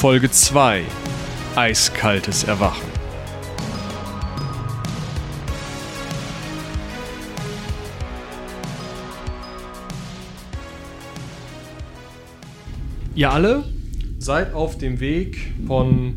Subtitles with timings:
[0.00, 0.82] Folge 2
[1.56, 2.88] Eiskaltes Erwachen.
[13.14, 13.64] Ihr alle
[14.18, 16.14] seid auf dem Weg von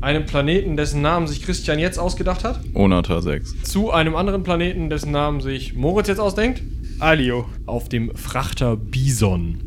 [0.00, 3.62] einem Planeten, dessen Namen sich Christian jetzt ausgedacht hat, Onata 6.
[3.62, 6.62] zu einem anderen Planeten, dessen Namen sich Moritz jetzt ausdenkt.
[6.98, 7.44] Alio.
[7.66, 9.58] auf dem Frachter Bison.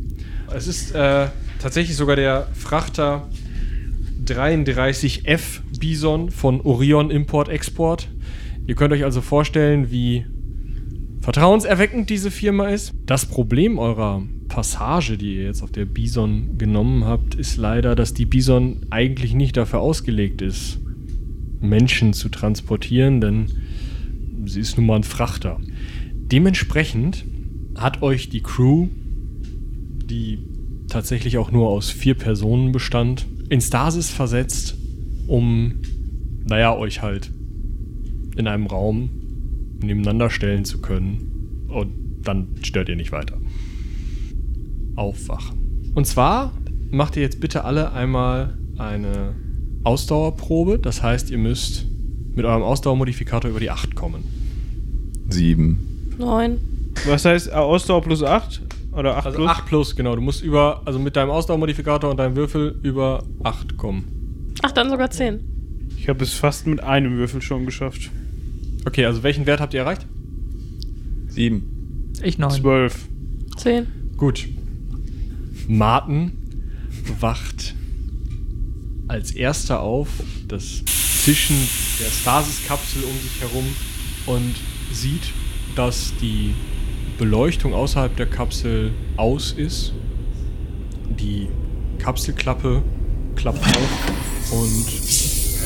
[0.51, 1.27] Es ist äh,
[1.63, 3.29] tatsächlich sogar der Frachter
[4.25, 8.09] 33F Bison von Orion Import Export.
[8.67, 10.25] Ihr könnt euch also vorstellen, wie
[11.21, 12.93] vertrauenserweckend diese Firma ist.
[13.05, 18.13] Das Problem eurer Passage, die ihr jetzt auf der Bison genommen habt, ist leider, dass
[18.13, 20.81] die Bison eigentlich nicht dafür ausgelegt ist,
[21.61, 23.45] Menschen zu transportieren, denn
[24.43, 25.61] sie ist nun mal ein Frachter.
[26.13, 27.23] Dementsprechend
[27.75, 28.89] hat euch die Crew,
[30.03, 30.39] die
[30.93, 34.75] tatsächlich auch nur aus vier Personen bestand, in Stasis versetzt,
[35.27, 35.73] um,
[36.45, 37.31] naja, euch halt
[38.35, 39.09] in einem Raum
[39.81, 41.65] nebeneinander stellen zu können.
[41.67, 41.91] Und
[42.23, 43.37] dann stört ihr nicht weiter.
[44.95, 45.91] Aufwachen.
[45.95, 46.53] Und zwar
[46.91, 49.35] macht ihr jetzt bitte alle einmal eine
[49.83, 50.79] Ausdauerprobe.
[50.79, 51.85] Das heißt, ihr müsst
[52.35, 54.23] mit eurem Ausdauermodifikator über die 8 kommen.
[55.29, 56.15] 7.
[56.17, 56.57] Neun.
[57.07, 58.61] Was heißt äh, Ausdauer plus 8?
[58.95, 59.49] Oder 8 Also plus?
[59.49, 60.15] 8 plus, genau.
[60.15, 64.53] Du musst über, also mit deinem Ausdauermodifikator und deinem Würfel über 8 kommen.
[64.61, 65.39] Ach, dann sogar zehn.
[65.97, 68.11] Ich habe es fast mit einem Würfel schon geschafft.
[68.85, 70.05] Okay, also welchen Wert habt ihr erreicht?
[71.27, 72.11] 7.
[72.21, 72.51] Ich neun.
[72.51, 73.07] 12.
[73.57, 73.87] Zehn.
[74.17, 74.47] Gut.
[75.67, 76.33] Martin
[77.19, 77.75] wacht
[79.07, 80.07] als erster auf,
[80.47, 80.83] das
[81.23, 81.55] Zischen
[81.99, 83.65] der Stasis-Kapsel um sich herum
[84.25, 84.55] und
[84.91, 85.23] sieht,
[85.75, 86.53] dass die
[87.23, 89.93] Beleuchtung außerhalb der Kapsel aus ist.
[91.17, 91.47] Die
[91.97, 92.83] Kapselklappe
[93.37, 94.85] klappt auf und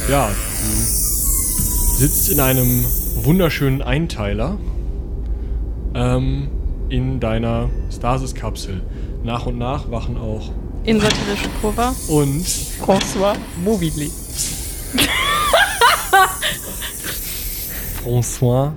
[0.08, 0.68] ja, du
[1.98, 2.86] sitzt in einem
[3.16, 4.60] wunderschönen Einteiler
[5.96, 6.50] ähm,
[6.90, 8.84] in deiner Stasis-Kapsel.
[9.24, 10.52] Nach und nach wachen auch
[10.84, 11.92] Insatirische Kurve.
[12.08, 14.12] und François Mobili.
[18.04, 18.74] François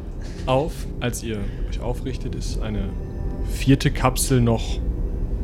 [0.46, 0.72] auf.
[0.98, 1.40] Als ihr
[1.80, 2.90] aufrichtet, ist eine
[3.48, 4.78] vierte Kapsel noch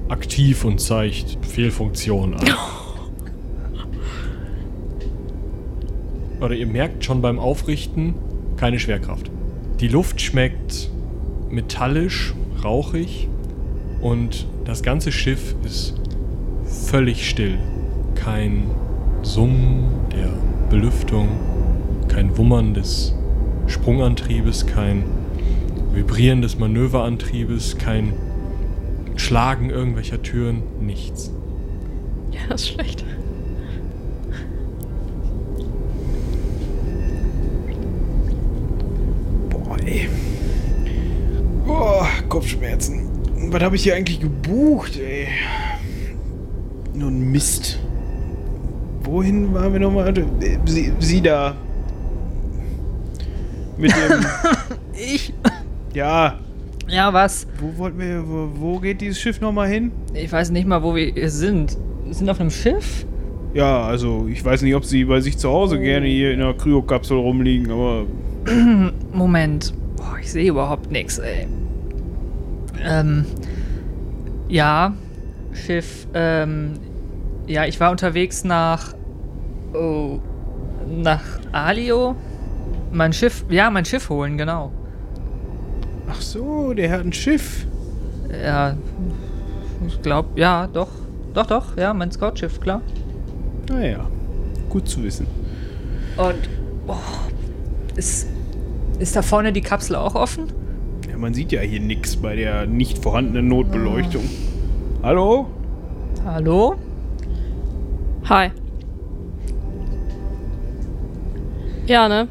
[0.08, 2.46] aktiv und zeigt Fehlfunktion an.
[6.40, 8.14] Oder ihr merkt schon beim Aufrichten
[8.56, 9.30] keine Schwerkraft.
[9.80, 10.90] Die Luft schmeckt
[11.50, 13.28] metallisch, rauchig
[14.00, 15.94] und das ganze Schiff ist
[16.64, 17.58] völlig still.
[18.14, 18.70] Kein
[19.22, 20.28] Summen der
[20.70, 21.28] Belüftung,
[22.08, 23.14] kein Wummern des
[23.66, 25.04] Sprungantriebes, kein
[25.96, 28.12] Vibrieren des Manöverantriebes, kein
[29.16, 31.32] Schlagen irgendwelcher Türen, nichts.
[32.32, 33.02] Ja, das ist schlecht.
[39.48, 40.10] Boah, ey.
[41.66, 43.08] Boah, Kopfschmerzen.
[43.50, 45.28] Was habe ich hier eigentlich gebucht, ey?
[46.92, 47.78] Nur ein Mist.
[49.02, 50.12] Wohin waren wir nochmal?
[50.66, 51.56] Sie, sie da.
[53.78, 54.26] Mit dem.
[54.98, 55.34] Ich?
[55.96, 56.38] Ja,
[56.88, 57.46] Ja, was?
[57.58, 58.22] wo wollten wir.
[58.28, 59.90] Wo, wo geht dieses Schiff nochmal hin?
[60.14, 61.76] Ich weiß nicht mal, wo wir sind.
[62.04, 63.06] Wir sind auf einem Schiff?
[63.54, 66.54] Ja, also ich weiß nicht, ob sie bei sich zu Hause gerne hier in einer
[66.54, 68.04] Kryokapsel rumliegen, aber
[69.12, 69.72] Moment.
[69.96, 71.46] Boah, ich sehe überhaupt nichts, ey.
[72.84, 73.24] Ähm.
[74.48, 74.92] Ja.
[75.52, 76.74] Schiff, ähm.
[77.46, 78.92] Ja, ich war unterwegs nach.
[79.72, 80.18] Oh.
[80.88, 81.22] Nach
[81.52, 82.14] Alio.
[82.92, 83.44] Mein Schiff.
[83.48, 84.70] Ja, mein Schiff holen, genau.
[86.08, 87.66] Ach so, der hat ein Schiff.
[88.30, 88.76] Ja.
[89.86, 90.88] Ich glaube, ja, doch.
[91.34, 92.80] Doch, doch, ja, mein Scoutschiff, klar.
[93.68, 94.06] Naja,
[94.70, 95.26] gut zu wissen.
[96.16, 96.48] Und.
[96.86, 96.94] Oh,
[97.96, 98.28] ist.
[98.98, 100.44] Ist da vorne die Kapsel auch offen?
[101.10, 104.24] Ja, man sieht ja hier nichts bei der nicht vorhandenen Notbeleuchtung.
[105.02, 105.48] Hallo?
[106.24, 106.76] Hallo?
[108.28, 108.50] Hi.
[111.86, 112.28] Ja, ne?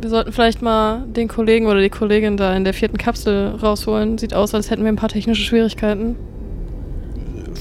[0.00, 4.16] Wir sollten vielleicht mal den Kollegen oder die Kollegin da in der vierten Kapsel rausholen.
[4.16, 6.16] Sieht aus, als hätten wir ein paar technische Schwierigkeiten.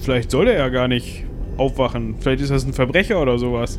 [0.01, 1.25] Vielleicht soll er ja gar nicht
[1.57, 2.15] aufwachen.
[2.19, 3.77] Vielleicht ist das ein Verbrecher oder sowas.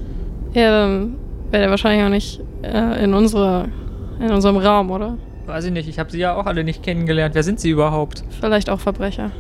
[0.53, 1.15] Ja, dann
[1.51, 3.69] wäre der wahrscheinlich auch nicht äh, in, unserer,
[4.21, 5.17] in unserem Raum, oder?
[5.47, 7.35] Weiß ich nicht, ich habe sie ja auch alle nicht kennengelernt.
[7.35, 8.23] Wer sind sie überhaupt?
[8.41, 9.31] Vielleicht auch Verbrecher.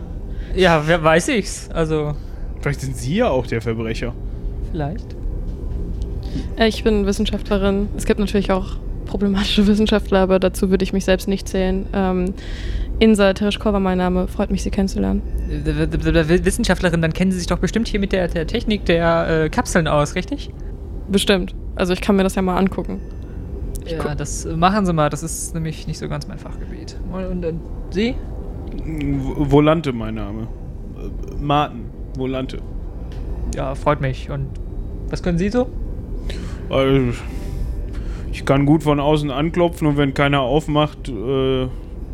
[0.56, 1.68] Ja, wer weiß ich's?
[1.72, 2.14] Also,
[2.60, 4.12] Vielleicht sind Sie ja auch der Verbrecher.
[4.70, 5.06] vielleicht.
[6.56, 7.88] Äh, ich bin Wissenschaftlerin.
[7.96, 8.76] Es gibt natürlich auch
[9.10, 11.86] problematische Wissenschaftler, aber dazu würde ich mich selbst nicht zählen.
[11.92, 12.34] Ähm,
[13.00, 14.28] Insa Tereshkova mein Name.
[14.28, 15.22] Freut mich, Sie kennenzulernen.
[15.48, 19.88] Wissenschaftlerin, dann kennen Sie sich doch bestimmt hier mit der, der Technik der äh, Kapseln
[19.88, 20.50] aus, richtig?
[21.08, 21.54] Bestimmt.
[21.74, 23.00] Also ich kann mir das ja mal angucken.
[23.86, 25.10] Ja, das äh, machen Sie mal.
[25.10, 26.96] Das ist nämlich nicht so ganz mein Fachgebiet.
[27.12, 27.60] Und, und, und
[27.90, 28.14] Sie?
[28.76, 30.42] Volante, mein Name.
[30.42, 31.86] Äh, Martin,
[32.16, 32.58] Volante.
[33.56, 34.30] Ja, freut mich.
[34.30, 34.46] Und
[35.08, 35.68] was können Sie so?
[36.68, 37.14] Also,
[38.32, 41.66] ich kann gut von außen anklopfen und wenn keiner aufmacht, äh,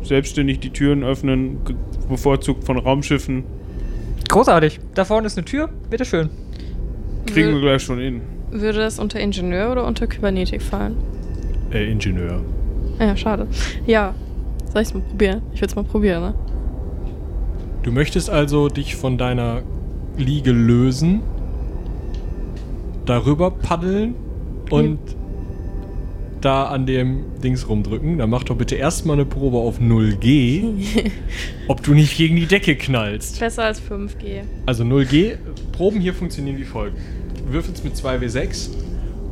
[0.03, 1.57] selbstständig die Türen öffnen,
[2.09, 3.43] bevorzugt von Raumschiffen.
[4.29, 4.79] Großartig.
[4.95, 5.69] Da vorne ist eine Tür.
[5.89, 6.29] Bitteschön.
[7.25, 8.21] Kriegen wir gleich schon hin.
[8.51, 10.95] Würde das unter Ingenieur oder unter Kybernetik fallen?
[11.71, 12.41] Äh, Ingenieur.
[12.99, 13.47] Ja, schade.
[13.85, 14.13] Ja.
[14.71, 15.41] Soll ich's mal probieren?
[15.53, 16.33] Ich will's mal probieren, ne?
[17.83, 19.61] Du möchtest also dich von deiner
[20.17, 21.21] Liege lösen,
[23.05, 24.15] darüber paddeln
[24.69, 24.99] und
[26.47, 28.17] da an dem Dings rumdrücken.
[28.17, 31.11] Dann mach doch bitte erstmal eine Probe auf 0G,
[31.67, 33.39] ob du nicht gegen die Decke knallst.
[33.39, 34.43] Besser als 5G.
[34.65, 35.35] Also 0G,
[35.73, 36.97] Proben hier funktionieren wie folgt.
[37.45, 38.69] Du würfelst mit 2W6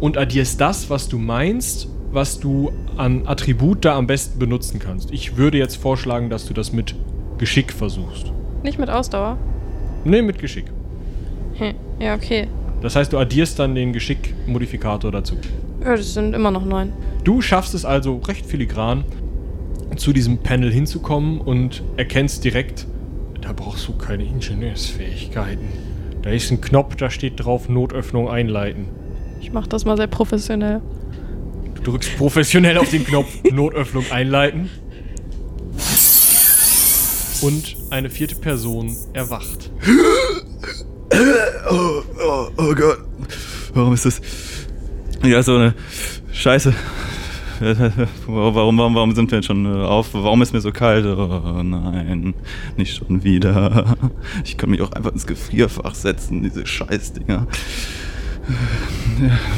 [0.01, 5.11] und addierst das, was du meinst, was du an Attribut da am besten benutzen kannst.
[5.11, 6.95] Ich würde jetzt vorschlagen, dass du das mit
[7.38, 8.33] Geschick versuchst.
[8.61, 9.38] Nicht mit Ausdauer?
[10.03, 10.65] Nee, mit Geschick.
[11.56, 11.75] Hm.
[12.00, 12.47] Ja, okay.
[12.81, 15.38] Das heißt, du addierst dann den Geschick-Modifikator dazu.
[15.83, 16.94] Ja, das sind immer noch neun.
[17.24, 19.04] Du schaffst es also recht filigran,
[19.98, 22.88] zu diesem Panel hinzukommen und erkennst direkt,
[23.42, 25.68] da brauchst du keine Ingenieursfähigkeiten.
[26.22, 28.86] Da ist ein Knopf, da steht drauf Notöffnung einleiten.
[29.42, 30.81] Ich mach das mal sehr professionell.
[31.75, 34.69] Du drückst professionell auf den Knopf Notöffnung einleiten.
[37.42, 39.69] Und eine vierte Person erwacht.
[41.69, 43.00] Oh, oh, oh Gott.
[43.74, 44.21] Warum ist das?
[45.23, 45.73] Ja, so eine
[46.31, 46.73] Scheiße.
[48.27, 50.13] Warum, warum, warum sind wir jetzt schon äh, auf?
[50.13, 51.06] Warum ist mir so kalt?
[51.06, 52.33] Oh nein,
[52.75, 53.95] nicht schon wieder.
[54.44, 57.47] Ich kann mich auch einfach ins Gefrierfach setzen, diese Scheißdinger.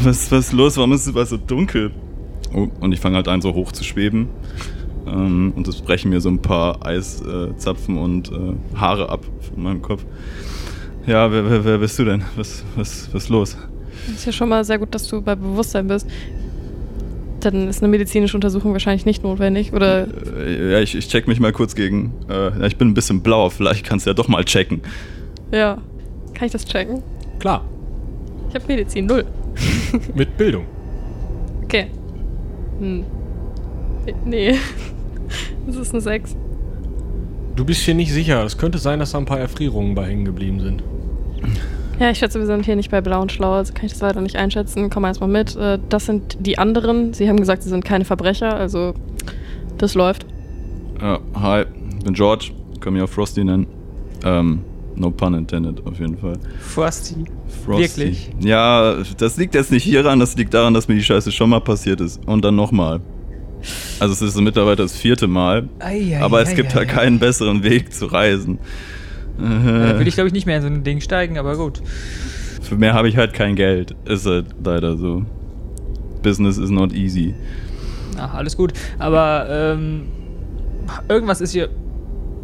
[0.03, 0.77] Was, was ist los?
[0.77, 1.91] Warum ist es so dunkel?
[2.53, 4.29] Oh, und ich fange halt an, so hoch zu schweben.
[5.08, 9.82] Ähm, und es brechen mir so ein paar Eiszapfen und äh, Haare ab von meinem
[9.82, 10.05] Kopf.
[11.05, 12.24] Ja, wer, wer, wer bist du denn?
[12.36, 13.58] Was, was, was ist los?
[14.14, 16.08] Ist ja schon mal sehr gut, dass du bei Bewusstsein bist.
[17.42, 19.74] Dann ist eine medizinische Untersuchung wahrscheinlich nicht notwendig.
[19.74, 20.08] Oder
[20.40, 22.14] Äh, ja, ich, ich check mich mal kurz gegen.
[22.30, 24.82] Äh, ich bin ein bisschen blau, vielleicht kannst du ja doch mal checken.
[25.52, 25.78] ja.
[26.34, 27.02] Kann ich das checken?
[27.40, 27.66] Klar,
[28.50, 29.26] Ich habe Medizin, null.
[30.14, 30.66] mit Bildung.
[31.64, 31.88] Okay.
[32.80, 33.04] Hm.
[34.26, 34.56] Nee.
[35.66, 36.36] Das ist eine 6.
[37.58, 38.42] Du bist hier nicht sicher.
[38.46, 40.82] Es könnte sein, dass da ein paar Erfrierungen bei hängen geblieben sind.
[42.00, 44.01] Ja, ich schätze, wir sind hier nicht bei Blau und Schlau, also kann ich das
[44.01, 44.89] leider nicht einschätzen.
[44.89, 45.56] Komm erstmal mit.
[45.56, 47.13] Äh, Das sind die anderen.
[47.13, 48.94] Sie haben gesagt, sie sind keine Verbrecher, also
[49.77, 50.25] das läuft.
[51.01, 51.66] Ja, hi,
[51.98, 53.68] ich bin George, kann mich auch Frosty nennen.
[54.24, 54.62] Ähm,
[54.96, 56.38] no pun intended, auf jeden Fall.
[56.60, 57.25] Frosty.
[57.66, 57.82] Frosty.
[57.82, 58.30] Wirklich?
[58.39, 61.62] Ja, das liegt jetzt nicht hieran, das liegt daran, dass mir die Scheiße schon mal
[61.62, 62.24] passiert ist.
[62.27, 63.01] Und dann nochmal.
[64.00, 65.68] Also es ist mittlerweile das vierte Mal.
[65.80, 66.94] Ei, ei, aber es ei, gibt ei, halt ei.
[66.94, 68.60] keinen besseren Weg zu reisen.
[69.98, 71.82] Äh, würde ich, glaube ich, nicht mehr in so ein Ding steigen, aber gut.
[72.62, 73.96] Für mehr habe ich halt kein Geld.
[74.06, 75.24] Ist halt leider so.
[76.22, 77.34] Business is not easy.
[78.18, 78.74] Ach, alles gut.
[79.00, 80.08] Aber ähm,
[81.08, 81.70] irgendwas ist hier.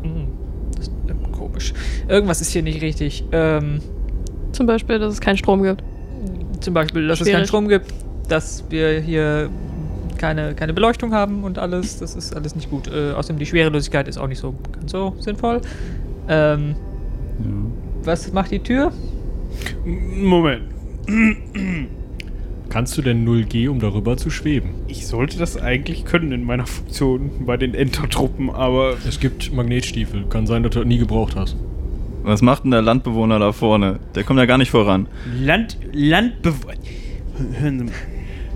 [0.03, 0.27] Hm,
[0.75, 1.74] das ist ähm, komisch.
[2.07, 3.25] Irgendwas ist hier nicht richtig.
[3.31, 3.79] Ähm,
[4.51, 5.83] Zum Beispiel, dass es keinen Strom gibt.
[6.62, 7.38] zum Beispiel, dass es Schwierig.
[7.39, 7.93] keinen Strom gibt,
[8.29, 9.50] dass wir hier
[10.17, 12.00] keine, keine Beleuchtung haben und alles.
[12.00, 12.88] Das ist alles nicht gut.
[12.88, 15.60] Äh, außerdem die Schwerelosigkeit ist auch nicht so ganz so sinnvoll.
[16.29, 16.75] Ähm.
[18.03, 18.91] Was macht die Tür?
[19.85, 20.63] Moment.
[22.69, 24.71] Kannst du denn 0G, um darüber zu schweben?
[24.87, 30.25] Ich sollte das eigentlich können in meiner Funktion bei den Entertruppen, aber Es gibt Magnetstiefel.
[30.29, 31.55] Kann sein, dass du das nie gebraucht hast.
[32.23, 33.99] Was macht denn der Landbewohner da vorne?
[34.15, 35.07] Der kommt ja gar nicht voran.
[35.39, 36.73] Land, Landbewohner.
[37.59, 37.93] Hören Sie mal.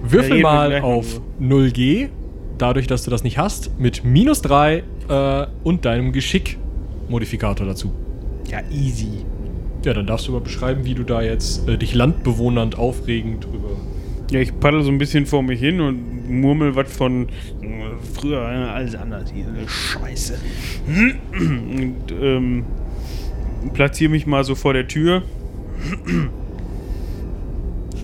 [0.02, 2.10] Würfel mal auf 0G,
[2.58, 7.92] dadurch, dass du das nicht hast, mit minus 3 äh, und deinem Geschick-Modifikator dazu.
[8.48, 9.26] Ja, easy.
[9.86, 13.70] Ja, dann darfst du mal beschreiben, wie du da jetzt äh, dich landbewohnernd aufregend drüber.
[14.32, 17.30] Ja, ich paddel so ein bisschen vor mich hin und murmel was von
[17.62, 17.68] äh,
[18.14, 19.48] früher war alles anders hier.
[19.48, 20.38] eine Scheiße.
[21.38, 22.66] Und ähm,
[23.74, 25.24] platziere mich mal so vor der Tür.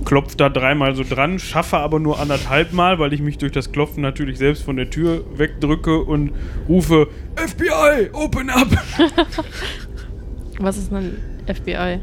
[0.05, 3.71] Klopf da dreimal so dran, schaffe aber nur anderthalb Mal, weil ich mich durch das
[3.71, 6.31] Klopfen natürlich selbst von der Tür wegdrücke und
[6.67, 8.67] rufe FBI, open up!
[10.59, 11.17] Was ist denn
[11.47, 11.99] FBI?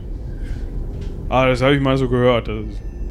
[1.28, 2.48] Ah, das habe ich mal so gehört.
[2.48, 2.56] Das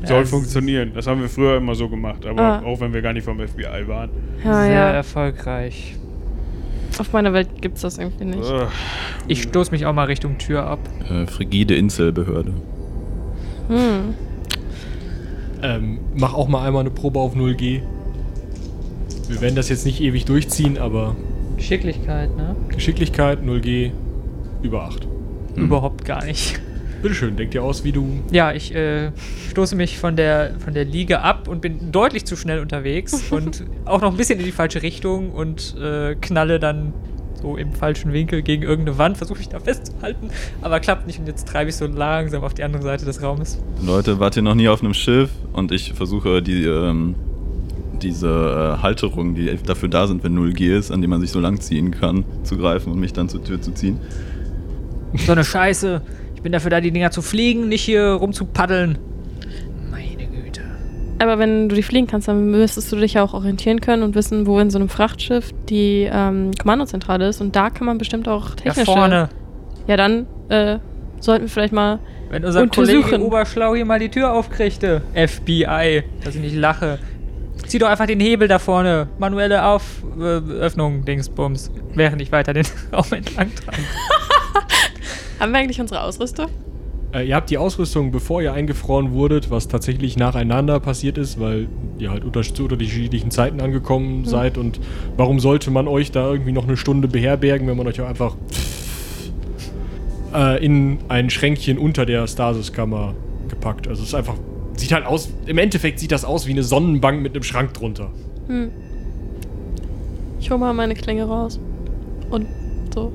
[0.08, 0.92] soll Ja, es- funktionieren.
[0.94, 2.64] Das haben wir früher immer so gemacht, aber Ah.
[2.64, 4.10] auch wenn wir gar nicht vom FBI waren.
[4.44, 4.90] Ja, Sehr ja.
[4.92, 5.96] erfolgreich.
[6.98, 8.40] Auf meiner Welt gibt's das irgendwie nicht.
[8.52, 8.68] Ugh.
[9.28, 10.80] Ich stoße mich auch mal Richtung Tür ab.
[11.10, 12.52] Äh, frigide Inselbehörde.
[13.70, 14.14] Hm.
[15.62, 17.82] Ähm, mach auch mal einmal eine Probe auf 0G.
[19.28, 21.16] Wir werden das jetzt nicht ewig durchziehen, aber
[21.58, 22.56] Geschicklichkeit, ne?
[22.70, 23.92] Geschicklichkeit 0G
[24.64, 25.08] über 8.
[25.60, 25.66] Hm.
[25.66, 26.60] Überhaupt gar nicht.
[27.02, 28.20] Bitteschön, denk dir aus, wie du.
[28.32, 29.12] Ja, ich äh,
[29.52, 33.64] stoße mich von der, von der Liege ab und bin deutlich zu schnell unterwegs und
[33.86, 36.94] auch noch ein bisschen in die falsche Richtung und äh, knalle dann
[37.42, 40.30] so im falschen Winkel gegen irgendeine Wand, versuche mich da festzuhalten,
[40.62, 43.62] aber klappt nicht und jetzt treibe ich so langsam auf die andere Seite des Raumes.
[43.82, 47.16] Leute, wart ihr noch nie auf einem Schiff und ich versuche die, ähm,
[48.02, 51.40] diese äh, Halterungen, die dafür da sind, wenn 0G ist, an die man sich so
[51.40, 54.00] lang ziehen kann, zu greifen und mich dann zur Tür zu ziehen.
[55.14, 56.02] So eine Scheiße.
[56.36, 58.98] Ich bin dafür da, die Dinger zu fliegen, nicht hier rumzupaddeln.
[59.92, 60.62] Meine Güte.
[61.20, 64.16] Aber wenn du die fliegen kannst, dann müsstest du dich ja auch orientieren können und
[64.16, 67.42] wissen, wo in so einem Frachtschiff die ähm, Kommandozentrale ist.
[67.42, 68.86] Und da kann man bestimmt auch Da technische...
[68.86, 69.30] vorne.
[69.88, 70.80] Ja, dann äh,
[71.20, 72.00] sollten wir vielleicht mal...
[72.30, 72.68] Wenn unser.
[72.68, 75.02] Kollege Oberschlau hier mal die Tür aufkriegte.
[75.16, 77.00] FBI, dass ich nicht lache.
[77.66, 79.08] Zieh doch einfach den Hebel da vorne.
[79.18, 81.72] Manuelle Auföffnung, Dingsbums.
[81.96, 83.78] Während ich weiter den Raum entlang trage.
[85.40, 86.48] Haben wir eigentlich unsere Ausrüstung?
[87.14, 91.68] Äh, ihr habt die Ausrüstung, bevor ihr eingefroren wurdet, was tatsächlich nacheinander passiert ist, weil
[91.98, 94.58] ihr halt unter, zu unterschiedlichen Zeiten angekommen seid.
[94.58, 94.80] Und
[95.18, 98.36] warum sollte man euch da irgendwie noch eine Stunde beherbergen, wenn man euch auch einfach
[100.34, 103.16] äh, in ein Schränkchen unter der Stasiskammer
[103.48, 103.88] gepackt?
[103.88, 104.36] Also es ist einfach.
[104.76, 105.30] Sieht halt aus.
[105.46, 108.12] Im Endeffekt sieht das aus wie eine Sonnenbank mit einem Schrank drunter.
[108.48, 108.70] Hm.
[110.40, 111.60] Ich hol mal meine Klinge raus.
[112.30, 112.46] Und
[112.94, 113.12] so.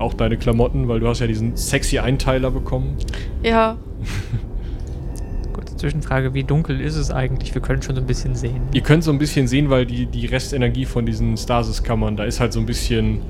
[0.00, 2.96] Auch deine Klamotten, weil du hast ja diesen sexy Einteiler bekommen.
[3.42, 3.76] Ja,
[5.52, 7.54] Kurze Zwischenfrage, wie dunkel ist es eigentlich?
[7.54, 8.62] Wir können schon so ein bisschen sehen.
[8.72, 12.40] Ihr könnt so ein bisschen sehen, weil die, die Restenergie von diesen Stasiskammern, da ist
[12.40, 13.20] halt so ein bisschen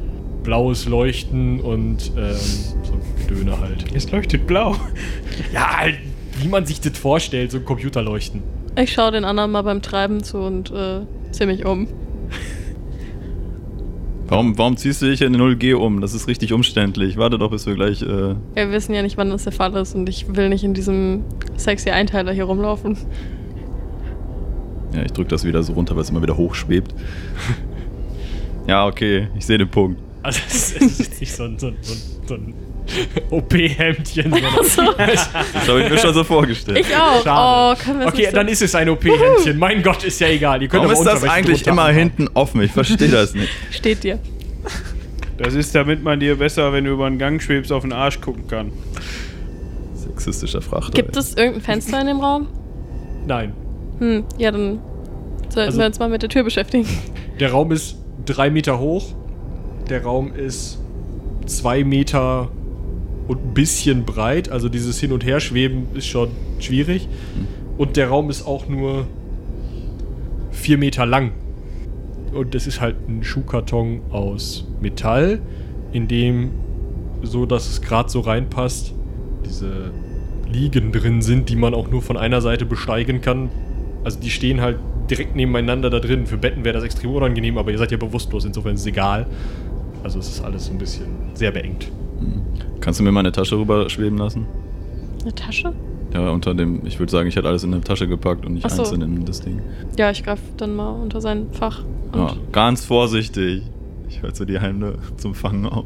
[0.42, 2.34] blaues Leuchten und ähm,
[2.82, 3.84] so Gedöne halt.
[3.94, 4.76] Es leuchtet blau.
[5.52, 5.98] Ja, halt,
[6.40, 8.42] wie man sich das vorstellt, so ein Computerleuchten.
[8.78, 11.00] ich schaue den anderen mal beim Treiben zu und äh,
[11.32, 11.88] zieh mich um.
[14.30, 16.00] Warum, warum ziehst du dich in 0G um?
[16.00, 17.16] Das ist richtig umständlich.
[17.16, 18.00] Warte doch, bis wir gleich.
[18.00, 20.62] Äh, Ja, wir wissen ja nicht, wann das der Fall ist und ich will nicht
[20.62, 21.24] in diesem
[21.56, 22.96] sexy Einteiler hier rumlaufen.
[24.94, 26.94] ja, ich drück das wieder so runter, weil es immer wieder hochschwebt.
[28.68, 30.00] ja, okay, ich sehe den Punkt.
[30.22, 31.76] Also es ist nicht so ein, so ein,
[32.26, 32.54] so ein
[33.30, 34.32] OP-Hemdchen,
[34.62, 34.96] sondern...
[34.96, 36.78] Das habe ich mir schon so vorgestellt.
[36.78, 37.22] Ich auch.
[37.22, 37.78] Schade.
[37.80, 39.58] Oh, können wir es Okay, so- dann ist es ein OP-Hemdchen.
[39.58, 40.62] Mein Gott, ist ja egal.
[40.62, 41.98] Ihr könnt Warum ist das eigentlich immer anhaben.
[41.98, 42.62] hinten offen?
[42.62, 43.48] Ich verstehe das nicht.
[43.70, 44.18] Steht dir.
[45.38, 48.20] Das ist, damit man dir besser, wenn du über den Gang schwebst, auf den Arsch
[48.20, 48.72] gucken kann.
[49.94, 50.92] Sexistischer Frachter.
[50.92, 52.48] Gibt es irgendein Fenster in dem Raum?
[53.26, 53.52] Nein.
[53.98, 54.80] Hm, ja, dann
[55.48, 56.86] sollten Also- wir uns mal mit der Tür beschäftigen.
[57.38, 59.14] Der Raum ist drei Meter hoch.
[59.88, 60.78] Der Raum ist
[61.46, 62.50] zwei Meter
[63.30, 64.48] und ein bisschen breit.
[64.50, 67.08] Also dieses Hin- und Herschweben ist schon schwierig.
[67.78, 69.06] Und der Raum ist auch nur
[70.50, 71.30] vier Meter lang.
[72.34, 75.40] Und das ist halt ein Schuhkarton aus Metall,
[75.92, 76.50] in dem,
[77.22, 78.94] so dass es gerade so reinpasst,
[79.46, 79.92] diese
[80.52, 83.48] Liegen drin sind, die man auch nur von einer Seite besteigen kann.
[84.02, 86.26] Also die stehen halt direkt nebeneinander da drin.
[86.26, 89.28] Für Betten wäre das extrem unangenehm, aber ihr seid ja bewusstlos, insofern ist es egal.
[90.02, 91.92] Also es ist alles so ein bisschen sehr beengt.
[92.80, 94.46] Kannst du mir meine Tasche rüberschweben lassen?
[95.22, 95.72] Eine Tasche?
[96.14, 98.64] Ja, unter dem, ich würde sagen, ich hätte alles in eine Tasche gepackt und nicht
[98.66, 98.82] Ach so.
[98.82, 99.60] einzeln in das Ding.
[99.98, 101.84] Ja, ich greife dann mal unter sein Fach.
[102.12, 103.62] Und Ja, ganz vorsichtig.
[104.08, 105.84] Ich halte so die Hände zum Fangen auf.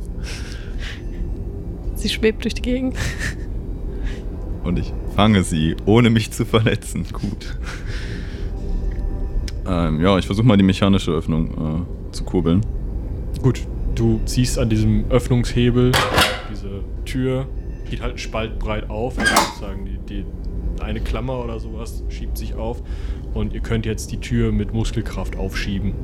[1.94, 2.96] sie schwebt durch die Gegend.
[4.64, 7.04] Und ich fange sie, ohne mich zu verletzen.
[7.12, 7.54] Gut.
[9.68, 12.62] ähm, ja, ich versuche mal die mechanische Öffnung äh, zu kurbeln.
[13.42, 13.60] Gut,
[13.94, 15.92] du ziehst an diesem Öffnungshebel,
[16.50, 17.46] diese Tür
[17.90, 20.24] geht halt einen Spalt breit auf, also sozusagen die, die
[20.82, 22.82] eine Klammer oder sowas schiebt sich auf
[23.34, 25.94] und ihr könnt jetzt die Tür mit Muskelkraft aufschieben.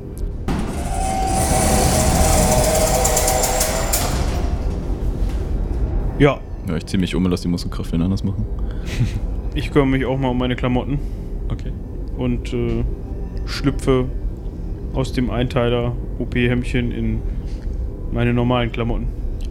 [6.19, 8.45] Ja, Ja, ich ziehe mich um und lasse die Muskelkraft wieder anders machen.
[9.55, 10.99] ich kümmere mich auch mal um meine Klamotten
[11.49, 11.71] Okay.
[12.17, 12.83] und äh,
[13.45, 14.05] schlüpfe
[14.93, 17.21] aus dem Einteiler OP-Hemdchen in
[18.11, 19.07] meine normalen Klamotten.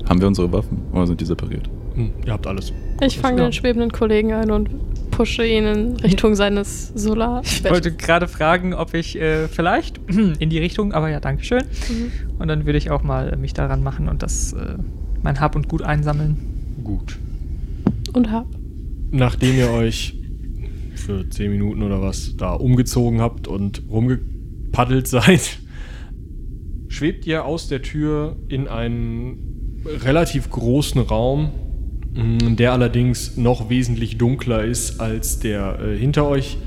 [0.09, 1.69] Haben wir unsere Waffen oder sind die separiert?
[1.95, 2.73] Hm, ihr habt alles.
[3.03, 3.49] Ich fange Ja.
[3.49, 4.71] den schwebenden Kollegen ein und
[5.11, 7.43] pushe ihn in Richtung seines Solar.
[7.45, 9.99] Ich wollte gerade fragen, ob ich äh, vielleicht
[10.39, 11.63] in die Richtung, aber ja, Dankeschön.
[11.89, 12.13] Mhm.
[12.39, 14.77] Und dann würde ich auch mal äh, mich daran machen und das äh,
[15.23, 16.37] mein Hab und Gut einsammeln.
[16.85, 17.19] Gut.
[18.13, 18.47] Und hab.
[19.13, 20.15] Nachdem ihr euch
[20.97, 25.60] für 10 Minuten oder was da umgezogen habt und rumgepaddelt seid,
[27.01, 31.51] schwebt ihr aus der Tür in einen relativ großen Raum,
[32.13, 36.59] mh, der allerdings noch wesentlich dunkler ist als der äh, hinter euch,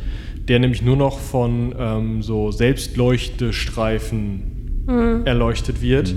[0.48, 6.16] der nämlich nur noch von ähm, so Selbstleuchtestreifen erleuchtet wird.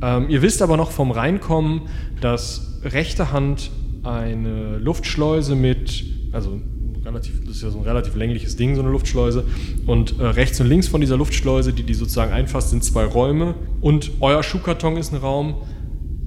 [0.00, 1.82] Ähm, ihr wisst aber noch vom Reinkommen,
[2.22, 3.70] dass rechte Hand
[4.02, 6.02] eine Luftschleuse mit,
[6.32, 6.62] also
[7.10, 9.44] relativ, das ist ja so ein relativ längliches Ding, so eine Luftschleuse.
[9.86, 13.54] Und äh, rechts und links von dieser Luftschleuse, die die sozusagen einfasst, sind zwei Räume.
[13.80, 15.56] Und euer Schuhkarton ist ein Raum.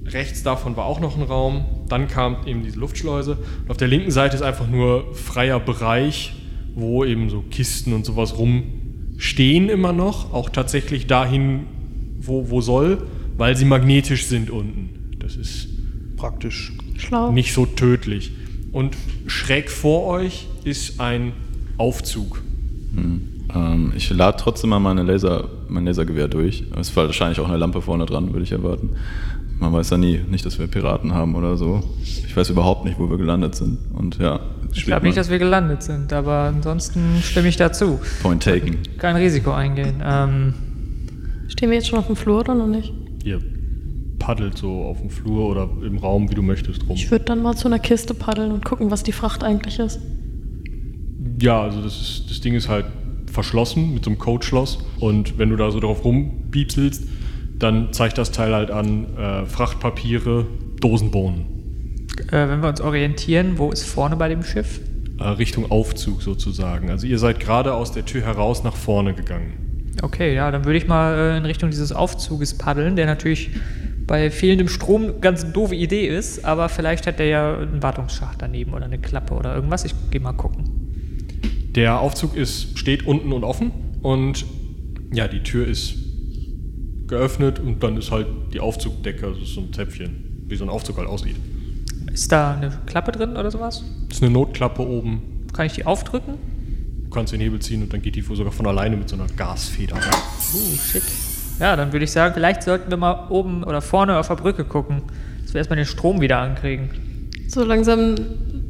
[0.06, 1.64] Rechts davon war auch noch ein Raum.
[1.88, 3.38] Dann kam eben diese Luftschleuse.
[3.64, 6.34] Und auf der linken Seite ist einfach nur freier Bereich,
[6.74, 10.32] wo eben so Kisten und sowas rumstehen immer noch.
[10.32, 11.66] Auch tatsächlich dahin,
[12.18, 12.98] wo, wo soll,
[13.36, 15.16] weil sie magnetisch sind unten.
[15.18, 15.68] Das ist
[16.16, 16.72] Praktisch.
[16.96, 17.32] Schlau.
[17.32, 18.32] nicht so tödlich.
[18.74, 18.96] Und
[19.28, 21.32] schräg vor euch ist ein
[21.78, 22.42] Aufzug.
[22.96, 26.64] Ähm, ich lade trotzdem mal meine Laser, mein Lasergewehr durch.
[26.78, 28.90] Es ist wahrscheinlich auch eine Lampe vorne dran, würde ich erwarten.
[29.60, 31.84] Man weiß ja nie, nicht, dass wir Piraten haben oder so.
[32.02, 33.78] Ich weiß überhaupt nicht, wo wir gelandet sind.
[33.92, 34.40] Und ja,
[34.72, 38.00] Ich glaube nicht, dass wir gelandet sind, aber ansonsten stimme ich dazu.
[38.22, 38.78] Point taken.
[38.98, 40.02] Kein Risiko eingehen.
[40.04, 40.54] Ähm,
[41.46, 42.92] Stehen wir jetzt schon auf dem Flur oder noch nicht?
[43.22, 43.40] Ihr
[44.24, 46.96] paddelt so auf dem Flur oder im Raum, wie du möchtest, rum.
[46.96, 50.00] Ich würde dann mal zu einer Kiste paddeln und gucken, was die Fracht eigentlich ist.
[51.42, 52.86] Ja, also das, ist, das Ding ist halt
[53.30, 54.78] verschlossen mit so einem Codeschloss.
[54.98, 57.06] Und wenn du da so drauf rumbiepselst,
[57.58, 60.46] dann zeigt das Teil halt an äh, Frachtpapiere,
[60.80, 61.44] Dosenbohnen.
[62.28, 64.80] äh, wenn wir uns orientieren, wo ist vorne bei dem Schiff?
[65.18, 66.88] Äh, Richtung Aufzug sozusagen.
[66.88, 69.92] Also ihr seid gerade aus der Tür heraus nach vorne gegangen.
[70.00, 73.50] Okay, ja, dann würde ich mal äh, in Richtung dieses Aufzuges paddeln, der natürlich
[74.06, 78.40] bei fehlendem Strom eine ganz doofe Idee ist, aber vielleicht hat der ja einen Wartungsschacht
[78.40, 79.84] daneben oder eine Klappe oder irgendwas.
[79.84, 80.64] Ich gehe mal gucken.
[81.74, 84.44] Der Aufzug ist, steht unten und offen und
[85.12, 85.94] ja, die Tür ist
[87.06, 90.98] geöffnet und dann ist halt die Aufzugdecke, also so ein Zäpfchen, wie so ein Aufzug
[90.98, 91.36] halt aussieht.
[92.12, 93.84] Ist da eine Klappe drin oder sowas?
[94.08, 95.46] Das ist eine Notklappe oben.
[95.52, 96.34] Kann ich die aufdrücken?
[97.04, 99.26] Du kannst den Hebel ziehen und dann geht die sogar von alleine mit so einer
[99.36, 99.96] Gasfeder.
[99.96, 101.02] Uh, schick.
[101.60, 104.64] Ja, dann würde ich sagen, vielleicht sollten wir mal oben oder vorne auf der Brücke
[104.64, 105.02] gucken,
[105.42, 106.90] dass wir erstmal den Strom wieder ankriegen.
[107.48, 108.16] So langsam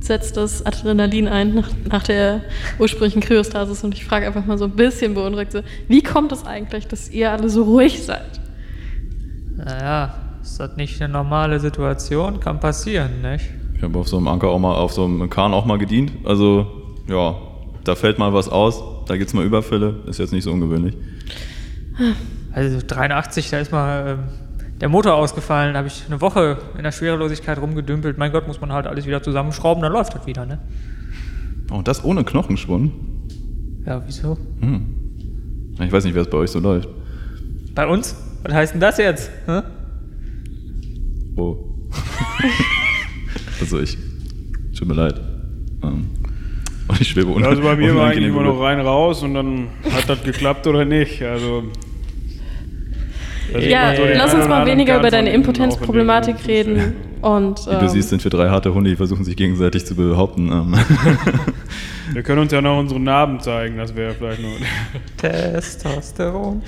[0.01, 2.43] setzt das Adrenalin ein nach, nach der
[2.79, 6.45] ursprünglichen Kryostasis und ich frage einfach mal so ein bisschen beunruhigt, so, wie kommt es
[6.45, 8.41] eigentlich, dass ihr alle so ruhig seid?
[9.57, 12.41] Naja, ist das nicht eine normale Situation?
[12.41, 13.49] Kann passieren, nicht?
[13.77, 16.13] Ich habe auf so einem Anker auch mal, auf so einem Kahn auch mal gedient.
[16.25, 16.67] Also,
[17.09, 17.37] ja,
[17.85, 18.83] da fällt mal was aus.
[19.07, 20.03] Da gibt's mal Überfälle.
[20.07, 20.95] Ist jetzt nicht so ungewöhnlich.
[22.55, 24.19] Also 83, da ist mal ähm,
[24.81, 28.17] der Motor ausgefallen, da habe ich eine Woche in der Schwerelosigkeit rumgedümpelt.
[28.17, 30.61] Mein Gott, muss man halt alles wieder zusammenschrauben, dann läuft das wieder, ne?
[31.71, 32.93] Oh, und das ohne Knochenschwund?
[33.85, 34.39] Ja, wieso?
[34.61, 34.87] Hm.
[35.81, 36.89] Ich weiß nicht, wer es bei euch so läuft.
[37.75, 38.17] Bei uns?
[38.45, 39.31] Was heißt denn das jetzt?
[39.47, 39.63] Hä?
[41.37, 41.57] Oh.
[43.61, 43.99] also ich.
[44.79, 45.21] Tut mir leid.
[45.83, 46.07] Ähm,
[46.87, 50.09] und ich schwebe Also bei mir war eigentlich immer noch rein raus und dann hat
[50.09, 51.23] das geklappt oder nicht.
[51.23, 51.65] Also.
[53.53, 57.89] Sieht Ja, so lass uns mal weniger über deine Impotenzproblematik reden und Wie du ähm,
[57.89, 60.53] siehst, sind wir drei harte Hunde, die versuchen sich gegenseitig zu behaupten.
[60.53, 60.77] Ähm,
[62.13, 64.51] Wir können uns ja noch unsere Narben zeigen, das wäre vielleicht noch.
[65.17, 66.63] Testosteron.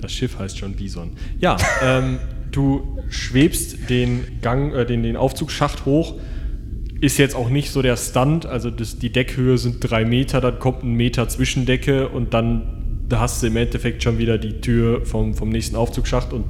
[0.00, 1.12] Das Schiff heißt schon Bison.
[1.40, 2.18] Ja, ähm,
[2.50, 6.14] du schwebst den Gang, äh, den, den Aufzugsschacht hoch.
[7.00, 10.58] Ist jetzt auch nicht so der Stunt, also das, die Deckhöhe sind drei Meter, dann
[10.58, 12.81] kommt ein Meter Zwischendecke und dann
[13.12, 16.46] da hast du im Endeffekt schon wieder die Tür vom, vom nächsten Aufzugsschacht und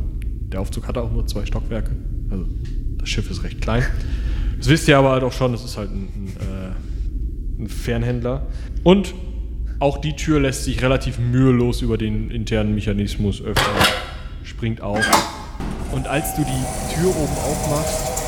[0.53, 1.91] der Aufzug hat auch nur zwei Stockwerke.
[2.31, 2.47] Also
[2.99, 3.83] das Schiff ist recht klein.
[4.59, 8.47] Das wisst ihr aber halt auch schon, das ist halt ein, ein, äh, ein Fernhändler.
[8.85, 9.13] Und
[9.81, 13.75] auch die Tür lässt sich relativ mühelos über den internen Mechanismus öffnen.
[14.45, 15.05] Springt auf.
[15.91, 18.23] Und als du die Tür oben aufmachst,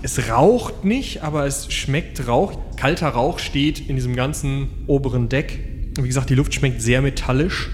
[0.00, 2.54] es raucht nicht, aber es schmeckt Rauch.
[2.76, 5.69] Kalter Rauch steht in diesem ganzen oberen Deck.
[5.96, 7.68] Wie gesagt, die Luft schmeckt sehr metallisch.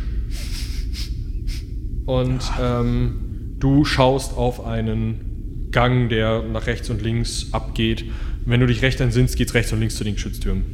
[2.07, 8.05] Und ähm, du schaust auf einen Gang, der nach rechts und links abgeht.
[8.47, 10.65] Wenn du dich recht entsinnst, geht's rechts und links zu den Geschütztürmen.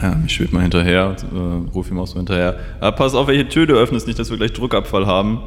[0.00, 2.58] ja, ich schwebe mal hinterher äh, ruf ihm auch so hinterher.
[2.80, 5.40] Ah, pass auf, welche Tür du öffnest, nicht, dass wir gleich Druckabfall haben.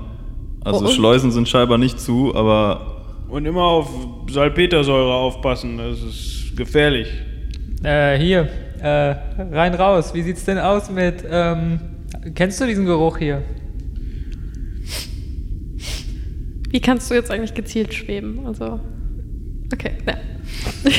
[0.65, 0.87] Also oh.
[0.89, 3.89] Schleusen sind scheinbar nicht zu, aber Und immer auf
[4.29, 7.07] Salpetersäure aufpassen, das ist gefährlich.
[7.83, 8.49] Äh, hier,
[8.83, 9.15] äh,
[9.51, 10.13] rein raus.
[10.13, 11.79] Wie sieht's denn aus mit, ähm,
[12.35, 13.41] kennst du diesen Geruch hier?
[16.73, 18.45] wie kannst du jetzt eigentlich gezielt schweben?
[18.45, 18.79] Also,
[19.71, 20.17] okay, ja.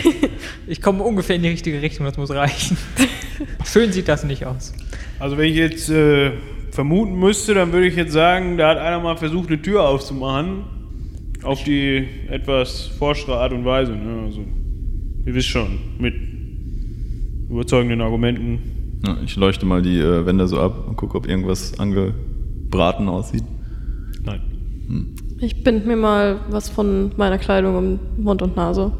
[0.66, 2.79] Ich komme ungefähr in die richtige Richtung, das muss reichen.
[3.66, 4.73] Schön sieht das nicht aus.
[5.18, 6.31] Also wenn ich jetzt äh,
[6.70, 10.64] vermuten müsste, dann würde ich jetzt sagen, da hat einer mal versucht, eine Tür aufzumachen.
[11.42, 13.92] Auf die etwas forschere Art und Weise.
[13.92, 14.23] Ne?
[14.25, 14.44] Also,
[15.27, 16.14] ihr wisst schon, mit
[17.54, 19.00] überzeugenden Argumenten.
[19.06, 23.44] Ja, ich leuchte mal die äh, Wände so ab und gucke, ob irgendwas angebraten aussieht.
[24.24, 24.40] Nein.
[25.38, 28.92] Ich bind mir mal was von meiner Kleidung um Mund und Nase.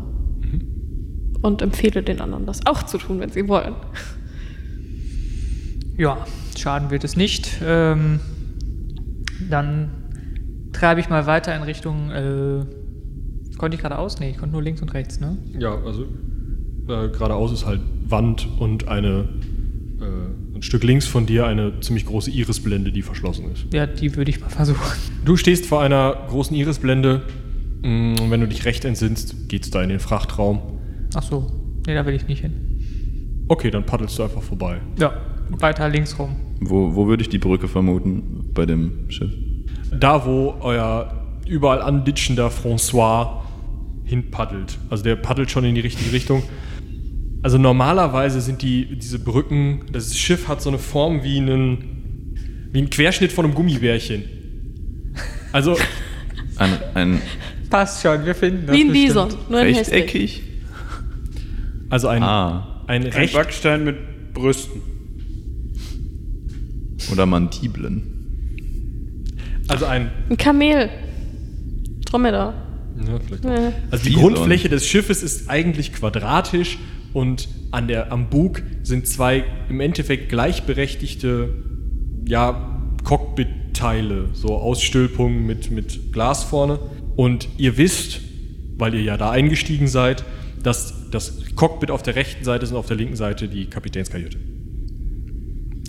[1.43, 3.75] Und empfehle den anderen, das auch zu tun, wenn sie wollen.
[5.99, 6.19] Ja,
[6.57, 7.61] schaden wird es nicht.
[7.63, 8.21] Ähm,
[9.51, 9.91] dann
[10.73, 12.11] treibe ich mal weiter in Richtung.
[12.11, 12.65] Äh,
[13.59, 14.21] konnte ich geradeaus?
[14.21, 15.37] Nee, ich konnte nur links und rechts, ne?
[15.59, 16.07] Ja, also
[16.89, 19.29] äh, geradeaus ist halt Wand und eine
[20.01, 23.67] äh, ein Stück links von dir eine ziemlich große Irisblende, die verschlossen ist.
[23.73, 24.81] Ja, die würde ich mal versuchen.
[25.25, 27.23] Du stehst vor einer großen Irisblende
[27.83, 30.61] mm, und wenn du dich recht entsinnst, geht's da in den Frachtraum.
[31.15, 31.47] Ach so,
[31.87, 33.45] nee, da will ich nicht hin.
[33.49, 34.81] Okay, dann paddelst du einfach vorbei.
[34.99, 35.13] Ja,
[35.59, 36.37] weiter links rum.
[36.61, 39.33] Wo, wo würde ich die Brücke vermuten bei dem Schiff?
[39.99, 43.43] Da, wo euer überall anditschender François
[44.05, 44.79] hinpaddelt.
[44.91, 46.43] Also der paddelt schon in die richtige Richtung.
[47.45, 52.79] Also normalerweise sind die, diese Brücken, das Schiff hat so eine Form wie einen, wie
[52.81, 54.23] ein Querschnitt von einem Gummibärchen.
[55.53, 55.77] Also,
[56.57, 57.21] Ein, ein
[57.69, 58.93] Passt schon, wir finden das Wie ein.
[58.93, 60.41] Bison, nur ein rechteckig?
[61.91, 62.83] also ein, Ah.
[62.87, 64.81] ein Ein Backstein mit Brüsten.
[67.13, 68.05] Oder Mandibeln.
[69.69, 70.89] also ein, Ein Kamel.
[72.07, 72.55] Dromedar.
[73.07, 73.51] ja, vielleicht auch.
[73.51, 73.73] Ja.
[73.91, 74.23] Also die Bison.
[74.35, 76.79] Grundfläche des Schiffes ist eigentlich quadratisch
[77.15, 81.49] und an der, am Bug sind zwei im Endeffekt gleichberechtigte
[82.27, 86.79] ja, Cockpit-Teile, so Ausstülpungen mit, mit Glas vorne.
[87.17, 88.21] Und ihr wisst,
[88.77, 90.25] weil ihr ja da eingestiegen seid,
[90.63, 94.39] dass das Cockpit auf der rechten Seite ist und auf der linken Seite die Kapitänskajüte.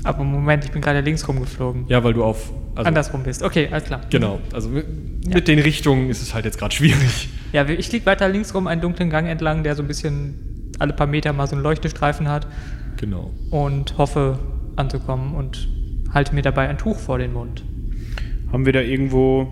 [0.04, 1.86] Aber Moment, ich bin gerade links rumgeflogen.
[1.88, 2.52] Ja, weil du auf.
[2.76, 3.42] Also, Andersrum bist.
[3.42, 4.02] Okay, alles klar.
[4.12, 4.40] Genau.
[4.54, 4.86] Also mit,
[5.28, 7.30] mit den Richtungen ist es halt jetzt gerade schwierig.
[7.54, 10.94] Ja, ich fliege weiter links rum einen dunklen Gang entlang, der so ein bisschen alle
[10.94, 12.48] paar Meter mal so einen Leuchtestreifen hat
[12.98, 13.32] Genau.
[13.52, 14.40] und hoffe
[14.76, 15.68] anzukommen und
[16.14, 17.64] halte mir dabei ein Tuch vor den Mund.
[18.52, 19.48] Haben wir da irgendwo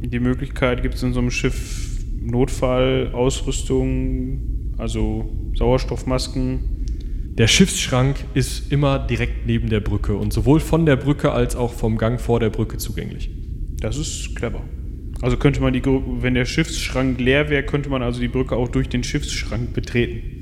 [0.00, 6.60] die Möglichkeit, gibt es in so einem Schiff Notfallausrüstung, also Sauerstoffmasken?
[7.38, 11.72] Der Schiffsschrank ist immer direkt neben der Brücke und sowohl von der Brücke als auch
[11.72, 13.30] vom Gang vor der Brücke zugänglich.
[13.80, 14.62] Das ist clever.
[15.20, 18.68] Also könnte man die, wenn der Schiffsschrank leer wäre, könnte man also die Brücke auch
[18.68, 20.37] durch den Schiffsschrank betreten.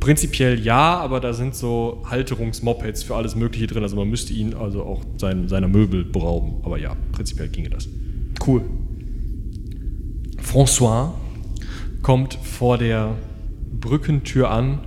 [0.00, 3.82] Prinzipiell ja, aber da sind so Halterungsmopeds für alles Mögliche drin.
[3.82, 6.54] Also man müsste ihn also auch sein, seiner Möbel berauben.
[6.62, 7.86] Aber ja, prinzipiell ginge das.
[8.44, 8.62] Cool.
[10.42, 11.10] François
[12.02, 13.16] kommt vor der
[13.78, 14.80] Brückentür an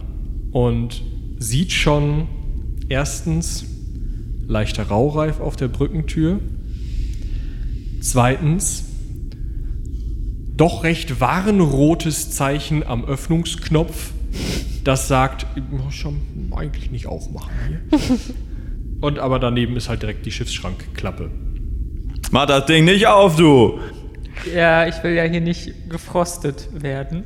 [0.51, 1.03] und
[1.37, 2.27] sieht schon
[2.89, 3.65] erstens
[4.47, 6.39] leichter Raureif auf der Brückentür.
[8.01, 8.85] Zweitens
[10.55, 14.11] doch recht warnrotes Zeichen am Öffnungsknopf,
[14.83, 16.21] das sagt, "Oh, schon
[16.55, 17.99] eigentlich nicht aufmachen hier.
[19.01, 21.29] Und aber daneben ist halt direkt die Schiffsschrankklappe.
[22.31, 23.79] Mach das Ding nicht auf, du!
[24.55, 27.23] Ja, ich will ja hier nicht gefrostet werden.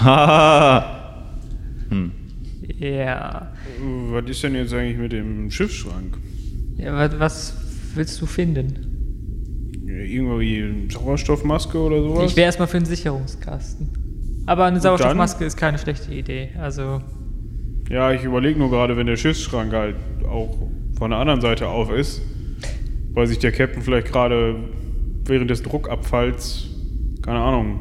[0.00, 0.98] Haha!
[2.78, 3.52] Ja.
[4.10, 6.16] Was ist denn jetzt eigentlich mit dem Schiffsschrank?
[6.76, 7.54] ja was,
[7.94, 9.82] willst du finden?
[9.86, 12.30] Ja, Irgendwie eine Sauerstoffmaske oder sowas?
[12.30, 14.07] Ich wäre erstmal für einen Sicherungskasten.
[14.48, 14.80] Aber eine?
[14.80, 16.48] Sauerstoffmaske ist keine schlechte Idee.
[16.58, 17.02] Also,
[17.90, 20.56] Ja, ich überlege nur gerade, wenn der Schiffsschrank halt auch
[20.98, 22.22] von der anderen Seite auf ist,
[23.12, 24.56] weil sich der Captain vielleicht gerade
[25.26, 26.66] während des Druckabfalls,
[27.22, 27.80] keine Ahnung,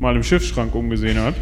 [0.00, 1.34] mal im Schiffsschrank umgesehen hat.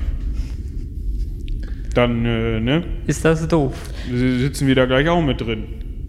[1.95, 3.73] Dann, äh, ne, ist das doof.
[4.12, 5.65] sitzen wir da gleich auch mit drin.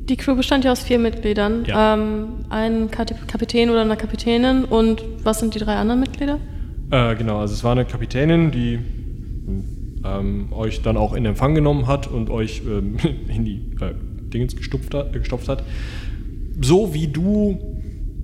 [0.09, 1.63] Die Crew bestand ja aus vier Mitgliedern.
[1.65, 1.93] Ja.
[1.93, 6.39] Ähm, ein Kapitän oder eine Kapitänin und was sind die drei anderen Mitglieder?
[6.89, 8.79] Äh, genau, also es war eine Kapitänin, die
[10.05, 12.97] ähm, euch dann auch in Empfang genommen hat und euch ähm,
[13.27, 13.93] in die äh,
[14.33, 15.63] Dingens gestopft hat, äh, gestopft hat.
[16.61, 17.59] So wie du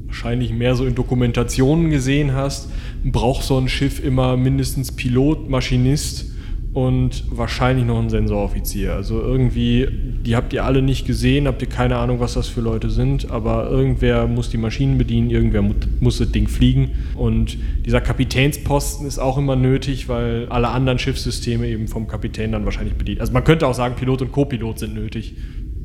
[0.05, 2.69] wahrscheinlich mehr so in Dokumentationen gesehen hast,
[3.03, 6.32] braucht so ein Schiff immer mindestens Pilot, Maschinist
[6.73, 8.93] und wahrscheinlich noch ein Sensoroffizier.
[8.93, 9.87] Also irgendwie,
[10.25, 13.29] die habt ihr alle nicht gesehen, habt ihr keine Ahnung, was das für Leute sind,
[13.29, 16.91] aber irgendwer muss die Maschinen bedienen, irgendwer mu muss das Ding fliegen.
[17.15, 22.65] Und dieser Kapitänsposten ist auch immer nötig, weil alle anderen Schiffssysteme eben vom Kapitän dann
[22.65, 23.21] wahrscheinlich bedient.
[23.21, 25.35] Also man könnte auch sagen, Pilot und Co-Pilot sind nötig,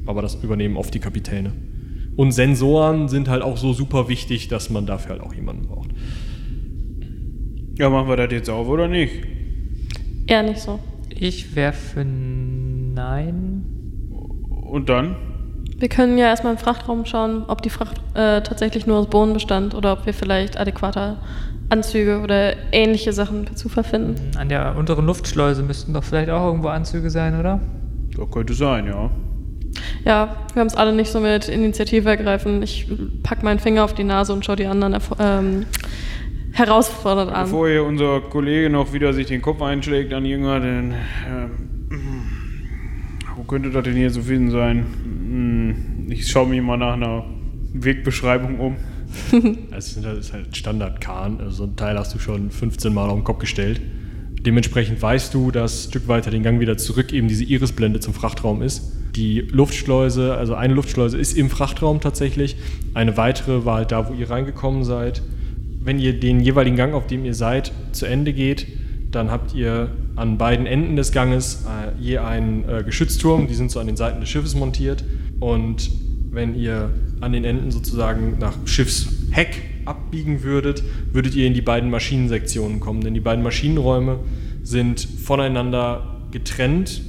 [0.06, 1.52] aber das übernehmen oft die Kapitäne.
[2.16, 5.90] Und Sensoren sind halt auch so super wichtig, dass man dafür halt auch jemanden braucht.
[7.78, 9.37] Ja, machen wir das jetzt auf oder nicht?
[10.28, 10.78] Eher nicht so.
[11.08, 13.64] Ich werfe Nein.
[14.70, 15.16] Und dann?
[15.78, 19.32] Wir können ja erstmal im Frachtraum schauen, ob die Fracht äh, tatsächlich nur aus Bohnen
[19.32, 21.16] bestand oder ob wir vielleicht adäquate
[21.70, 24.16] Anzüge oder ähnliche Sachen per Zufall finden.
[24.36, 27.60] An der unteren Luftschleuse müssten doch vielleicht auch irgendwo Anzüge sein, oder?
[28.16, 29.10] Das könnte sein, ja.
[30.04, 32.62] Ja, wir haben es alle nicht so mit Initiative ergreifen.
[32.62, 32.88] Ich
[33.22, 35.66] pack meinen Finger auf die Nase und schaue die anderen ähm,
[36.58, 37.44] herausfordert an.
[37.44, 40.94] Bevor hier unser Kollege noch wieder sich den Kopf einschlägt an irgendwas, dann,
[41.28, 41.50] ähm,
[43.36, 44.84] wo könnte das denn hier zu finden sein?
[45.04, 47.24] Hm, Ich schaue mich mal nach einer
[47.74, 48.76] Wegbeschreibung um.
[49.76, 51.38] Es ist halt- ist halt Standard Kahn.
[51.40, 53.80] Also so ein Teil hast du schon 15 Mal auf den Kopf gestellt.
[54.40, 58.14] Dementsprechend weißt du, dass ein Stück weiter den Gang wieder zurück eben diese Irisblende zum
[58.14, 58.92] Frachtraum ist.
[59.16, 62.56] Die Luftschleuse, also eine Luftschleuse ist im Frachtraum tatsächlich.
[62.94, 65.22] Eine weitere war halt da, wo ihr reingekommen seid.
[65.80, 68.66] Wenn ihr den jeweiligen Gang, auf dem ihr seid, zu Ende geht,
[69.10, 73.46] dann habt ihr an beiden Enden des Ganges äh, je einen äh, Geschützturm.
[73.46, 75.04] Die sind so an den Seiten des Schiffes montiert.
[75.40, 75.90] Und
[76.30, 81.90] wenn ihr an den Enden sozusagen nach Schiffsheck abbiegen würdet, würdet ihr in die beiden
[81.90, 83.00] Maschinensektionen kommen.
[83.00, 84.20] Denn die beiden Maschinenräume
[84.62, 87.00] sind voneinander getrennt.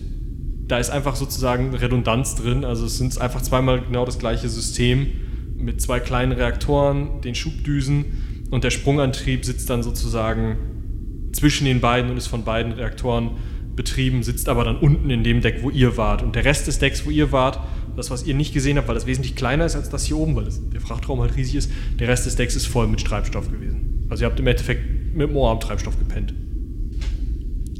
[0.68, 2.64] Da ist einfach sozusagen Redundanz drin.
[2.64, 5.08] Also es sind einfach zweimal genau das gleiche System
[5.58, 8.06] mit zwei kleinen Reaktoren, den Schubdüsen
[8.50, 10.58] und der Sprungantrieb sitzt dann sozusagen
[11.34, 13.32] zwischen den beiden und ist von beiden Reaktoren
[13.76, 16.22] betrieben, sitzt aber dann unten in dem Deck, wo ihr wart.
[16.22, 17.60] Und der Rest des Decks, wo ihr wart,
[17.96, 20.36] das, was ihr nicht gesehen habt, weil das wesentlich kleiner ist als das hier oben,
[20.36, 23.50] weil das, der Frachtraum halt riesig ist, der Rest des Decks ist voll mit Treibstoff
[23.52, 24.06] gewesen.
[24.10, 26.34] Also ihr habt im Endeffekt mit dem Ohr am Treibstoff gepennt.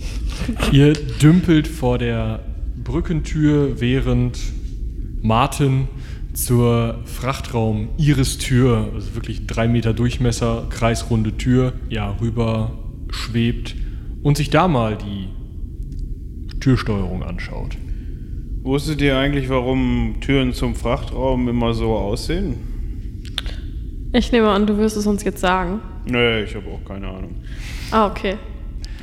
[0.72, 2.46] ihr dümpelt vor der
[2.84, 4.40] Brückentür, während
[5.22, 5.88] Martin
[6.34, 12.72] zur Frachtraum Iris-Tür, also wirklich drei Meter Durchmesser, kreisrunde Tür, ja, rüber
[13.10, 13.76] schwebt
[14.22, 15.30] und sich da mal die
[16.60, 17.78] Türsteuerung anschaut.
[18.62, 22.58] Wusstet ihr eigentlich, warum Türen zum Frachtraum immer so aussehen?
[24.12, 25.80] Ich nehme an, du wirst es uns jetzt sagen.
[26.06, 27.36] Nee, ich habe auch keine Ahnung.
[27.92, 28.36] Ah, okay.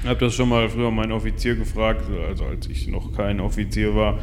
[0.03, 3.95] Ich habe das schon mal früher meinen Offizier gefragt, also als ich noch kein Offizier
[3.95, 4.19] war.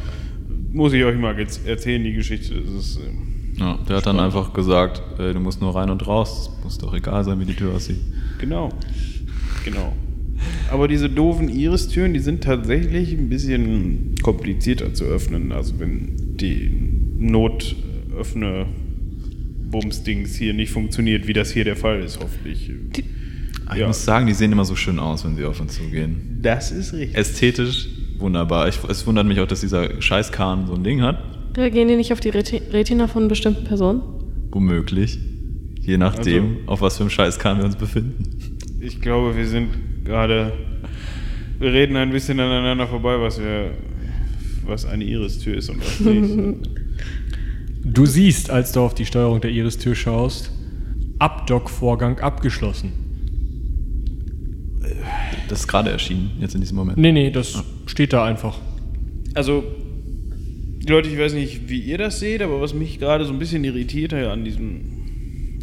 [0.74, 2.54] Muss ich euch mal jetzt erzählen, die Geschichte.
[2.60, 6.04] Das ist, äh, Ja, der hat dann einfach gesagt, äh, du musst nur rein und
[6.06, 6.50] raus.
[6.58, 8.00] Es muss doch egal sein, wie die Tür aussieht.
[8.38, 8.70] genau.
[9.64, 9.94] Genau.
[10.70, 15.52] Aber diese doofen Iris-Türen, die sind tatsächlich ein bisschen komplizierter zu öffnen.
[15.52, 16.70] Also wenn die
[17.18, 18.66] Notöffne
[19.70, 22.70] Bumsdings hier nicht funktioniert, wie das hier der Fall ist, hoffentlich.
[23.66, 23.86] Aber ich Ja.
[23.86, 26.38] muss sagen, die sehen immer so schön aus, wenn sie auf uns zugehen.
[26.42, 27.16] Das ist richtig.
[27.16, 28.68] Ästhetisch wunderbar.
[28.68, 31.18] Ich, es wundert mich auch, dass dieser Scheißkahn so ein Ding hat.
[31.56, 34.02] Reagieren die nicht auf die Reti Retina von bestimmten Personen?
[34.50, 35.18] Womöglich.
[35.80, 38.58] Je nachdem, Also- auf was für einem Scheißkahn wir uns befinden.
[38.80, 39.68] Ich glaube, wir sind
[40.04, 40.52] gerade.
[41.58, 43.72] Wir reden ein bisschen aneinander vorbei, was wir.
[44.66, 46.68] was eine Iris-Tür ist und was nicht.
[47.86, 50.50] Du siehst, als du auf die Steuerung der Iris-Tür schaust,
[51.18, 52.92] Abdock-Vorgang abgeschlossen.
[55.48, 56.98] Das ist gerade erschienen, jetzt in diesem Moment.
[56.98, 58.58] Nee, nee, das steht da einfach.
[59.34, 59.64] Also,
[60.88, 63.64] Leute, ich weiß nicht, wie ihr das seht, aber was mich gerade so ein bisschen
[63.64, 64.80] irritiert hier an diesem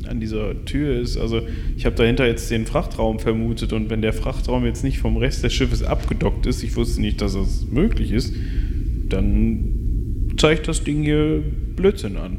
[0.07, 1.41] an dieser Tür ist, also
[1.77, 5.43] ich habe dahinter jetzt den Frachtraum vermutet und wenn der Frachtraum jetzt nicht vom Rest
[5.43, 8.33] des Schiffes abgedockt ist, ich wusste nicht, dass das möglich ist,
[9.09, 11.41] dann zeigt das Ding hier
[11.75, 12.37] Blödsinn an.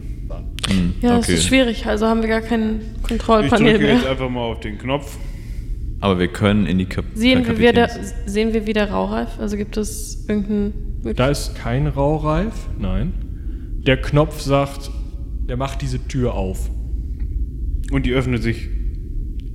[0.68, 1.32] Hm, Ja, okay.
[1.32, 4.10] es ist schwierig, also haben wir gar kein Ich Kontrollpanel drücke jetzt mehr.
[4.10, 5.16] einfach mal auf den Knopf.
[6.02, 7.88] Aber wir können in die Kap Sehen wir, wieder,
[8.26, 9.38] sehen wir wieder Raureif?
[9.38, 11.00] Also gibt es irgendeinen...
[11.16, 13.12] Da ist kein Raureif, nein.
[13.86, 14.90] Der Knopf sagt,
[15.48, 16.68] der macht diese Tür auf.
[17.92, 18.68] Und die öffnet sich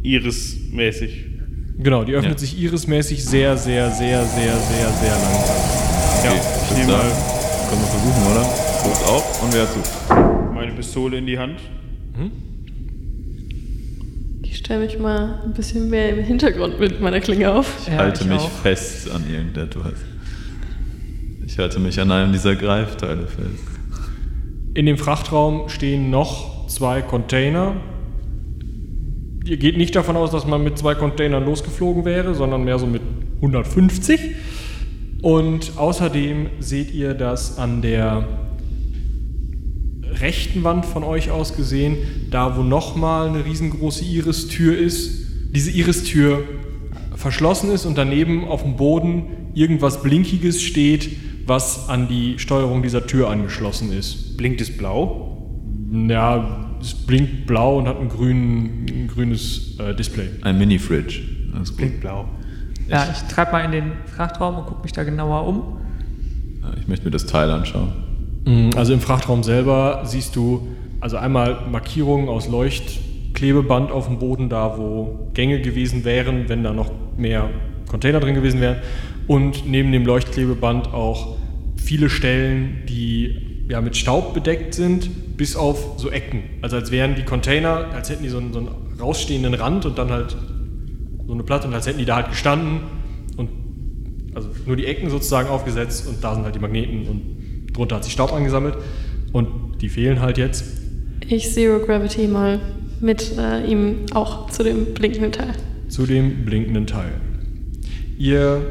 [0.04, 1.26] irismäßig.
[1.80, 2.38] Genau, die öffnet Ja.
[2.40, 5.56] sich irismäßig sehr, sehr, sehr, sehr, sehr, sehr langsam.
[6.24, 7.02] Ja, Okay, ich ich nehme mal
[7.70, 8.44] Können wir versuchen, oder?
[8.84, 10.54] Guckt auf und wer zu.
[10.54, 11.60] meine Pistole in die Hand.
[11.60, 12.20] Ich
[14.68, 17.74] stelle mich mal ein bisschen mehr im Hintergrund mit meiner Klinge auf.
[17.84, 18.50] Ich Ja, halte ich mich auch.
[18.50, 19.94] fest an irgendetwas.
[21.46, 23.64] Ich halte mich an einem dieser Greifteile fest.
[24.74, 27.78] In dem Frachtraum stehen noch zwei Container.
[29.46, 32.88] Ihr geht nicht davon aus, dass man mit zwei Containern losgeflogen wäre, sondern mehr so
[32.88, 33.02] mit
[33.38, 34.20] 150.
[35.22, 38.28] Und außerdem seht ihr, dass an der
[40.14, 41.98] rechten Wand von euch aus gesehen,
[42.32, 46.44] da wo nochmal eine riesengroße Iris-Tür ist, diese Iris-Tür
[47.16, 51.10] verschlossen ist und daneben auf dem Boden irgendwas Blinkiges steht,
[51.46, 54.38] was an die Steuerung dieser Tür angeschlossen ist.
[54.38, 55.48] Blinkt es blau?
[55.92, 60.30] Ja, es blinkt blau und hat ein, grün, ein grünes äh, Display.
[60.42, 61.22] Ein Mini-Fridge.
[61.76, 62.26] Blinkt blau.
[62.88, 65.78] Ja, ich treibe mal in den Frachtraum und gucke mich da genauer um.
[66.80, 68.07] Ich möchte mir das Teil anschauen.
[68.48, 70.68] Mm, Also im Frachtraum selber siehst du
[71.02, 76.72] also einmal Markierungen aus Leuchtklebeband auf dem Boden, da wo Gänge gewesen wären, wenn da
[76.74, 77.50] noch mehr
[77.90, 78.78] Container drin gewesen wären.
[79.28, 81.36] Und neben dem Leuchtklebeband auch
[81.76, 86.44] viele Stellen, die ja mit Staub bedeckt sind, bis auf so Ecken.
[86.62, 89.98] Also als wären die Container, als hätten die so einen, so einen rausstehenden Rand und
[89.98, 90.38] dann halt
[91.28, 92.80] so eine Platte und als hätten die da halt gestanden
[93.36, 93.50] und
[94.34, 97.37] also nur die Ecken sozusagen aufgesetzt und da sind halt die Magneten und
[97.78, 98.76] drunter hat sich Staub angesammelt
[99.32, 99.48] und
[99.82, 100.66] die fehlen halt jetzt.
[101.28, 102.60] Ich Zero Gravity mal
[103.00, 105.54] mit äh, ihm auch zu dem blinkenden Teil.
[105.88, 107.12] zu dem blinkenden Teil.
[108.18, 108.62] Ihr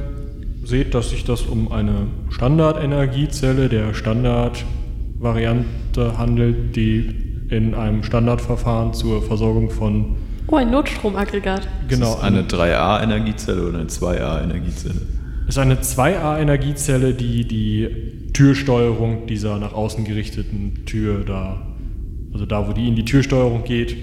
[0.64, 7.14] seht, dass sich das um eine Standardenergiezelle der Standardvariante handelt, die
[7.50, 10.16] in einem Standardverfahren zur Versorgung von
[10.48, 11.66] Oh, ein Notstromaggregat.
[11.88, 15.02] genau Ist eine 3A-Energiezelle oder eine 2A-Energiezelle?
[15.48, 17.88] ist eine 2A-Energiezelle, die die
[18.36, 21.66] Türsteuerung dieser nach außen gerichteten Tür da,
[22.34, 23.96] also da, wo die in die Türsteuerung geht,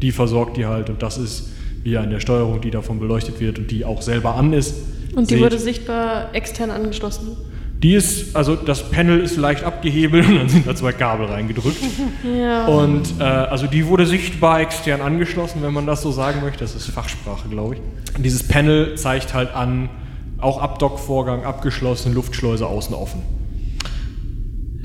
[0.00, 1.50] die versorgt die halt und das ist
[1.82, 4.76] wie an der Steuerung, die davon beleuchtet wird und die auch selber an ist.
[5.16, 7.36] Und die Seht- wurde sichtbar extern angeschlossen.
[7.82, 11.76] Die ist, also das Panel ist leicht abgehebelt und dann sind da zwei Kabel reingedrückt.
[12.24, 12.66] Ja.
[12.66, 16.60] Und äh, also die wurde sichtbar extern angeschlossen, wenn man das so sagen möchte.
[16.60, 17.80] Das ist Fachsprache, glaube ich.
[18.16, 19.90] Und dieses Panel zeigt halt an,
[20.38, 23.20] auch Abdockvorgang abgeschlossen, Luftschleuse außen offen.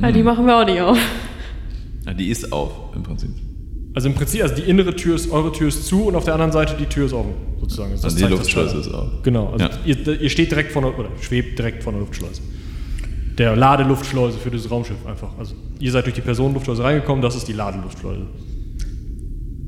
[0.01, 0.97] Ja, die machen wir auch nicht auf.
[2.05, 3.29] Ja, die ist auf, im Prinzip.
[3.93, 6.33] Also im Prinzip, also die innere Tür ist, eure Tür ist zu und auf der
[6.33, 7.91] anderen Seite die Tür ist offen, sozusagen.
[7.91, 9.07] Also das Also die Luftschleuse ist auf.
[9.23, 9.71] Genau, also Ja.
[9.85, 12.41] ihr, ihr steht direkt vor der, oder schwebt direkt vor der Luftschleuse.
[13.37, 15.37] Der Ladeluftschleuse für dieses Raumschiff einfach.
[15.37, 18.27] Also ihr seid durch die Personenluftschleuse reingekommen, das ist die Ladeluftschleuse.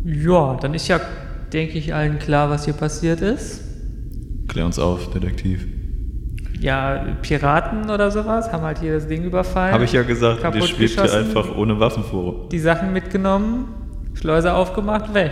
[0.06, 1.00] Ja, dann ist ja,
[1.54, 3.62] denke ich, allen klar, was hier passiert ist.
[4.48, 5.66] Klär uns auf, Detektiv.
[6.62, 9.74] Ja, Piraten oder sowas haben halt hier das Ding überfallen.
[9.74, 12.48] Habe ich ja gesagt, die kaputt schwebt hier einfach ohne Waffen vor.
[12.52, 13.68] Die Sachen mitgenommen,
[14.14, 15.32] Schleuse aufgemacht, weg.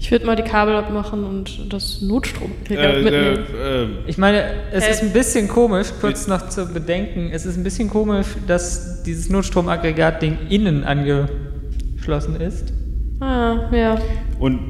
[0.00, 3.38] Ich würde mal die Kabel abmachen und das Notstromaggregat Äh, mitnehmen.
[3.60, 7.44] äh, äh, Ich meine, es Äh, ist ein bisschen komisch, kurz noch zu bedenken, es
[7.44, 12.72] ist ein bisschen komisch, dass dieses Notstromaggregat-Ding innen angeschlossen ist.
[13.20, 13.98] ah, ja.
[14.38, 14.60] und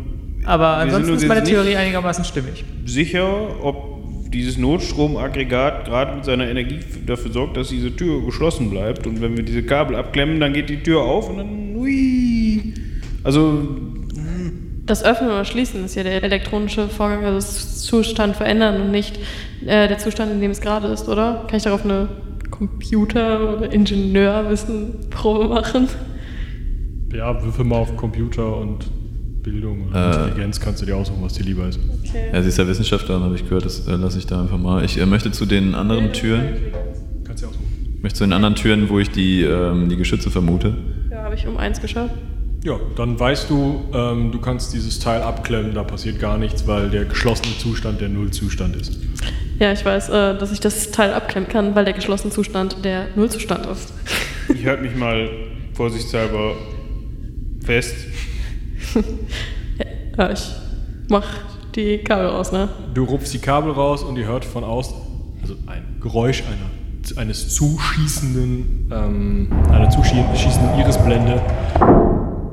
[0.47, 2.65] Aber ansonsten ist meine Theorie einigermaßen stimmig.
[2.87, 3.27] sicher,
[3.63, 3.98] ob
[4.31, 9.07] dieses Notstromaggregat gerade mit seiner Energie dafür sorgt, dass diese Tür geschlossen bleibt.
[9.07, 11.77] Und wenn wir diese Kabel abklemmen, dann geht die Tür auf und dann.
[11.77, 12.75] Ui.
[13.25, 13.69] Also.
[14.87, 19.19] Das Öffnen oder Schließen ist ja der elektronische Vorgang, also das Zustand verändern und nicht
[19.67, 21.45] äh, der Zustand, in dem es gerade ist, oder?
[21.47, 22.09] Kann ich darauf eine
[22.51, 25.89] Computer- oder Ingenieurwissen-Probe machen?
[27.13, 28.91] Ja, würfel mal auf Computer und
[29.51, 30.23] Bildung oder Äh.
[30.25, 31.79] Intelligenz, kannst du dir aussuchen, was dir lieber ist.
[32.05, 32.31] Okay.
[32.33, 34.85] Ja, sie ist ja Wissenschaftlerin, habe ich gehört, das äh, lasse ich da einfach mal.
[34.85, 36.45] Ich äh, möchte zu den anderen Türen,
[37.25, 37.95] Kannst du dir aussuchen.
[37.97, 40.75] ich möchte zu den anderen Türen, wo ich die, ähm, die Geschütze vermute.
[41.11, 42.15] Ja, habe ich um eins geschafft.
[42.65, 46.91] Ja, dann weißt du, ähm, du kannst dieses Teil abklemmen, da passiert gar nichts, weil
[46.91, 48.99] der geschlossene Zustand der Nullzustand ist.
[49.61, 53.07] Ja, ich weiß, äh, dass ich das Teil abklemmen kann, weil der geschlossene Zustand der
[53.17, 53.93] Nullzustand ist.
[54.53, 55.29] Ich halte mich mal
[55.75, 56.55] vorsichtshalber
[57.65, 57.95] fest.
[60.19, 60.51] Ja, ich
[61.09, 61.25] mach
[61.77, 62.69] die Kabel raus, ne?
[62.93, 64.97] Du rupfst die Kabel raus und ihr hört von außen,
[65.41, 71.41] also ein Geräusch einer, eines zuschießenden, ähm, einer zuschießenden Irisblende.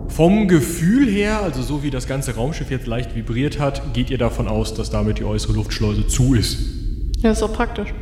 [0.09, 4.19] Vom Gefühl her, also so wie das ganze Raumschiff jetzt leicht vibriert hat, geht ihr
[4.19, 6.59] davon aus, dass damit die äußere Luftschleuse zu ist.
[7.17, 7.95] Ja, ist auch praktisch.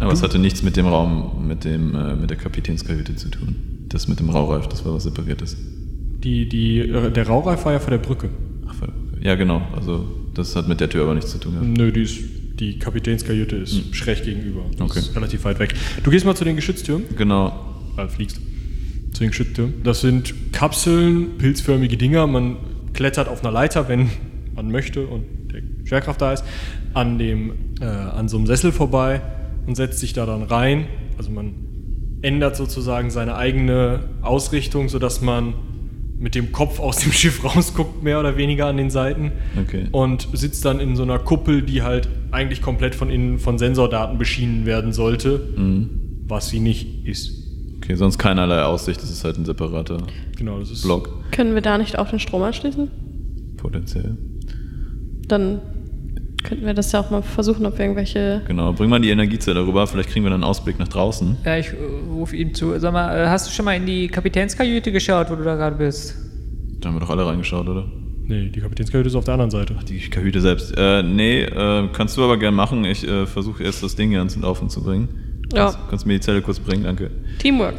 [0.00, 3.84] Aber es hatte nichts mit dem Raum, mit, dem, äh, mit der Kapitänskajüte zu tun.
[3.88, 5.58] Das mit dem Raureif, das war was Separiertes.
[6.24, 8.28] Die, die, äh, der Raureif war ja vor der Brücke.
[8.68, 8.74] Ach.
[9.20, 9.62] Ja, genau.
[9.76, 11.52] Also, das hat mit der Tür aber nichts zu tun.
[11.54, 11.68] gehabt.
[11.68, 12.18] Nö, die, ist,
[12.60, 14.62] die Kapitänskajüte ist schräg gegenüber.
[14.76, 14.98] Das Okay.
[15.00, 15.74] ist relativ weit weg.
[16.02, 17.04] Du gehst mal zu den Geschütztüren.
[17.16, 17.52] Genau.
[17.96, 18.40] äh, fliegst
[19.12, 19.74] zu den Geschütztürmen.
[19.84, 22.26] Das sind Kapseln, pilzförmige Dinger.
[22.26, 22.56] Man
[22.94, 24.10] klettert auf einer Leiter, wenn
[24.54, 26.44] man möchte und der Schwerkraft da ist,
[26.94, 29.20] an, dem, äh, an so einem Sessel vorbei
[29.66, 30.86] und setzt sich da dann rein.
[31.18, 31.54] Also man
[32.22, 35.54] ändert sozusagen seine eigene Ausrichtung, sodass man
[36.22, 39.32] mit dem Kopf aus dem Schiff rausguckt, mehr oder weniger an den Seiten.
[39.60, 39.88] Okay.
[39.90, 44.16] Und sitzt dann in so einer Kuppel, die halt eigentlich komplett von innen von Sensordaten
[44.18, 45.90] beschienen werden sollte, Mhm.
[46.28, 47.42] was sie nicht ist.
[47.78, 49.98] Okay, sonst keinerlei Aussicht, das ist halt ein separater
[50.38, 52.88] Genau, das ist Block, Können wir da nicht auch den Strom anschließen?
[53.56, 54.16] potenziell.
[55.28, 55.60] Dann
[56.42, 58.42] könnten wir das ja auch mal versuchen, ob wir irgendwelche.
[58.46, 61.36] Genau, bring mal die Energiezelle rüber, vielleicht kriegen wir dann einen Ausblick nach draußen.
[61.44, 61.76] Ja, ich äh,
[62.10, 62.78] rufe ihm zu.
[62.78, 65.76] Sag mal, äh, hast du schon mal in die Kapitänskajüte geschaut, wo du da gerade
[65.76, 66.16] bist?
[66.80, 67.86] Da haben wir doch alle reingeschaut, oder?
[68.24, 69.76] Nee, die Kapitänskajüte ist auf der anderen Seite.
[69.88, 70.74] Die Kajüte selbst.
[70.76, 72.84] Äh, nee, äh, kannst du aber gern machen.
[72.84, 75.08] Ich äh, versuche erst das Ding hier ans Laufen zu bringen.
[75.52, 75.64] Ja.
[75.64, 77.10] Kannst, kannst du mir die Zelle kurz bringen, danke.
[77.38, 77.74] Teamwork.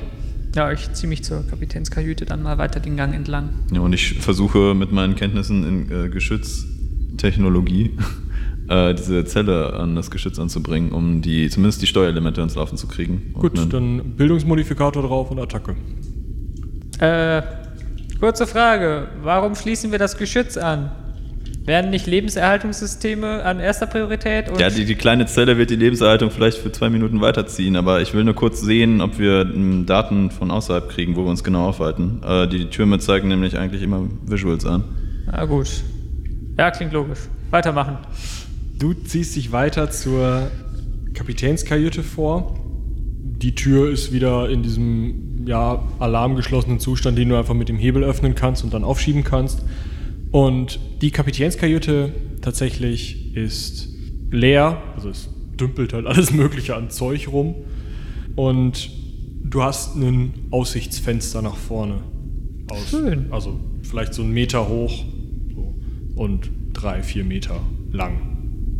[0.56, 3.50] Ja, ich ziehe mich zur Kapitänskajüte dann mal weiter den Gang entlang.
[3.74, 7.98] Ja, und ich versuche mit meinen Kenntnissen in äh, Geschütztechnologie
[8.70, 12.88] äh, diese Zelle an das Geschütz anzubringen, um die zumindest die Steuerelemente ins Laufen zu
[12.88, 13.32] kriegen.
[13.34, 15.76] Und Gut, dann- dann Bildungsmodifikator drauf und Attacke.
[17.00, 17.42] Äh,
[18.20, 19.08] kurze Frage.
[19.24, 20.92] Warum schließen wir das Geschütz an?
[21.66, 24.50] Werden nicht Lebenserhaltungssysteme an erster Priorität?
[24.50, 28.02] Und Ja, die, die kleine Zelle wird die Lebenserhaltung vielleicht für zwei Minuten weiterziehen, aber
[28.02, 31.44] ich will nur kurz sehen, ob wir m, Daten von außerhalb kriegen, wo wir uns
[31.44, 32.22] genau aufhalten.
[32.26, 34.84] Äh, die Türme zeigen nämlich eigentlich immer Visuals an.
[35.26, 35.70] Na gut.
[36.58, 37.20] Ja, klingt logisch.
[37.50, 37.98] Weitermachen.
[38.80, 40.52] Du ziehst dich weiter zur
[41.14, 42.60] Kapitänskajüte vor.
[43.38, 48.04] Die Tür ist wieder in diesem ja, alarmgeschlossenen Zustand, den du einfach mit dem Hebel
[48.04, 49.64] öffnen kannst und dann aufschieben kannst.
[50.32, 53.90] Und die Kapitänskajüte tatsächlich ist
[54.32, 57.56] leer, also es dümpelt halt alles Mögliche an Zeug rum.
[58.36, 58.90] Und
[59.44, 62.00] du hast ein Aussichtsfenster nach vorne.
[62.70, 63.28] Aus, Schön.
[63.32, 65.04] Also vielleicht so einen Meter hoch
[65.54, 65.76] so,
[66.16, 67.60] und drei, vier Meter
[67.92, 68.33] lang.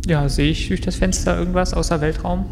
[0.06, 2.44] Ja, sehe ich durch das Fenster irgendwas außer Weltraum?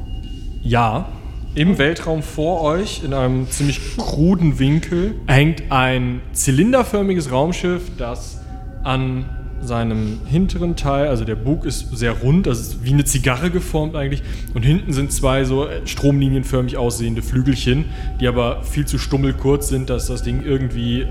[0.62, 1.08] Ja,
[1.54, 8.40] im Weltraum vor euch, in einem ziemlich kruden Winkel, hängt ein zylinderförmiges Raumschiff, das
[8.84, 9.26] an
[9.60, 13.94] seinem hinteren Teil, also der Bug ist sehr rund, das ist wie eine Zigarre geformt
[13.96, 14.22] eigentlich,
[14.54, 17.84] und hinten sind zwei so äh, stromlinienförmig aussehende Flügelchen,
[18.18, 21.06] die aber viel zu stummelkurz sind, dass das Ding irgendwie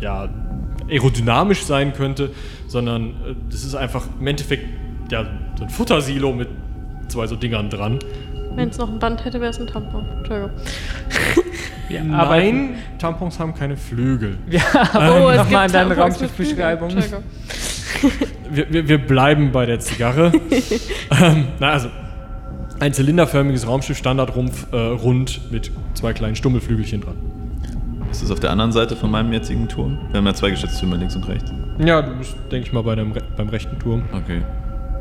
[0.00, 0.30] ja,
[0.90, 2.30] aerodynamisch sein könnte,
[2.66, 4.64] sondern äh, das ist einfach im Endeffekt
[5.10, 5.24] ja,
[5.58, 6.48] so ein Futtersilo mit
[7.08, 7.98] zwei so Dingern dran.
[8.54, 10.06] Wenn es noch ein Band hätte, wäre es ein Tampon.
[10.18, 10.50] Entschuldigung.
[11.88, 14.38] Wir Nein, Tampons haben keine Flügel.
[14.46, 16.90] Wir Oh, arbeiten es nochmal gibt deine Raumschiffbeschreibung.
[18.50, 20.30] Wir, wir, wir bleiben bei der Zigarre.
[21.22, 21.88] ähm, na, also
[22.78, 27.16] ein zylinderförmiges Raumschiff, Standardrumpf, äh, rund mit zwei kleinen Stummelflügelchen dran.
[28.10, 29.98] Ist das auf der anderen Seite von meinem jetzigen Turm?
[30.10, 31.50] Wir haben ja zwei Geschütztürme links und rechts.
[31.78, 34.02] Ja, du bist, denke ich mal, bei dem, Re- beim rechten Turm.
[34.12, 34.42] Okay.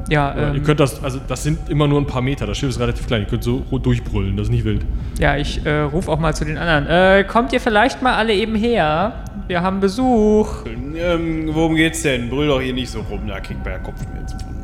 [0.09, 2.45] Ja, ähm, Ihr könnt das, also das sind immer nur ein paar Meter.
[2.45, 3.21] Das Schiff ist relativ klein.
[3.21, 4.81] Ihr könnt so durchbrüllen, das ist nicht wild.
[5.19, 6.87] ja, ich äh, rufe auch mal zu den anderen.
[6.87, 9.23] Äh, kommt ihr vielleicht mal alle eben her?
[9.47, 10.65] Wir haben Besuch.
[10.95, 12.29] Ähm, worum geht's denn?
[12.29, 14.55] Brüll doch hier nicht so rum, da kriegt man ja Kopfschmerzen von.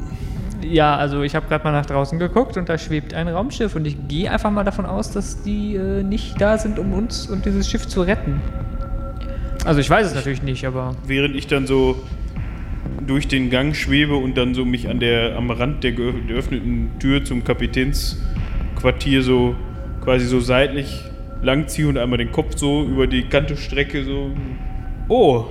[0.64, 3.86] Ja, also ich habe gerade mal nach draußen geguckt und da schwebt ein Raumschiff und
[3.86, 7.46] ich gehe einfach mal davon aus, dass die äh, nicht da sind, um uns und
[7.46, 8.40] dieses Schiff zu retten.
[9.66, 11.96] Also ich weiß es natürlich nicht, aber Während ich dann so
[13.06, 16.92] durch den Gang schwebe und dann so mich an der, am Rand der geöff- geöffneten
[17.00, 19.56] Tür zum Kapitänsquartier so
[20.04, 21.04] quasi so seitlich
[21.42, 24.32] langziehe und einmal den Kopf so über die Kante strecke, so.
[25.08, 25.46] Oh.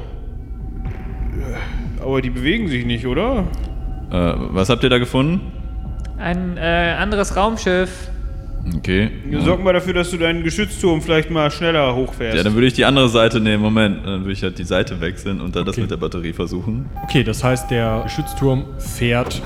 [2.01, 3.45] Aber die bewegen sich nicht, oder?
[4.11, 5.41] Äh, was habt ihr da gefunden?
[6.20, 8.11] ein äh, anderes Raumschiff.
[8.77, 9.11] Okay.
[9.43, 12.37] Sorg mal dafür, dass du deinen Geschützturm vielleicht mal schneller hochfährst.
[12.37, 13.63] Ja, dann würde ich die andere Seite nehmen.
[13.63, 15.83] Moment, dann würde ich halt die Seite wechseln und dann das Okay.
[15.83, 16.87] mit der Batterie versuchen.
[17.05, 19.41] Okay, das heißt, der Geschützturm fährt.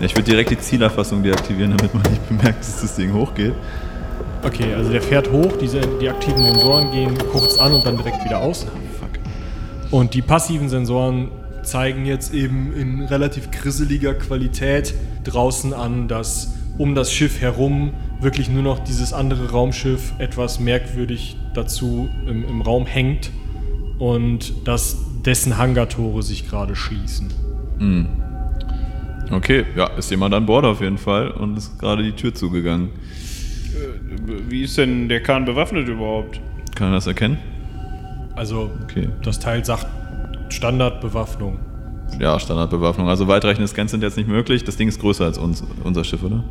[0.00, 3.52] Ja, ich würde direkt die Zielerfassung deaktivieren, damit man nicht bemerkt, dass das Ding hochgeht.
[4.42, 8.24] Okay, also der fährt hoch, diese, die aktiven Sensoren gehen kurz an und dann direkt
[8.24, 8.66] wieder aus.
[8.98, 9.10] Fuck.
[9.90, 11.28] Und die passiven Sensoren
[11.62, 14.94] zeigen jetzt eben in relativ grisseliger Qualität
[15.24, 17.90] draußen an, dass um das Schiff herum
[18.22, 23.30] wirklich nur noch dieses andere Raumschiff etwas merkwürdig dazu im, im Raum hängt
[23.98, 27.28] und dass dessen Hangartore sich gerade schließen.
[27.78, 28.06] Hm.
[29.30, 32.88] Okay, ja, ist jemand an Bord auf jeden Fall und ist gerade die Tür zugegangen.
[32.88, 36.40] Äh, Wie ist denn der Kahn bewaffnet überhaupt?
[36.74, 37.36] Kann er das erkennen?
[38.36, 39.10] Also Okay.
[39.22, 39.86] das Teil sagt
[40.48, 41.58] Standardbewaffnung.
[42.18, 43.08] Ja, Standardbewaffnung.
[43.08, 44.64] Also weitreichende Scans sind jetzt nicht möglich.
[44.64, 46.42] Das Ding ist größer als uns, unser Schiff, oder?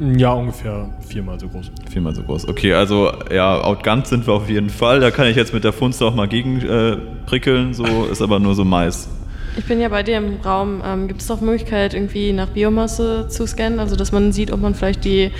[0.00, 1.72] Ja, ungefähr viermal so groß.
[1.90, 2.48] Viermal so groß.
[2.48, 5.00] Okay, also ja, outgunned sind wir auf jeden Fall.
[5.00, 6.96] Da kann ich jetzt mit der Funste auch mal gegen äh,
[7.26, 7.74] prickeln.
[7.74, 9.08] So ist aber nur so Mais.
[9.56, 10.82] Ich bin ja bei dir im Raum.
[10.84, 13.80] Ähm, Gibt es doch Möglichkeit, irgendwie nach Biomasse zu scannen?
[13.80, 15.32] Also, dass man sieht, ob man vielleicht die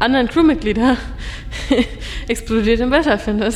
[0.00, 0.96] anderen Crewmitglieder
[2.28, 3.54] explodiert im Weltall findet.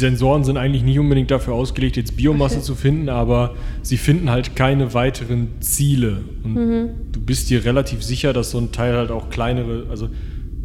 [0.00, 2.64] Die Sensoren sind eigentlich nicht unbedingt dafür ausgelegt, jetzt Biomasse Okay.
[2.64, 6.22] zu finden, aber sie finden halt keine weiteren Ziele.
[6.42, 10.08] Und du bist dir relativ sicher, dass so ein Teil halt auch kleinere, also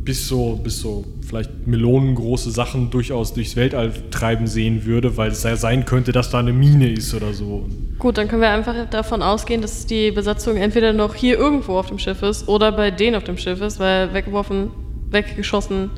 [0.06, 5.44] bis so, bis so vielleicht millionengroße Sachen durchaus durchs Weltall treiben sehen würde, weil es
[5.44, 7.66] ja sein könnte, dass da eine Mine ist oder so.
[8.00, 11.88] Gut, dann können wir einfach davon ausgehen, dass die Besatzung entweder noch hier irgendwo auf
[11.88, 14.70] dem Schiff ist oder bei denen auf dem Schiff ist, weil weggeworfen,
[15.10, 15.90] weggeschossen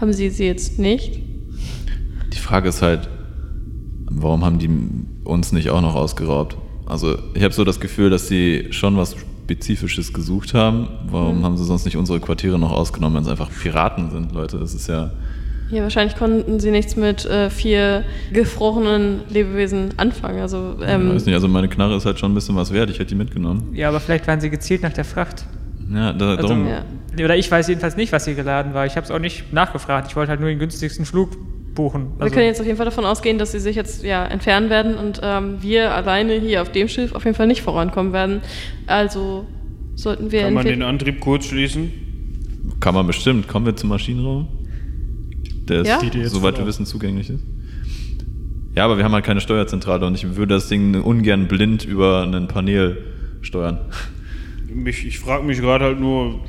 [0.00, 1.27] haben sie sie jetzt nicht.
[2.38, 3.08] Die Frage ist halt,
[4.10, 4.70] warum haben die
[5.24, 6.56] uns nicht auch noch ausgeraubt?
[6.86, 10.88] Also ich habe so das Gefühl, dass sie schon was Spezifisches gesucht haben.
[11.10, 14.58] Warum haben sie sonst nicht unsere Quartiere noch ausgenommen, wenn es einfach Piraten sind, Leute?
[14.58, 15.10] Das ist ja.
[15.70, 20.40] Ja, wahrscheinlich konnten sie nichts mit äh, vier gefrorenen Lebewesen anfangen.
[20.40, 22.88] Also, ich ähm, weiß nicht, also meine Knarre ist halt schon ein bisschen was wert.
[22.88, 23.74] Ich hätte die mitgenommen.
[23.74, 25.44] Ja, aber vielleicht waren sie gezielt nach der Fracht.
[25.92, 26.66] Ja, da, Also, darum.
[26.68, 26.84] ja.
[27.22, 28.86] Oder ich weiß jedenfalls nicht, was hier geladen war.
[28.86, 30.08] Ich habe es auch nicht nachgefragt.
[30.08, 31.36] Ich wollte halt nur den günstigsten Flug
[31.78, 32.18] buchen.
[32.18, 34.96] wir können jetzt auf jeden Fall davon ausgehen, dass sie sich jetzt ja entfernen werden
[34.96, 38.42] und ähm, wir alleine hier auf dem Schiff auf jeden Fall nicht vorankommen werden.
[38.88, 39.46] Also
[39.94, 41.92] sollten wir Kann man den Antrieb kurz schließen?
[42.80, 43.46] Kann man bestimmt.
[43.46, 44.48] Kommen wir zum Maschinenraum?
[45.68, 46.00] Der ist, Ja?
[46.28, 47.44] Soweit wir wissen, zugänglich ist.
[48.74, 52.24] Ja, aber wir haben halt keine Steuerzentrale und ich würde das Ding ungern blind über
[52.24, 52.98] ein Panel
[53.40, 53.78] steuern.
[54.66, 56.40] Mich, ich frage mich gerade halt nur,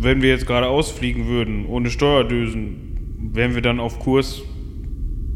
[0.00, 2.89] wenn wir jetzt gerade ausfliegen würden, ohne Steuerdösen,
[3.20, 4.42] wären wir dann auf Kurs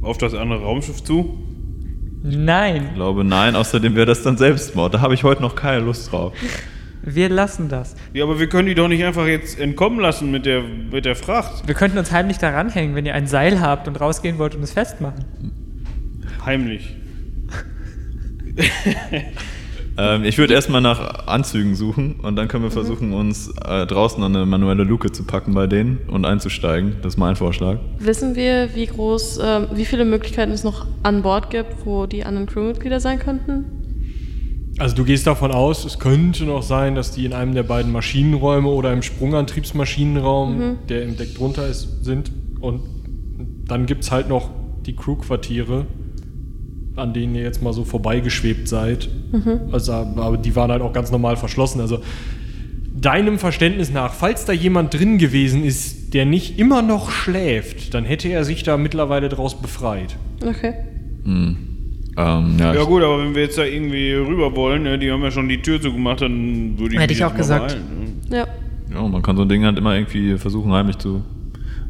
[0.02, 1.38] auf das andere Raumschiff zu?
[2.22, 3.54] Nein, Ich glaube, nein.
[3.54, 4.94] Außerdem wäre das dann Selbstmord.
[4.94, 6.32] Da habe ich heute noch keine Lust drauf.
[7.02, 7.96] wir lassen das.
[8.14, 11.16] Ja, aber wir können die doch nicht einfach jetzt entkommen lassen mit der, mit der
[11.16, 11.66] Fracht.
[11.66, 14.62] Wir könnten uns heimlich daran hängen, wenn ihr ein Seil habt und rausgehen wollt und
[14.62, 15.24] es festmachen.
[16.46, 16.96] Heimlich.
[19.96, 24.22] Ähm, ich würde erstmal nach Anzügen suchen und dann können wir versuchen, uns äh, draußen
[24.22, 26.96] an eine manuelle Luke zu packen bei denen und einzusteigen.
[27.02, 27.78] Das ist mein Vorschlag.
[27.98, 32.24] Wissen wir, wie groß, ähm, wie viele Möglichkeiten es noch an Bord gibt, wo die
[32.24, 33.64] anderen Crewmitglieder sein könnten?
[34.78, 37.92] Also du gehst davon aus, es könnte noch sein, dass die in einem der beiden
[37.92, 42.32] Maschinenräume oder im Sprungantriebsmaschinenraum, der im Deck drunter ist, sind.
[42.60, 42.82] Und
[43.68, 44.50] dann gibt es halt noch
[44.84, 45.86] die Crewquartiere,
[46.96, 49.08] an denen ihr jetzt mal so vorbeigeschwebt seid.
[49.72, 51.80] Also, aber die waren halt auch ganz normal verschlossen.
[51.80, 51.98] Also
[52.94, 58.04] deinem Verständnis nach, falls da jemand drin gewesen ist, der nicht immer noch schläft, dann
[58.04, 60.16] hätte er sich da mittlerweile draus befreit.
[60.46, 60.74] Okay.
[62.16, 65.22] Ähm, ja, Ja gut, aber wenn wir jetzt da irgendwie rüber wollen, ne, die haben
[65.22, 67.68] ja schon die Tür zugemacht, dann würde ich Hätte mich ich auch gesagt.
[67.68, 68.36] beeilen, ne?
[68.38, 68.46] Ja.
[68.94, 71.22] ja, man kann so ein Ding halt immer irgendwie versuchen, heimlich zu,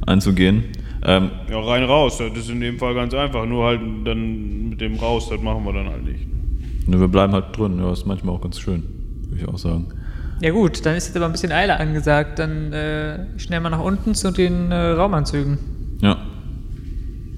[0.07, 0.65] einzugehen.
[1.05, 3.45] Ähm, Ja, rein raus, das ist in dem Fall ganz einfach.
[3.47, 6.27] Nur halt dann mit dem raus, das machen wir dann halt nicht.
[6.87, 7.79] ne, wir bleiben halt drin.
[7.79, 8.83] Ja, ist manchmal auch ganz schön,
[9.29, 9.89] würde ich auch sagen.
[10.41, 12.39] Ja gut, dann ist jetzt aber ein bisschen Eile angesagt.
[12.39, 15.59] Dann äh, schnell mal nach unten zu den äh, Raumanzügen.
[16.01, 16.17] Ja.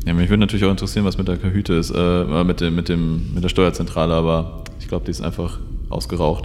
[0.07, 2.89] Ja, mich würde natürlich auch interessieren, was mit der Kahüte ist, äh, mit, dem, mit,
[2.89, 5.59] dem, mit der Steuerzentrale, aber ich glaube, die ist einfach
[5.89, 6.45] ausgeraucht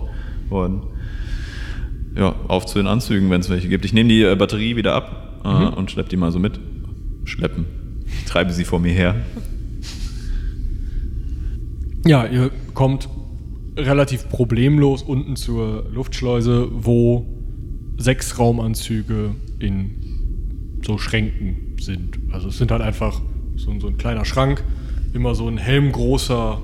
[0.49, 0.81] worden.
[2.15, 3.85] Ja, auf zu den Anzügen, wenn es welche gibt.
[3.85, 6.59] Ich nehme die äh, Batterie wieder ab äh, und schleppe die mal so mit.
[7.25, 7.65] Schleppen.
[8.05, 9.15] Ich treibe sie vor mir her.
[12.05, 13.07] Ja, ihr kommt
[13.77, 17.25] relativ problemlos unten zur Luftschleuse, wo
[17.97, 22.19] sechs Raumanzüge in so Schränken sind.
[22.31, 23.21] Also es sind halt einfach
[23.55, 24.63] so, so ein kleiner Schrank,
[25.13, 26.61] immer so ein helmgroßer,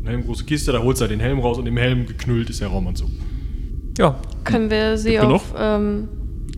[0.00, 2.60] eine helmgroße Kiste, da holst du halt den Helm raus und im Helm geknüllt ist
[2.60, 3.10] der Raumanzug.
[3.98, 6.08] Ja, Können wir sie Gibt auf ähm,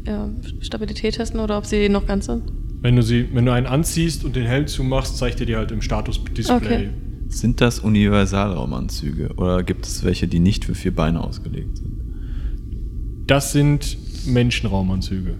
[0.06, 0.28] ja,
[0.60, 2.44] Stabilität testen oder ob sie noch ganz sind?
[2.82, 5.70] Wenn du sie, wenn du einen anziehst und den Helm zumachst, zeigt er dir halt
[5.70, 6.56] im Status-Display.
[6.56, 6.90] Okay.
[7.28, 11.92] Sind das Universalraumanzüge oder gibt es welche, die nicht für vier Beine ausgelegt sind?
[13.26, 15.36] Das sind Menschenraumanzüge.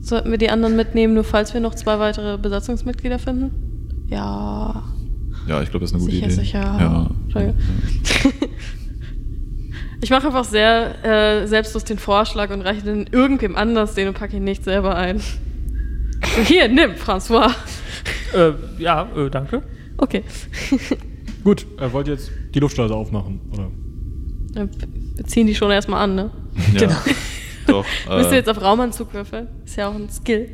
[0.00, 3.50] Sollten wir die anderen mitnehmen, nur falls wir noch zwei weitere Besatzungsmitglieder finden?
[4.08, 4.82] Ja.
[5.46, 6.34] Ja, ich glaube, das ist eine gute Sicher, Idee.
[6.34, 6.58] sicher.
[6.60, 7.10] Ja.
[7.24, 7.56] Entschuldigung.
[10.02, 14.14] Ich mache einfach sehr äh, selbstlos den Vorschlag und reiche den irgendwem anders den und
[14.14, 15.20] packe ihn nicht selber ein.
[16.46, 17.50] Hier, nimm, François.
[18.34, 19.62] äh, ja, äh, danke.
[19.98, 20.22] Okay.
[21.44, 23.70] Gut, er wollte jetzt die Luftschleuse aufmachen, oder?
[24.62, 24.68] Äh,
[25.16, 26.30] Wir ziehen die schon erstmal an, ne?
[26.74, 26.80] Ja.
[26.80, 26.96] Genau.
[27.66, 27.84] Doch.
[28.16, 29.48] Müsst ihr Äh, jetzt auf Raumanzug würfeln?
[29.64, 30.48] Ist ja auch ein Skill.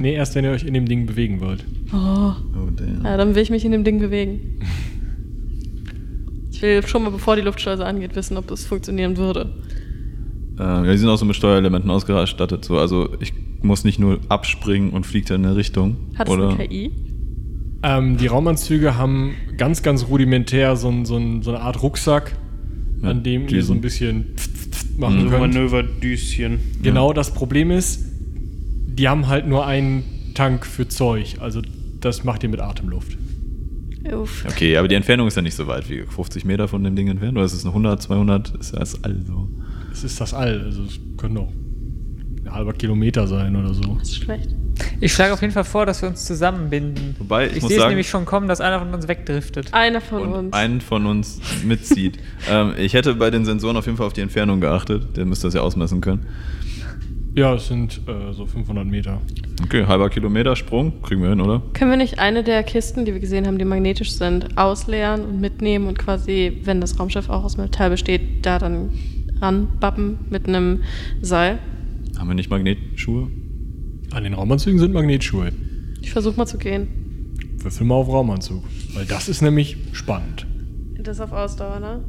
[0.00, 1.64] Nee, erst wenn ihr euch in dem Ding bewegen wollt.
[1.92, 1.96] Oh.
[1.96, 3.04] oh, damn.
[3.04, 4.60] Ja, dann will ich mich in dem Ding bewegen.
[6.52, 9.50] Ich will schon mal, bevor die Luftschleuse angeht, wissen, ob das funktionieren würde.
[10.58, 12.64] Äh, ja, die sind auch so mit Steuerelementen ausgestattet.
[12.64, 12.78] So.
[12.78, 13.32] Also ich
[13.62, 15.96] muss nicht nur abspringen und fliegt in eine Richtung.
[16.16, 16.90] Hat es oder eine KI?
[17.82, 22.36] Ähm, die Raumanzüge haben ganz, ganz rudimentär so, ein, so, ein, so eine Art Rucksack,
[23.02, 25.54] Ja, an dem ihr so ein bisschen pft, pft, pft machen So könnt.
[25.54, 26.58] Manöverdüschen.
[26.82, 28.04] Genau, das Problem ist,
[28.86, 31.36] die haben halt nur einen Tank für Zeug.
[31.40, 31.62] Also
[32.00, 33.16] das macht ihr mit Atemluft.
[34.12, 34.44] Uff.
[34.48, 37.08] Okay, aber die Entfernung ist ja nicht so weit wie 50 Meter von dem Ding
[37.08, 37.36] entfernt.
[37.36, 38.56] Oder ist es eine 100, 200?
[38.56, 39.48] Ist ja das all so.
[39.98, 40.60] Es ist das All.
[40.64, 43.82] Also es können auch ein halber Kilometer sein oder so.
[43.98, 44.50] Das ist schlecht.
[45.00, 47.16] Ich schlage auf jeden Fall vor, dass wir uns zusammenbinden.
[47.18, 49.74] Wobei, ich ich muss sehe es sagen- nämlich schon kommen, dass einer von uns wegdriftet.
[49.74, 50.52] Einer von und uns.
[50.52, 52.18] einen von uns mitzieht.
[52.48, 55.16] ähm, ich hätte bei den Sensoren auf jeden Fall auf die Entfernung geachtet.
[55.16, 56.26] Der müsste das ja ausmessen können.
[57.34, 59.20] Ja, es sind äh, so 500 Meter.
[59.64, 61.60] Okay, halber Kilometer Sprung, kriegen wir hin, oder?
[61.74, 65.40] Können wir nicht eine der Kisten, die wir gesehen haben, die magnetisch sind, ausleeren und
[65.40, 68.90] mitnehmen und quasi, wenn das Raumschiff auch aus Metall besteht, da dann
[69.40, 70.82] ranbappen mit einem
[71.20, 71.58] Seil?
[72.18, 73.28] Haben wir nicht Magnetschuhe?
[74.12, 75.52] An den Raumanzügen sind Magnetschuhe.
[76.00, 76.88] Ich versuche mal zu gehen.
[77.58, 78.62] Würfel mal auf Raumanzug.
[78.94, 80.46] Weil das ist nämlich spannend.
[81.02, 82.04] Das auf Ausdauer, ne?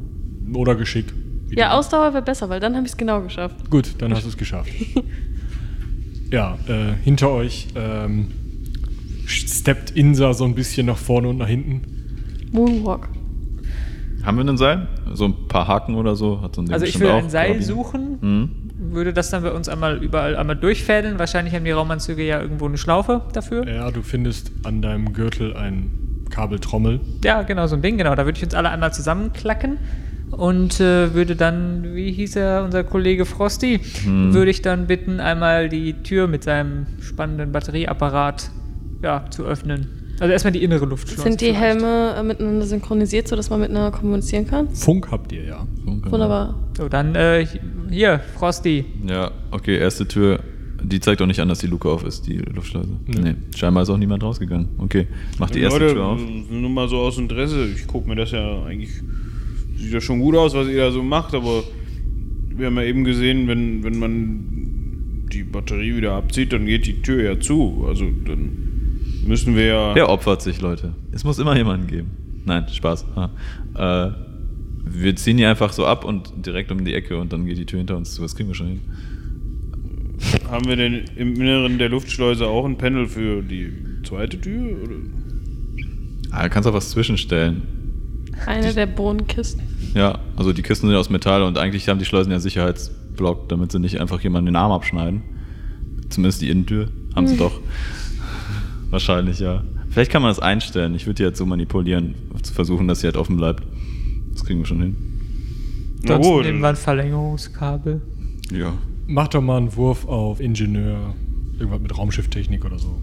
[0.56, 1.06] Oder Geschick.
[1.50, 3.70] Ja, Ausdauer wäre besser, weil dann habe ich es genau geschafft.
[3.70, 4.70] Gut, dann hast du es geschafft.
[6.30, 8.28] ja, äh, hinter euch ähm,
[9.26, 11.82] steppt Insa so ein bisschen nach vorne und nach hinten.
[12.52, 13.08] Moonwalk.
[14.24, 14.86] Haben wir ein Seil?
[15.14, 16.40] So ein paar Haken oder so?
[16.42, 17.18] Hat so ein Ding Also ich würde auch.
[17.18, 17.66] ein Seil Karabiner.
[17.66, 18.50] suchen, Mhm.
[18.92, 21.18] würde das dann bei uns einmal überall einmal durchfädeln.
[21.18, 23.66] Wahrscheinlich haben die Raumanzüge ja irgendwo eine Schlaufe dafür.
[23.68, 25.90] Ja, du findest an deinem Gürtel ein
[26.30, 27.00] Kabeltrommel.
[27.24, 28.14] Ja, genau, so ein Ding, genau.
[28.14, 29.78] Da würde ich uns alle einmal zusammenklacken
[30.30, 34.32] und äh, würde dann, wie hieß er, unser Kollege Frosty, Hm.
[34.32, 38.50] würde ich dann bitten, einmal die Tür mit seinem spannenden Batterieapparat
[39.02, 39.88] ja, zu öffnen.
[40.20, 41.22] Also erstmal die innere Luftschleuse.
[41.22, 41.60] Sind die vielleicht.
[41.60, 44.68] Helme äh, miteinander synchronisiert, sodass man miteinander kommunizieren kann?
[44.74, 45.66] Funk habt ihr ja.
[45.84, 46.70] Wunderbar.
[46.76, 47.46] So, dann äh,
[47.90, 48.84] hier, Frosty.
[49.08, 50.40] Ja, okay, erste Tür.
[50.82, 52.90] Die zeigt auch nicht an, dass die Luke auf ist, die Luftschleuse.
[53.06, 53.20] Nee.
[53.20, 54.68] Nee, scheinbar ist auch niemand rausgegangen.
[54.78, 55.08] Okay,
[55.38, 56.20] mach die erste Leute, Tür auf.
[56.50, 57.66] nur mal so aus Interesse.
[57.66, 58.90] Ich gucke mir das ja eigentlich.
[59.76, 61.62] Sieht ja schon gut aus, was ihr da so macht, aber
[62.54, 67.00] wir haben ja eben gesehen, wenn, wenn man die Batterie wieder abzieht, dann geht die
[67.00, 67.86] Tür ja zu.
[67.88, 68.69] Also dann
[69.26, 69.94] müssen wir ja.
[69.94, 70.94] Der opfert sich, Leute.
[71.12, 72.10] Es muss immer jemanden geben.
[72.44, 73.06] Nein, Spaß.
[73.74, 74.10] Äh,
[74.84, 77.66] wir ziehen die einfach so ab und direkt um die Ecke und dann geht die
[77.66, 78.22] Tür hinter uns zu.
[78.22, 78.80] Das kriegen wir schon hin.
[80.50, 83.72] Haben wir denn im Inneren der Luftschleuse auch ein Panel für die
[84.04, 84.82] zweite Tür?
[84.82, 84.96] Oder?
[86.30, 87.62] Ah, da kannst du auch was zwischenstellen.
[88.46, 89.62] Eine der Bohnenkisten.
[89.94, 93.72] Ja, also die Kisten sind aus Metall und eigentlich haben die Schleusen ja Sicherheitsblock, damit
[93.72, 95.22] sie nicht einfach jemanden den Arm abschneiden.
[96.08, 96.88] Zumindest die Innentür.
[97.14, 97.60] Haben sie doch.
[98.90, 99.62] Wahrscheinlich, ja.
[99.88, 100.94] Vielleicht kann man das einstellen.
[100.94, 103.64] Ich würde die jetzt so manipulieren, zu versuchen, dass sie halt offen bleibt.
[104.32, 104.96] Das kriegen wir schon hin.
[106.02, 106.44] Na gut.
[106.44, 108.00] nehmen wir ein Verlängerungskabel.
[108.52, 108.74] Ja.
[109.06, 111.14] Mach doch mal einen Wurf auf Ingenieur.
[111.58, 113.00] Irgendwas mit Raumschifftechnik oder so.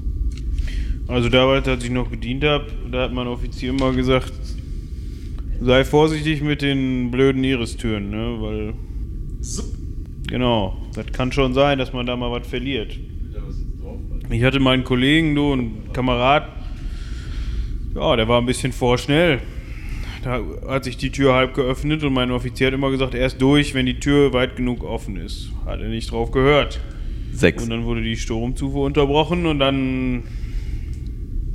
[1.07, 4.33] Also damals, als ich noch gedient habe, da hat mein Offizier immer gesagt,
[5.61, 8.38] sei vorsichtig mit den blöden Iristüren, ne?
[8.39, 8.73] Weil.
[10.27, 12.97] Genau, das kann schon sein, dass man da mal was verliert.
[14.30, 16.49] Ich hatte meinen Kollegen, du, einen Kamerad,
[17.95, 19.39] ja, der war ein bisschen vorschnell.
[20.23, 23.73] Da hat sich die Tür halb geöffnet und mein Offizier hat immer gesagt, erst durch,
[23.73, 25.51] wenn die Tür weit genug offen ist.
[25.65, 26.80] Hat er nicht drauf gehört.
[27.32, 27.63] Sechs.
[27.63, 30.23] Und dann wurde die Stromzufuhr unterbrochen und dann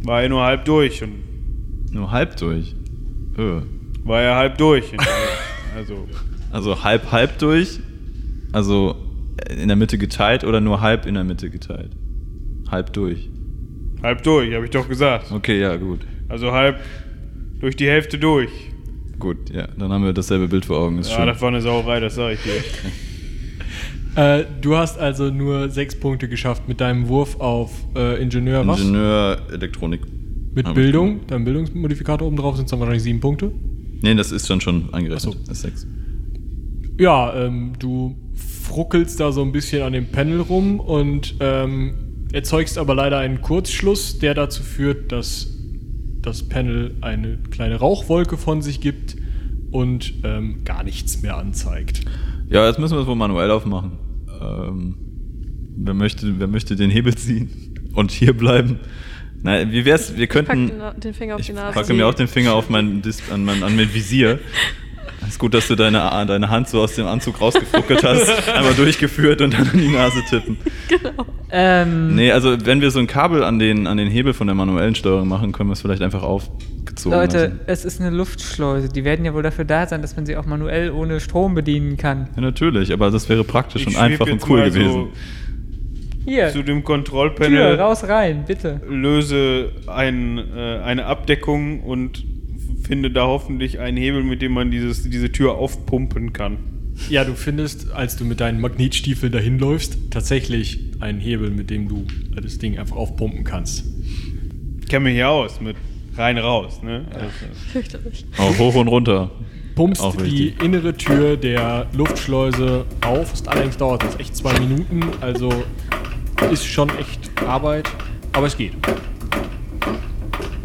[0.04, 2.74] war er nur halb durch und Nur halb durch.
[3.38, 3.60] Öh.
[4.04, 4.84] war er halb durch.
[5.76, 6.08] also
[6.50, 7.80] Also halb, halb durch.
[8.52, 8.96] Also
[9.50, 11.90] in der Mitte geteilt oder nur halb in der Mitte geteilt?
[12.72, 13.28] Halb durch.
[14.02, 15.30] halb durch, habe ich doch gesagt.
[15.30, 16.00] Okay, ja, gut.
[16.28, 16.80] Also halb
[17.60, 18.50] durch die Hälfte durch.
[19.18, 19.68] Gut, ja.
[19.78, 20.98] Dann haben wir dasselbe Bild vor Augen.
[20.98, 21.26] Ist Ja, schön.
[21.28, 22.52] das war eine Sauerei, das sage ich dir.
[24.14, 28.66] Äh, du hast also nur sechs Punkte geschafft mit deinem Wurf auf äh, Ingenieur.
[28.66, 28.78] Was?
[28.78, 30.02] Ingenieur Elektronik.
[30.54, 31.12] Mit Hab Bildung.
[31.14, 31.30] gemacht.
[31.30, 33.52] Dein Bildungsmodifikator oben drauf sind dann wahrscheinlich sieben Punkte.
[34.02, 35.16] Nee, das ist dann schon eingerechnet.
[35.16, 35.48] Ach so.
[35.48, 35.86] Das ist sechs.
[37.00, 38.14] Ja, ähm, du
[38.64, 41.94] fruckelst da so ein bisschen an dem Panel rum und ähm,
[42.32, 45.48] erzeugst aber leider einen Kurzschluss, der dazu führt, dass
[46.22, 49.16] das Panel eine kleine Rauchwolke von sich gibt
[49.70, 52.02] und ähm, gar nichts mehr anzeigt.
[52.48, 53.92] Ja, jetzt müssen wir es wohl manuell aufmachen.
[54.40, 54.94] Ähm,
[55.76, 57.50] wer, möchte, wer möchte den Hebel ziehen
[57.94, 58.78] und hier bleiben?
[59.42, 60.16] Nein, wie wär's?
[60.16, 60.68] Wir könnten.
[60.68, 61.74] den, Na- den Finger auf Ich die Nase.
[61.74, 64.38] packe mir auch den Finger auf mein, Dis an mein, an mein Visier.
[65.32, 69.40] Ist gut, dass du deine, deine Hand so aus dem Anzug rausgefuckelt hast, einmal durchgeführt
[69.40, 70.58] und dann an die Nase tippen.
[71.50, 74.54] Ähm, Nee, also wenn wir so ein Kabel an den, an den Hebel von der
[74.54, 77.60] manuellen Steuerung machen, können wir es vielleicht einfach aufgezogen Leute, lassen.
[77.64, 78.90] es ist eine Luftschleuse.
[78.90, 81.96] Die werden ja wohl dafür da sein, dass man sie auch manuell ohne Strom bedienen
[81.96, 82.28] kann.
[82.36, 85.06] Ja, natürlich, aber das wäre praktisch Ich und einfach und cool gewesen.
[86.26, 88.82] Hier, So zu dem Tür, Kontrollpanel raus, rein, bitte.
[88.86, 92.22] löse ein, äh, eine Abdeckung und
[92.82, 96.58] finde da hoffentlich einen Hebel, mit dem man dieses, diese Tür aufpumpen kann.
[97.08, 101.88] Ja, du findest, als du mit deinen Magnetstiefeln dahin läufst, tatsächlich einen Hebel, mit dem
[101.88, 102.06] du
[102.40, 103.84] das Ding einfach aufpumpen kannst.
[104.80, 105.76] Ich kenne mich hier aus mit
[106.16, 107.06] rein raus, ne?
[107.14, 107.26] Also,
[107.72, 108.26] Fürchterlich.
[108.36, 109.30] Auch hoch und runter.
[109.74, 110.62] Pumpst Auch die wichtig.
[110.62, 113.32] innere Tür der Luftschleuse auf.
[113.32, 115.50] Ist allerdings dauert das echt zwei Minuten, also
[116.50, 117.88] ist schon echt Arbeit,
[118.32, 118.72] aber es geht.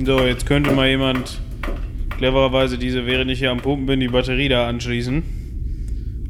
[0.06, 1.40] So, jetzt könnte mal jemand
[2.18, 5.24] clevererweise diese, während ich hier am Pumpen bin, die Batterie da anschließen.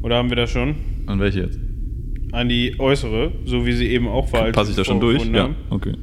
[0.02, 0.76] Oder haben wir das schon?
[1.06, 1.58] Und welche jetzt?
[2.32, 4.42] an die äußere, so wie sie eben auch war.
[4.42, 5.24] als Passe ich da schon durch?
[5.26, 5.94] Ja, okay.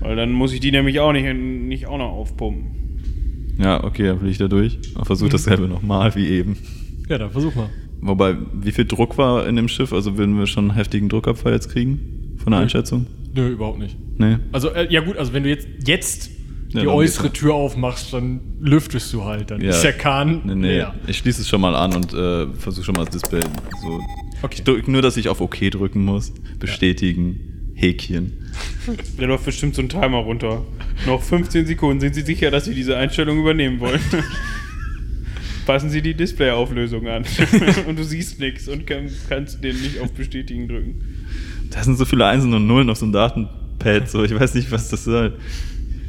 [0.00, 3.56] Weil dann muss ich die nämlich auch nicht, nicht auch noch aufpumpen.
[3.58, 4.78] Ja, okay, dann will ich da durch.
[4.94, 6.56] Und versuche dasselbe nochmal wie eben.
[7.08, 7.68] Ja, dann versuch mal.
[8.00, 9.92] Wobei, wie viel Druck war in dem Schiff?
[9.92, 12.36] Also würden wir schon einen heftigen Druckabfall jetzt kriegen?
[12.36, 12.60] Von der.
[12.60, 13.06] Einschätzung?
[13.34, 13.96] Nö, überhaupt nicht.
[14.18, 14.36] Nee.
[14.52, 16.30] Also, äh, ja gut, also wenn du jetzt, jetzt
[16.72, 19.50] die äußere Tür aufmachst, dann lüftest du halt.
[19.50, 19.70] Dann Ja.
[19.70, 20.68] ist der Kahn Nee, nee.
[20.76, 20.94] leer.
[21.06, 23.40] Ich schließe es schon mal an und äh, versuche schon mal das Display
[23.82, 24.00] so.
[24.42, 24.56] Okay.
[24.58, 26.32] Ich drück nur, dass ich auf OK drücken muss.
[26.58, 27.72] Bestätigen.
[27.74, 28.32] Häkchen.
[29.18, 30.64] Da läuft bestimmt so ein Timer runter.
[31.06, 32.00] Noch 15 Sekunden.
[32.00, 34.00] Sind Sie sicher, dass Sie diese Einstellung übernehmen wollen?
[35.66, 37.24] Passen Sie die Displayauflösung an.
[37.86, 41.02] und du siehst nichts und kann, kannst den nicht auf Bestätigen drücken.
[41.70, 44.08] Da sind so viele Einsen und Nullen auf so einem Datenpad.
[44.08, 45.36] So, ich weiß nicht, was das soll.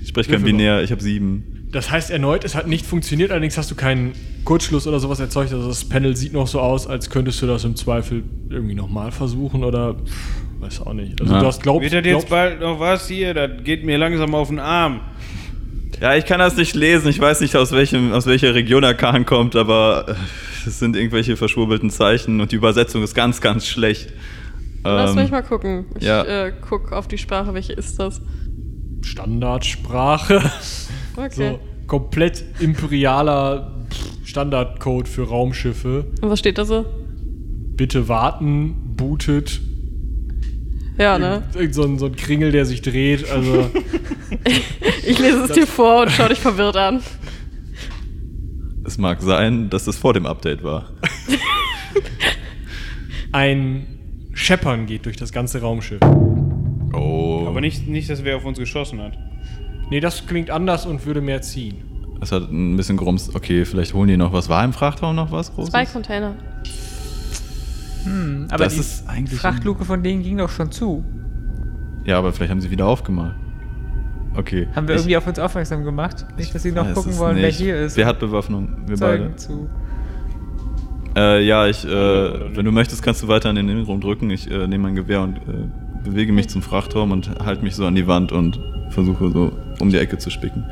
[0.09, 0.41] Ich spreche kein.
[0.43, 1.67] Binär, ich habe sieben.
[1.71, 5.53] Das heißt erneut, es hat nicht funktioniert, allerdings hast du keinen Kurzschluss oder sowas erzeugt.
[5.53, 9.11] Also das Panel sieht noch so aus, als könntest du das im Zweifel irgendwie nochmal
[9.11, 11.21] versuchen oder pff, weiß auch nicht.
[11.21, 11.41] Also Ja.
[11.41, 13.35] du hast glaubt, Wird das jetzt glaubst, bald noch was hier?
[13.35, 15.01] Das geht mir langsam auf den Arm.
[16.01, 17.07] Ja, ich kann das nicht lesen.
[17.09, 20.13] Ich weiß nicht, aus, welchem, aus welcher Region der Kahn kommt, aber äh,
[20.67, 24.11] es sind irgendwelche verschwurbelten Zeichen und die Übersetzung ist ganz, ganz schlecht.
[24.83, 25.85] Lass Ähm, mich mal gucken.
[25.99, 26.23] Ich ja.
[26.47, 28.21] äh, guck auf die Sprache, welche ist das?
[29.01, 30.41] Standardsprache.
[31.15, 31.31] Okay.
[31.35, 33.85] So komplett imperialer
[34.23, 36.05] Standardcode für Raumschiffe.
[36.21, 36.85] Und was steht da so?
[37.75, 39.59] Bitte warten, bootet.
[40.97, 41.43] Ja, ne?
[41.55, 43.29] Irgend so ein, so ein Kringel, der sich dreht.
[43.29, 43.69] Also
[45.05, 47.01] Ich lese es dir vor und schau dich verwirrt an.
[48.85, 50.91] Es mag sein, dass es vor dem Update war.
[53.31, 53.87] ein
[54.33, 55.99] Scheppern geht durch das ganze Raumschiff.
[56.93, 57.38] Oh.
[57.49, 59.13] Aber nicht, nicht, dass wer auf uns geschossen hat.
[59.89, 61.75] Nee, das klingt anders und würde mehr ziehen.
[62.21, 63.33] Es hat ein bisschen grumst.
[63.35, 64.49] Okay, vielleicht holen die noch was.
[64.49, 65.71] War im Frachtraum noch was Großes?
[65.71, 66.35] Zwei Container.
[68.03, 71.03] Hm, aber Das die ist eigentlich- Frachtluke von denen ging doch schon zu.
[72.05, 73.35] Ja, aber vielleicht haben sie wieder aufgemalt.
[74.35, 74.67] Okay.
[74.75, 76.25] Haben wir Ich- irgendwie auf uns aufmerksam gemacht?
[76.37, 77.57] Nicht, dass sie noch gucken wollen, wer nicht.
[77.57, 77.97] hier ist.
[77.97, 78.83] Wer hat Bewaffnung?
[78.87, 79.67] Wir Zeugen zu.
[81.15, 81.39] beide.
[81.39, 81.89] Äh, ja, ich, äh,
[82.55, 84.29] wenn du möchtest, kannst du weiter an den Innenraum drücken.
[84.29, 85.41] Ich äh, nehme mein Gewehr und äh,
[86.03, 89.89] bewege mich zum Frachtraum und halte mich so an die Wand und versuche so um
[89.89, 90.65] die Ecke zu spicken.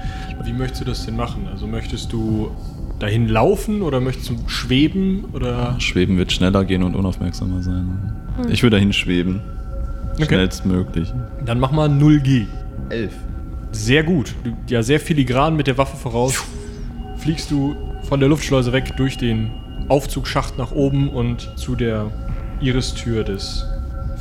[0.44, 1.48] Wie möchtest du das denn machen?
[1.52, 2.52] Also möchtest du
[3.00, 8.14] dahin laufen oder möchtest du schweben oder Schweben wird schneller gehen und unaufmerksamer sein.
[8.50, 9.42] Ich würde dahin schweben.
[10.16, 10.26] Okay.
[10.26, 11.14] Schnellstmöglich.
[11.46, 12.48] dann mach mal 0G.
[12.90, 13.14] Elf.
[13.72, 14.34] Sehr gut.
[14.44, 16.44] Du, ja, sehr filigran mit der Waffe voraus.
[17.18, 19.52] Fliegst du von der Luftschleuse weg durch den
[19.90, 22.10] Aufzugsschacht nach oben und zu der
[22.62, 23.66] Iristür des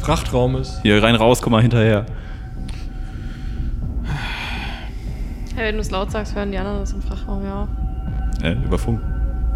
[0.01, 0.81] Frachtraumes.
[0.83, 2.07] Hier rein, raus, komm mal hinterher.
[5.55, 7.67] Hey, wenn du es laut sagst, hören die anderen das im Frachtraum, ja.
[8.43, 9.01] Äh, über Funk.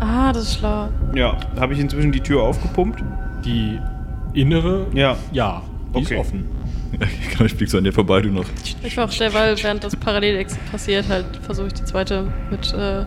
[0.00, 0.88] Ah, das ist schlau.
[1.14, 3.02] Ja, habe ich inzwischen die Tür aufgepumpt?
[3.44, 3.78] Die
[4.32, 5.16] innere, Ja.
[5.32, 5.62] ja,
[5.94, 6.14] die Okay.
[6.14, 6.44] ist offen.
[7.44, 8.46] ich flieg so an dir vorbei, du noch.
[8.82, 12.72] Ich war auch derweil, während das parallel ex- passiert, halt versuche ich die zweite mit
[12.72, 13.04] äh,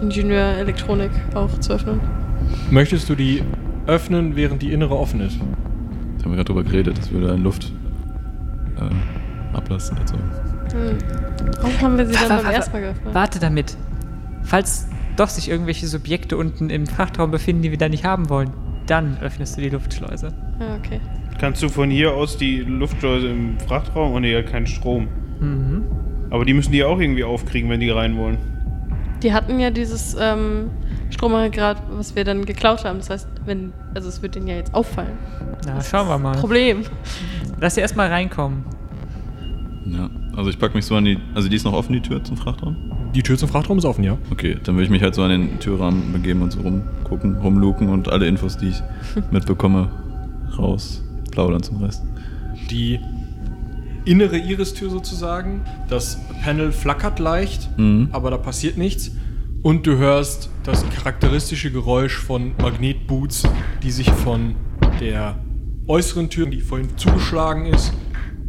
[0.00, 2.00] Ingenieur Elektronik auch zu öffnen.
[2.70, 3.42] Möchtest du die
[3.86, 5.38] öffnen, während die innere offen ist?
[6.20, 7.72] Da haben wir gerade drüber geredet, das würde ein Luft
[8.76, 9.96] äh, ablassen.
[9.98, 10.14] Also.
[10.14, 10.98] Hm.
[11.60, 13.14] Warum haben wir sie dann beim ersten Mal geöffnet?
[13.14, 13.76] Warte damit.
[14.42, 18.50] Falls doch sich irgendwelche Subjekte unten im Frachtraum befinden, die wir da nicht haben wollen,
[18.86, 20.34] dann öffnest du die Luftschleuse.
[20.60, 21.00] Ja, okay.
[21.40, 24.12] Kannst du von hier aus die Luftschleuse im Frachtraum?
[24.12, 25.08] Oh ne, ja, kein Strom.
[25.40, 25.84] Mhm.
[26.28, 28.36] Aber die müssen die auch irgendwie aufkriegen, wenn die rein wollen.
[29.22, 30.70] Die hatten ja dieses ähm,
[31.10, 32.98] Stromaggregat, was wir dann geklaut haben.
[32.98, 35.12] Das heißt, wenn, also es wird denen ja jetzt auffallen.
[35.66, 36.36] Na, schauen wir mal.
[36.36, 36.82] Problem.
[37.60, 38.64] Lass sie erstmal reinkommen.
[39.86, 41.18] Ja, also ich pack mich so an die.
[41.34, 42.76] Also die ist noch offen, die Tür zum Frachtraum?
[43.14, 44.16] Die Tür zum Frachtraum ist offen, ja.
[44.30, 47.88] Okay, dann würde ich mich halt so an den Türrahmen begeben und so rumgucken, rumluken
[47.88, 48.82] und alle Infos, die ich
[49.32, 49.88] mitbekomme,
[50.56, 51.02] raus
[51.32, 52.04] plaudern zum Rest.
[52.70, 53.00] Die
[54.04, 55.62] innere Iristür sozusagen.
[55.88, 58.08] Das Panel flackert leicht, Mhm.
[58.12, 59.10] aber da passiert nichts.
[59.62, 63.42] Und du hörst das charakteristische Geräusch von Magnetboots,
[63.82, 64.54] die sich von
[65.00, 65.38] der
[65.86, 67.92] äußeren Tür, die vorhin zugeschlagen ist,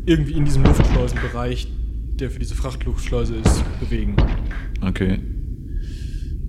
[0.05, 1.67] irgendwie in diesem Luftschleusenbereich,
[2.15, 4.15] der für diese Frachtluftschleuse ist, bewegen.
[4.81, 5.19] Okay.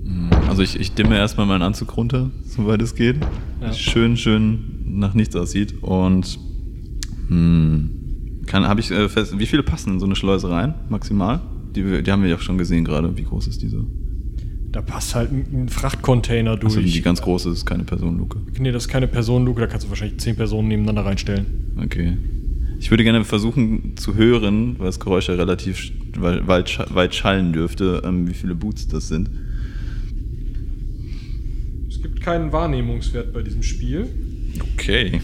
[0.05, 3.17] Hm, Also ich, ich dimme erstmal meinen Anzug runter, soweit es geht.
[3.61, 3.73] Ja.
[3.73, 5.83] Schön, schön nach nichts aussieht.
[5.83, 6.39] Und
[7.27, 11.41] hm, kann, habe ich äh, fest, wie viele passen in so eine Schleuse rein, maximal?
[11.75, 13.17] Die, die haben wir ja auch schon gesehen gerade.
[13.17, 13.85] Wie groß ist diese?
[14.73, 16.77] Da passt halt ein ein Frachtcontainer durch.
[16.77, 18.39] Also die ganz große ist keine Personenluke.
[18.59, 21.75] nee, das ist keine Personenluke, da kannst du wahrscheinlich zehn Personen nebeneinander reinstellen.
[21.83, 22.17] Okay.
[22.79, 28.03] Ich würde gerne versuchen zu hören, weil das Geräusch ja relativ weit, weit schallen dürfte,
[28.05, 29.31] ähm, wie viele Boots das sind.
[31.89, 34.09] Es gibt keinen Wahrnehmungswert bei diesem Spiel.
[34.75, 35.21] Okay.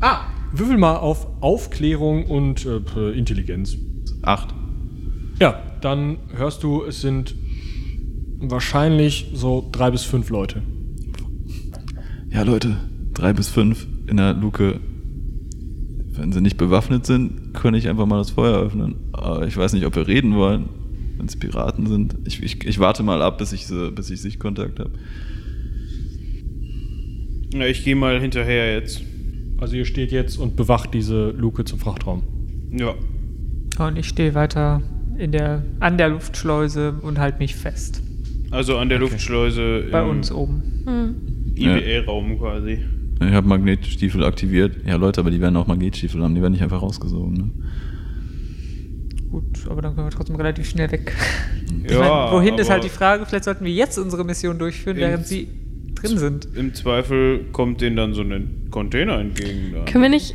[0.00, 0.20] Ah,
[0.52, 3.76] Würfel mal auf Aufklärung und äh, Intelligenz.
[4.22, 4.54] Acht.
[5.40, 7.34] Ja, dann hörst du, es sind
[8.50, 10.62] wahrscheinlich so drei bis fünf Leute.
[12.30, 12.76] Ja, Leute,
[13.12, 14.80] drei bis fünf in der Luke.
[16.10, 18.96] Wenn sie nicht bewaffnet sind, kann ich einfach mal das Feuer öffnen.
[19.12, 20.68] Aber ich weiß nicht, ob wir reden wollen,
[21.16, 22.16] wenn es Piraten sind.
[22.24, 24.92] Ich, ich, ich warte mal ab, bis ich, sie, bis ich Sichtkontakt habe.
[27.52, 29.02] Ja, ich gehe mal hinterher jetzt.
[29.58, 32.22] Also ihr steht jetzt und bewacht diese Luke zum Frachtraum.
[32.72, 32.94] Ja.
[33.78, 34.82] Und ich stehe weiter
[35.18, 38.02] in der, an der Luftschleuse und halte mich fest.
[38.54, 40.62] Also an der Luftschleuse Bei im uns oben.
[40.86, 41.14] Hm.
[41.56, 42.78] IBL-Raum quasi.
[43.20, 44.76] Ich habe Magnetstiefel aktiviert.
[44.86, 46.34] Ja, Leute, aber die werden auch Magnetstiefel haben.
[46.34, 47.32] Die werden nicht einfach rausgesogen.
[47.34, 47.50] Ne?
[49.30, 51.12] Gut, aber dann können wir trotzdem relativ schnell weg.
[51.86, 53.26] Ich Ja, meine, wohin ist halt die Frage.
[53.26, 55.48] Vielleicht sollten wir jetzt unsere Mission durchführen, während sie
[55.94, 56.48] drin sind.
[56.56, 59.72] Im Zweifel kommt denen dann so ein Container entgegen.
[59.74, 59.84] Da.
[59.84, 60.34] Können wir nicht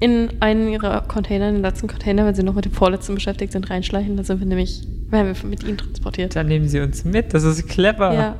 [0.00, 3.52] in einen ihrer Container, in den letzten Container, wenn sie noch mit dem vorletzten beschäftigt
[3.52, 4.16] sind, reinschleichen?
[4.16, 6.36] Dann sind wir nämlich, werden wir mit ihnen transportiert.
[6.36, 7.34] Dann nehmen sie uns mit.
[7.34, 8.14] Das ist clever.
[8.14, 8.36] Ja.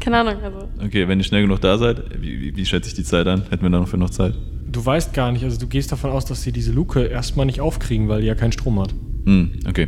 [0.00, 0.68] Keine Ahnung, also.
[0.84, 3.44] Okay, wenn ihr schnell genug da seid, wie, wie, wie schätze ich die Zeit an?
[3.50, 4.34] Hätten wir da noch für noch Zeit?
[4.66, 7.60] Du weißt gar nicht, also du gehst davon aus, dass sie diese Luke erstmal nicht
[7.60, 8.92] aufkriegen, weil die ja keinen Strom hat.
[9.26, 9.86] Hm, okay.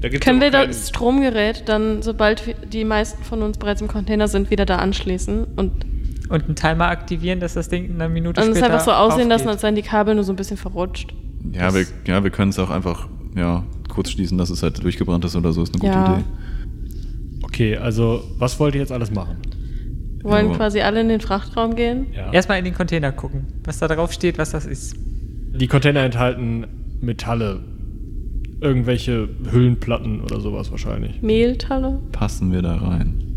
[0.00, 4.26] Da gibt's Können wir das Stromgerät dann, sobald die meisten von uns bereits im Container
[4.26, 5.72] sind, wieder da anschließen und
[6.32, 9.28] Und einen Timer aktivieren, dass das Ding in einer Minute uns später einfach so aussehen
[9.28, 11.12] lassen, als seien die Kabel nur so ein bisschen verrutscht?
[11.52, 15.24] Ja, wir, ja, wir können es auch einfach ja, kurz schließen, dass es halt durchgebrannt
[15.24, 15.62] ist oder so.
[15.62, 16.14] Ist eine gute Ja.
[16.14, 16.24] Idee.
[17.42, 19.36] Okay, also was wollt ihr jetzt alles machen?
[20.22, 20.56] Wir wollen Ja.
[20.56, 22.06] quasi alle in den Frachtraum gehen.
[22.14, 22.32] Ja.
[22.32, 24.96] Erstmal in den Container gucken, was da drauf steht, was das ist.
[24.96, 26.66] Die Container enthalten
[27.00, 27.60] Metalle.
[28.60, 31.20] Irgendwelche Hüllenplatten oder sowas wahrscheinlich.
[31.20, 31.98] Mehltalle.
[32.12, 33.31] Passen wir da rein?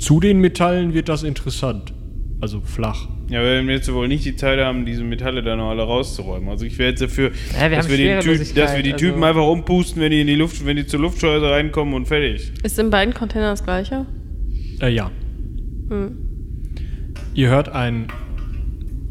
[0.00, 1.92] Zu den Metallen wird das interessant.
[2.40, 3.06] Also flach.
[3.28, 6.48] Ja, wir werden jetzt wohl nicht die Zeit haben, diese Metalle da noch alle rauszuräumen.
[6.48, 9.06] Also ich wäre jetzt dafür, Ja, wir dass, wir den typ, dass wir die also-
[9.06, 12.50] Typen einfach umpusten, wenn die in die Luft, wenn die zur Luftschleuse reinkommen und fertig.
[12.62, 14.06] Ist in beiden Containern das gleiche?
[14.80, 15.10] Äh, ja.
[15.90, 16.16] Hm.
[17.34, 18.08] Ihr hört ein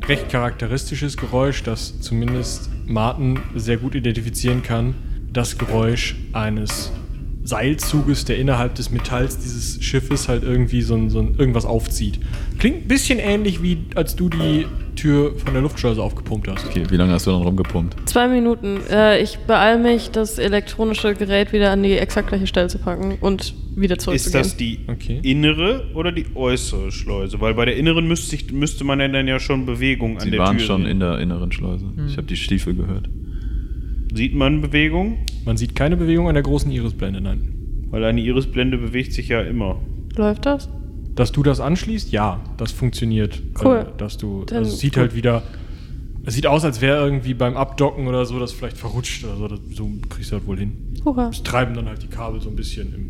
[0.07, 4.95] recht charakteristisches Geräusch, das zumindest Martin sehr gut identifizieren kann.
[5.31, 6.91] Das Geräusch eines
[7.43, 12.19] Seilzuges, der innerhalb des Metalls dieses Schiffes halt irgendwie so ein, so ein irgendwas aufzieht.
[12.59, 14.65] Klingt ein bisschen ähnlich wie als du die
[14.95, 16.65] Tür von der Luftschleuse aufgepumpt hast.
[16.67, 17.95] Okay, wie lange hast du dann rumgepumpt?
[18.09, 18.79] Zwei Minuten.
[18.91, 23.17] Äh, ich beeile mich, das elektronische Gerät wieder an die exakt gleiche Stelle zu packen
[23.21, 24.43] und wieder Ist zurückzugehen.
[24.43, 25.19] das die Okay.
[25.23, 27.39] innere oder die äußere Schleuse?
[27.39, 30.31] Weil bei der inneren müsste, sich, müsste man ja dann ja schon Bewegung an Sie
[30.31, 30.91] der waren Tür schon sehen.
[30.91, 31.85] in der inneren Schleuse.
[32.07, 33.09] Ich habe die Stiefel gehört.
[34.13, 35.19] Sieht man Bewegung?
[35.45, 37.87] Man sieht keine Bewegung an der großen Irisblende, nein.
[37.89, 39.79] Weil eine Irisblende bewegt sich ja immer.
[40.15, 40.69] Läuft das?
[41.15, 43.41] Dass du das anschließt, ja, das funktioniert.
[43.63, 43.85] Cool.
[43.93, 45.01] Äh, dass du, Dann also es sieht gut.
[45.01, 45.43] halt wieder,
[46.25, 49.47] es sieht aus, als wäre irgendwie beim Abdocken oder so, das vielleicht verrutscht oder so.
[49.47, 50.73] Das, so kriegst du halt wohl hin.
[51.05, 51.29] Hurra.
[51.29, 53.01] Es treiben dann halt die Kabel so ein bisschen im,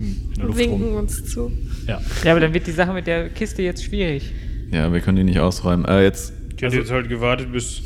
[0.00, 0.96] im, in der Und Luft winken rum.
[0.96, 1.50] uns zu.
[1.86, 2.00] Ja.
[2.24, 4.30] Ja, aber dann wird die Sache mit der Kiste jetzt schwierig.
[4.70, 5.84] Ja, wir können die nicht ausräumen.
[5.84, 6.32] Äh, jetzt.
[6.56, 7.82] Ich hätte jetzt halt gewartet, bis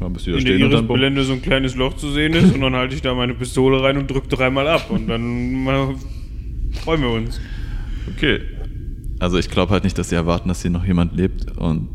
[0.00, 0.96] Ja, bis die da in der stehen und dann bumm.
[0.96, 3.82] Irisblende so ein kleines Loch zu sehen ist und dann halte ich da meine Pistole
[3.82, 5.94] rein und drücke dreimal ab und dann mal
[6.84, 7.40] freuen wir uns.
[8.16, 8.40] Okay.
[9.18, 11.88] Also ich glaube halt nicht, dass sie erwarten, dass hier noch jemand lebt und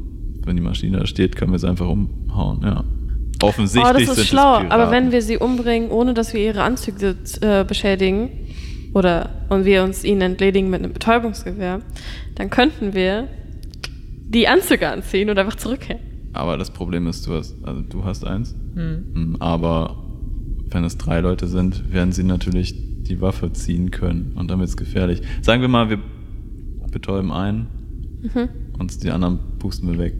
[0.46, 2.84] wenn die Maschine da steht, können wir sie einfach umhauen, ja.
[3.42, 4.58] Offensichtlich Oh, das sind ist es schlau.
[4.58, 4.72] Piraten.
[4.72, 8.30] Aber wenn wir sie umbringen, ohne dass wir ihre Anzüge äh, beschädigen,
[8.94, 11.80] oder und wir uns ihnen entledigen mit einem Betäubungsgewehr,
[12.36, 13.28] dann könnten wir
[13.88, 16.02] die Anzüge anziehen und einfach zurückkehren.
[16.34, 18.56] Aber das Problem ist, du hast, also du hast eins.
[18.76, 19.04] Hm.
[19.14, 20.04] Mm, Aber
[20.70, 24.70] wenn es drei Leute sind, werden sie natürlich die Waffe ziehen können und dann wird
[24.70, 25.22] es gefährlich.
[25.42, 26.00] Sagen wir mal, wir
[26.92, 27.68] betäuben einen
[28.24, 28.50] Mhm.
[28.80, 30.16] und die anderen pusten wir weg.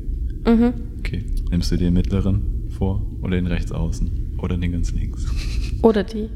[0.46, 0.74] Mhm.
[1.00, 1.24] Okay.
[1.50, 5.26] Nimmst du den mittleren vor oder den rechts außen oder den ganz links?
[5.82, 6.28] Oder die.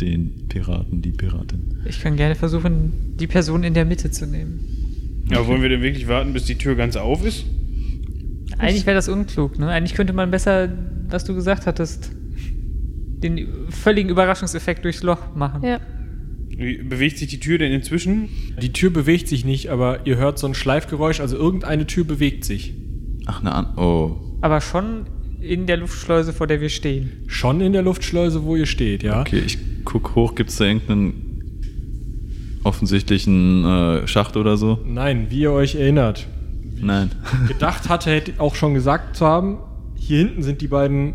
[0.00, 1.78] Den Piraten, die Piratin.
[1.86, 4.60] Ich kann gerne versuchen, die Person in der Mitte zu nehmen.
[5.30, 7.44] Ja, wollen wir denn wirklich warten, bis die Tür ganz auf ist?
[8.58, 9.68] Eigentlich wäre das unklug, ne?
[9.68, 10.68] Eigentlich könnte man besser,
[11.08, 15.62] was du gesagt hattest, den völligen Überraschungseffekt durchs Loch machen.
[15.62, 15.80] Ja.
[16.48, 18.28] Wie bewegt sich die Tür denn inzwischen?
[18.62, 22.44] Die Tür bewegt sich nicht, aber ihr hört so ein Schleifgeräusch, also irgendeine Tür bewegt
[22.44, 22.74] sich.
[23.26, 23.76] Ach, an.
[23.76, 24.16] Oh.
[24.40, 25.06] Aber schon
[25.40, 27.24] in der Luftschleuse, vor der wir stehen.
[27.26, 29.20] Schon in der Luftschleuse, wo ihr steht, ja?
[29.20, 30.34] Okay, ich guck hoch.
[30.34, 31.25] Gibt es da irgendeinen
[32.66, 34.78] offensichtlichen äh, Schacht oder so?
[34.86, 36.26] Nein, wie ihr euch erinnert.
[36.80, 37.10] Nein.
[37.48, 39.58] Gedacht hatte, hätte auch schon gesagt zu haben,
[39.94, 41.14] hier hinten sind die beiden,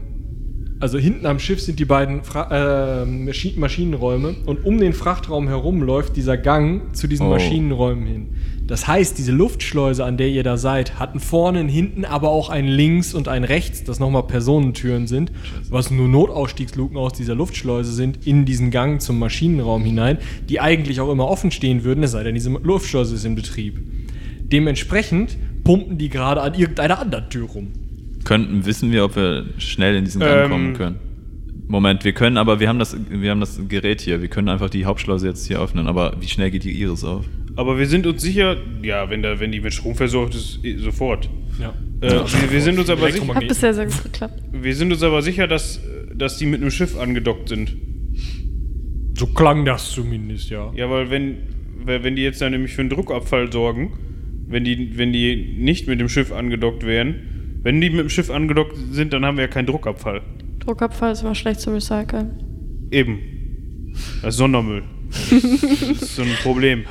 [0.79, 5.47] also hinten am Schiff sind die beiden Fra äh, Maschi Maschinenräume und um den Frachtraum
[5.47, 7.29] herum läuft dieser Gang zu diesen Oh.
[7.29, 8.29] Maschinenräumen hin.
[8.71, 12.47] Das heißt, diese Luftschleuse, an der ihr da seid, hatten vorne und hinten aber auch
[12.47, 15.29] ein links und ein rechts, das nochmal Personentüren sind,
[15.69, 21.01] was nur Notausstiegsluken aus dieser Luftschleuse sind, in diesen Gang zum Maschinenraum hinein, die eigentlich
[21.01, 23.77] auch immer offen stehen würden, es sei denn, diese Luftschleuse ist in Betrieb.
[24.39, 27.73] Dementsprechend pumpen die gerade an irgendeiner anderen Tür rum.
[28.23, 30.49] Könnten, wissen wir, ob wir schnell in diesen Gang Ähm.
[30.49, 30.95] kommen können?
[31.67, 34.21] Moment, wir können, aber wir haben das, wir haben das Gerät hier.
[34.21, 35.87] Wir können einfach die Hauptschleuse jetzt hier öffnen.
[35.87, 37.25] Aber wie schnell geht die Iris auf?
[37.55, 40.77] Aber wir sind uns sicher, ja, wenn, da, wenn die mit Strom versorgt ist, eh,
[40.77, 41.29] sofort.
[41.59, 41.73] Ja.
[42.01, 44.41] Äh, wir, wir, sind uns aber sicher, Hat bisher sehr gut geklappt.
[44.51, 45.81] wir sind uns aber sicher, dass,
[46.15, 47.75] dass die mit einem Schiff angedockt sind.
[49.17, 50.71] So klang das zumindest, ja.
[50.75, 51.37] Ja, weil wenn,
[51.85, 53.93] weil wenn die jetzt dann nämlich für einen Druckabfall sorgen,
[54.47, 58.29] wenn die, wenn die nicht mit dem Schiff angedockt wären, wenn die mit dem Schiff
[58.29, 60.21] angedockt sind, dann haben wir ja keinen Druckabfall.
[60.59, 62.43] Druckabfall ist immer schlecht zu recyceln.
[62.91, 63.19] Eben.
[64.21, 64.83] Das ist Sondermüll.
[65.11, 66.85] Das ist so ein Problem.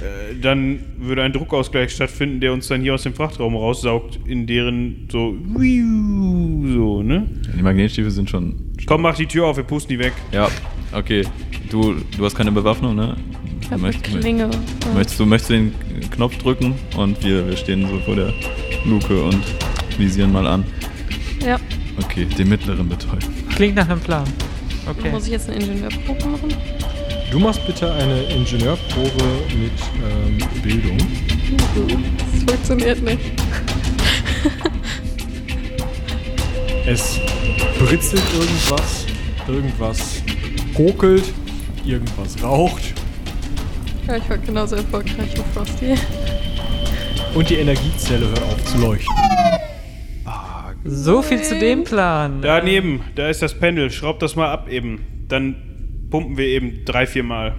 [0.00, 4.46] Äh, Dann würde ein Druckausgleich stattfinden, der uns dann hier aus dem Frachtraum raussaugt, in
[4.46, 5.34] deren so,
[6.74, 7.26] so, ne?
[7.56, 8.54] Die Magnetstiefel sind schon.
[8.86, 10.12] Komm, mach die Tür auf, wir pusten die weg.
[10.32, 10.48] Ja,
[10.92, 11.22] okay.
[11.70, 13.16] Du, du hast keine Bewaffnung, ne?
[13.60, 14.50] Ich Du hab eine möchtest, Klinge.
[14.94, 15.72] möchtest, du möchtest den
[16.10, 18.32] Knopf drücken und wir, wir stehen so vor der
[18.84, 19.42] Luke und
[19.96, 20.64] visieren mal an.
[21.44, 21.58] Ja.
[22.04, 23.26] Okay, den mittleren betäuben.
[23.54, 24.24] Klingt nach einem Plan.
[24.86, 25.10] Okay.
[25.10, 26.48] Muss ich jetzt eine Ingenieurprobe machen?
[27.34, 29.24] Du machst bitte eine Ingenieurprobe
[29.58, 30.96] mit ähm, Bildung.
[32.32, 33.18] Das funktioniert nicht.
[36.86, 37.18] Es
[37.80, 39.06] britzelt irgendwas,
[39.48, 40.22] irgendwas
[40.76, 41.24] kokelt,
[41.84, 42.94] irgendwas raucht
[44.06, 45.94] Ja, ich war genauso erfolgreich wie Frosty.
[47.34, 49.12] und die Energiezelle hört auf zu leuchten.
[50.84, 52.42] So viel zu dem Plan.
[52.42, 53.90] Daneben, da ist das Pendel.
[53.90, 55.00] Schraub das mal ab eben.
[55.26, 55.56] Dann
[56.14, 57.56] pumpen wir eben drei, vier Mal.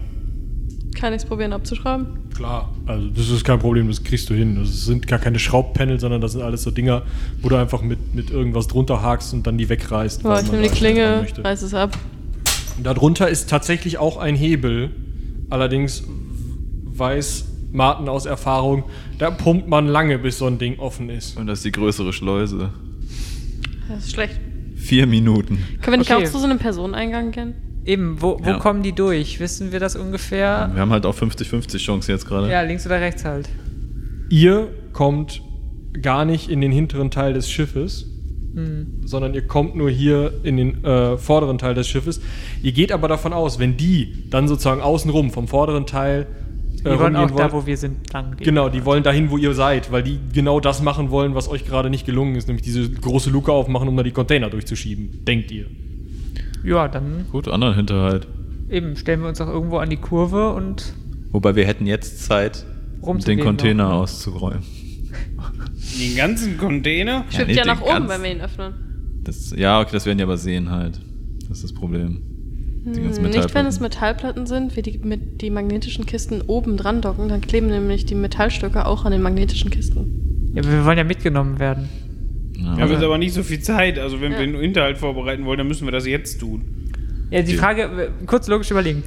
[0.98, 2.30] Kann ich es probieren abzuschrauben?
[2.34, 4.56] Klar, also das ist kein Problem, das kriegst du hin.
[4.56, 7.02] Das sind gar keine Schraubpanel, sondern das sind alles so Dinger,
[7.42, 10.24] wo du einfach mit, mit irgendwas drunter hakst und dann die wegreißt.
[10.24, 11.98] Weil ich nehme die Klinge, reiß es ab.
[12.78, 14.92] Und Darunter ist tatsächlich auch ein Hebel.
[15.50, 16.06] Allerdings
[16.86, 18.86] weiß Martin aus Erfahrung,
[19.20, 21.38] da pumpt man lange, bis so ein Ding offen ist.
[21.38, 22.70] Und das ist die größere Schleuse.
[23.90, 24.40] Das ist schlecht.
[24.78, 25.58] Vier Minuten.
[25.82, 26.26] Können wir nicht Okay.
[26.26, 27.54] auch zu so einem Personeneingang gehen?
[27.86, 28.58] Eben, wo, wo Ja.
[28.60, 29.40] kommen die durch?
[29.40, 30.70] Wissen wir das ungefähr?
[30.74, 32.50] Wir haben halt auch 50-50 Chance jetzt gerade.
[32.50, 33.48] Ja, links oder rechts halt.
[34.30, 35.42] Ihr kommt
[36.02, 38.08] gar nicht in den hinteren Teil des Schiffes,
[38.56, 39.02] Hm.
[39.06, 42.22] sondern ihr kommt nur hier in den äh, vorderen Teil des Schiffes.
[42.64, 46.26] Ihr geht aber davon aus, wenn die dann sozusagen außenrum vom vorderen Teil
[46.80, 48.46] Die äh, wollen auch rumgehen da, wo wir sind, lang gehen.
[48.46, 51.66] Genau, die wollen dahin, wo ihr seid, weil die genau das machen wollen, was euch
[51.66, 55.26] gerade nicht gelungen ist, nämlich diese große Luke aufmachen, um da die Container durchzuschieben.
[55.26, 55.66] Denkt ihr.
[56.64, 58.28] Ja, dann Gut, anderen Hinterhalt.
[58.70, 60.94] eben stellen wir uns auch irgendwo an die Kurve und
[61.32, 62.66] Wobei wir hätten jetzt Zeit,
[63.28, 63.96] den Container noch.
[64.04, 64.64] auszuräumen.
[66.00, 67.26] Den ganzen Container?
[67.30, 68.74] Schwimmt ja, den nach oben, wenn wir ihn öffnen.
[69.24, 71.00] Das, ja, okay, das werden die aber sehen halt.
[71.42, 72.22] Das ist das Problem.
[72.86, 74.46] Die ganzen Hm, nicht, wenn es Metallplatten.
[74.46, 78.86] Sind, wie die mit die magnetischen Kisten oben dran docken, dann kleben nämlich die Metallstücke
[78.86, 80.52] auch an den magnetischen Kisten.
[80.54, 81.90] ja, wir wollen ja mitgenommen werden.
[82.58, 84.00] Ja, Wir haben jetzt aber nicht so viel Zeit.
[84.00, 84.38] Also wenn Ja.
[84.40, 86.62] wir einen Hinterhalt vorbereiten wollen, dann müssen wir das jetzt tun.
[87.32, 89.04] Ja, die Frage, kurz logisch überlegen.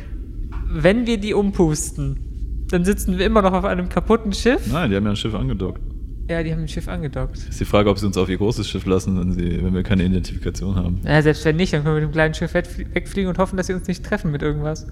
[0.71, 4.71] Wenn wir die umpusten, dann sitzen wir immer noch auf einem kaputten Schiff.
[4.71, 5.81] Nein, die haben ja ein Schiff angedockt.
[6.29, 7.39] Ja, die haben ein Schiff angedockt.
[7.39, 9.83] Ist die Frage, ob sie uns auf ihr großes Schiff lassen, wenn, sie, wenn wir
[9.83, 11.01] keine Identifikation haben.
[11.05, 13.57] Ja, selbst wenn nicht, dann können wir mit dem kleinen Schiff wegflie- wegfliegen und hoffen,
[13.57, 14.87] dass sie uns nicht treffen mit irgendwas.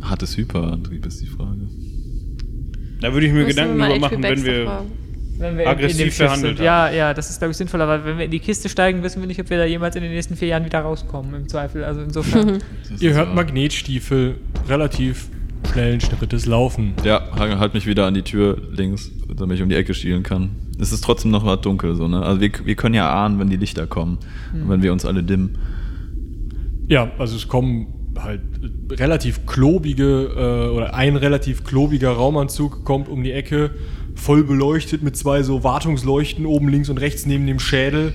[0.00, 1.68] Hartes Hyperantrieb ist die Frage.
[3.00, 4.82] Da würde ich mir Müssen Gedanken drüber machen, wenn wir.
[5.40, 6.64] Wenn wir Aggressiv in dem Schiff verhandelt sind.
[6.64, 9.20] Ja, ja, das ist, glaube ich, sinnvoller, weil wenn wir in die Kiste steigen, wissen
[9.22, 11.82] wir nicht, ob wir da jemals in den nächsten vier Jahren wieder rauskommen, im Zweifel.
[11.82, 12.58] Also insofern.
[13.00, 13.34] Ihr hört.
[13.34, 14.36] Magnetstiefel
[14.68, 15.28] relativ
[15.72, 16.94] schnellen Schrittes laufen.
[17.04, 20.22] Ja, halt halt mich wieder an die Tür links, damit ich um die Ecke schielen
[20.22, 20.50] kann.
[20.78, 22.22] Es ist trotzdem noch was dunkel, so, ne?
[22.22, 24.18] Also wir, wir können ja ahnen, wenn die Lichter kommen.
[24.52, 25.58] Und wenn wir uns alle dimmen.
[26.88, 28.42] Ja, also es kommen halt
[28.90, 33.70] relativ klobige äh, oder ein relativ klobiger Raumanzug kommt um die Ecke,
[34.14, 38.14] voll beleuchtet mit zwei so Wartungsleuchten oben links und rechts neben dem Schädel.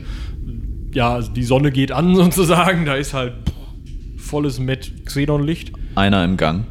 [0.93, 3.33] Ja, also die Sonne geht an sozusagen, da ist halt
[4.17, 5.73] volles Met Xenonlicht.
[5.95, 6.65] Einer im Gang.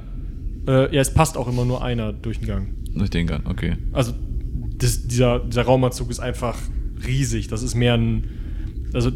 [0.66, 2.68] Äh, ja, es passt auch immer nur einer durch den Gang.
[2.94, 3.76] Durch den Gang, okay.
[3.92, 4.12] Also
[4.78, 6.58] das, dieser, dieser Raumanzug ist einfach
[7.06, 7.48] riesig.
[7.48, 8.24] Das ist mehr ein.
[8.92, 9.10] Also,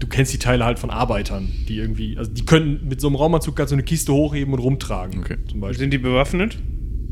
[0.00, 2.18] du kennst die Teile halt von Arbeitern, die irgendwie.
[2.18, 5.20] Also, die können mit so einem Raumanzug ganz so eine Kiste hochheben und rumtragen.
[5.20, 5.36] Okay.
[5.48, 5.78] Zum Beispiel.
[5.78, 6.58] Sind die bewaffnet?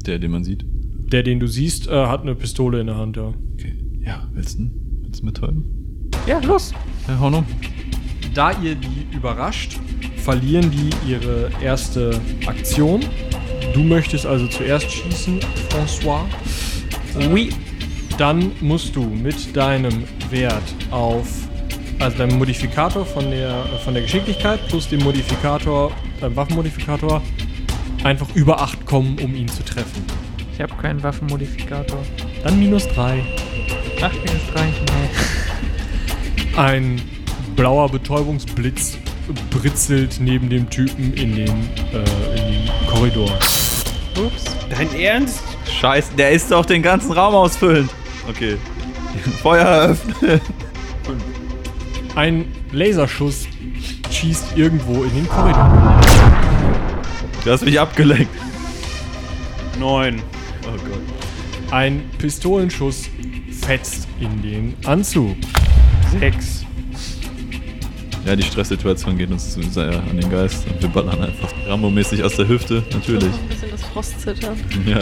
[0.06, 0.64] Der, den man sieht.
[1.12, 3.32] Der, den du siehst, äh, hat eine Pistole in der Hand, ja.
[3.54, 3.74] Okay.
[4.00, 4.70] Ja, willst du?
[5.02, 6.10] Willst du mithalten?
[6.26, 6.72] ja, los.
[7.06, 7.44] Ja, hau noch.
[8.34, 9.78] Da ihr die überrascht,
[10.16, 13.00] verlieren die ihre erste Aktion.
[13.72, 16.24] Du möchtest also zuerst schießen, François.
[17.32, 17.50] Oui.
[18.18, 21.47] Dann musst du mit deinem Wert auf,
[21.98, 27.22] also deinem Modifikator von der, von der Geschicklichkeit plus dem Modifikator, beim Waffenmodifikator,
[28.04, 30.04] einfach über 8 kommen, um ihn zu treffen.
[30.52, 31.98] Ich habe keinen Waffenmodifikator.
[32.42, 33.22] Dann minus 3.
[34.02, 36.56] 8 minus 3, nee.
[36.56, 37.00] Ein
[37.56, 38.98] blauer Betäubungsblitz
[39.50, 41.48] britzelt neben dem Typen in den,
[41.92, 43.30] äh, in den Korridor.
[44.16, 44.44] Ups.
[44.70, 45.42] Dein Ernst?
[45.80, 47.90] Scheiße, der ist doch den ganzen Raum ausfüllend.
[48.28, 48.56] Okay.
[49.42, 50.40] Feuer eröffnen.
[52.18, 53.46] Ein Laserschuss
[54.10, 56.00] schießt irgendwo in den Korridor.
[57.44, 58.34] Du hast mich abgelenkt.
[59.78, 60.20] Neun.
[60.64, 61.70] Oh Gott.
[61.70, 63.08] Ein Pistolenschuss
[63.64, 65.36] fetzt in den Anzug.
[66.18, 66.66] Sechs.
[68.28, 72.22] Ja, die Stresssituation geht uns zu sehr an den Geist und wir ballern einfach Rambo-mäßig
[72.22, 73.24] aus der Hüfte, natürlich.
[73.24, 74.60] Ein bisschen das Frostzittern.
[74.84, 74.98] Ja.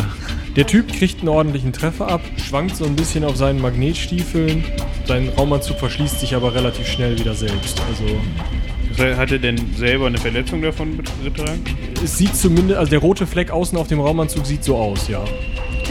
[0.54, 4.62] Der Typ kriegt einen ordentlichen Treffer ab, schwankt so ein bisschen auf seinen Magnetstiefeln.
[5.06, 7.82] Sein Raumanzug verschließt sich aber relativ schnell wieder selbst.
[7.88, 11.64] Also Hat er denn selber eine Verletzung davon getragen?
[12.04, 15.24] es sieht zumindest, also der rote Fleck außen auf dem Raumanzug sieht so aus, ja.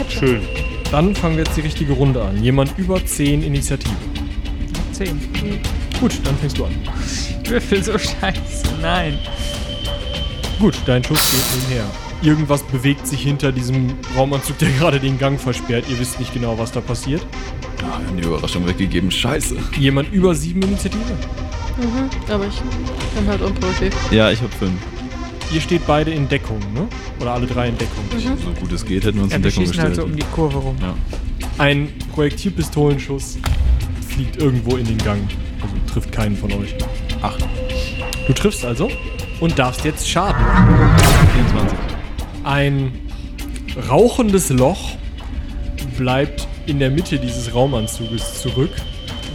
[0.08, 0.40] Schön.
[0.90, 2.42] Dann fangen wir jetzt die richtige Runde an.
[2.42, 3.92] Jemand über 10 Initiative.
[4.92, 5.20] 10.
[6.00, 6.72] Gut, dann fängst du an.
[7.44, 8.64] Würfel so scheiße.
[8.82, 9.18] Nein.
[10.58, 11.84] Gut, dein Schuss geht nebenher.
[12.22, 15.84] Irgendwas bewegt sich hinter diesem Raumanzug, der gerade den Gang versperrt.
[15.88, 17.24] Ihr wisst nicht genau, was da passiert.
[17.82, 19.10] Ah, wir haben die Überraschung weggegeben.
[19.10, 19.56] Scheiße.
[19.78, 21.00] Jemand über 7 Initiative.
[21.78, 22.32] Mhm.
[22.32, 22.54] Aber ich
[23.14, 23.92] bin halt unproduktiv.
[24.10, 24.72] Ja, ich hab fünf.
[25.52, 26.88] Ihr steht beide in Deckung, ne?
[27.20, 28.04] Oder alle drei in Deckung.
[28.18, 30.08] So gut es geht, hätten wir uns Ja, in wir Deckung schießen halt gestellt.
[30.08, 30.76] so um die Kurve rum.
[30.80, 30.94] ja.
[31.58, 33.38] Ein Projektilpistolenschuss
[34.08, 35.20] fliegt irgendwo in den Gang.
[35.62, 36.74] Also trifft keinen von euch.
[37.22, 37.44] Acht.
[38.26, 38.90] Du triffst also
[39.40, 40.98] und darfst jetzt Schaden machen.
[41.34, 41.78] 24.
[42.44, 42.92] Ein
[43.88, 44.96] rauchendes Loch
[45.96, 48.70] bleibt in der Mitte dieses Raumanzuges zurück.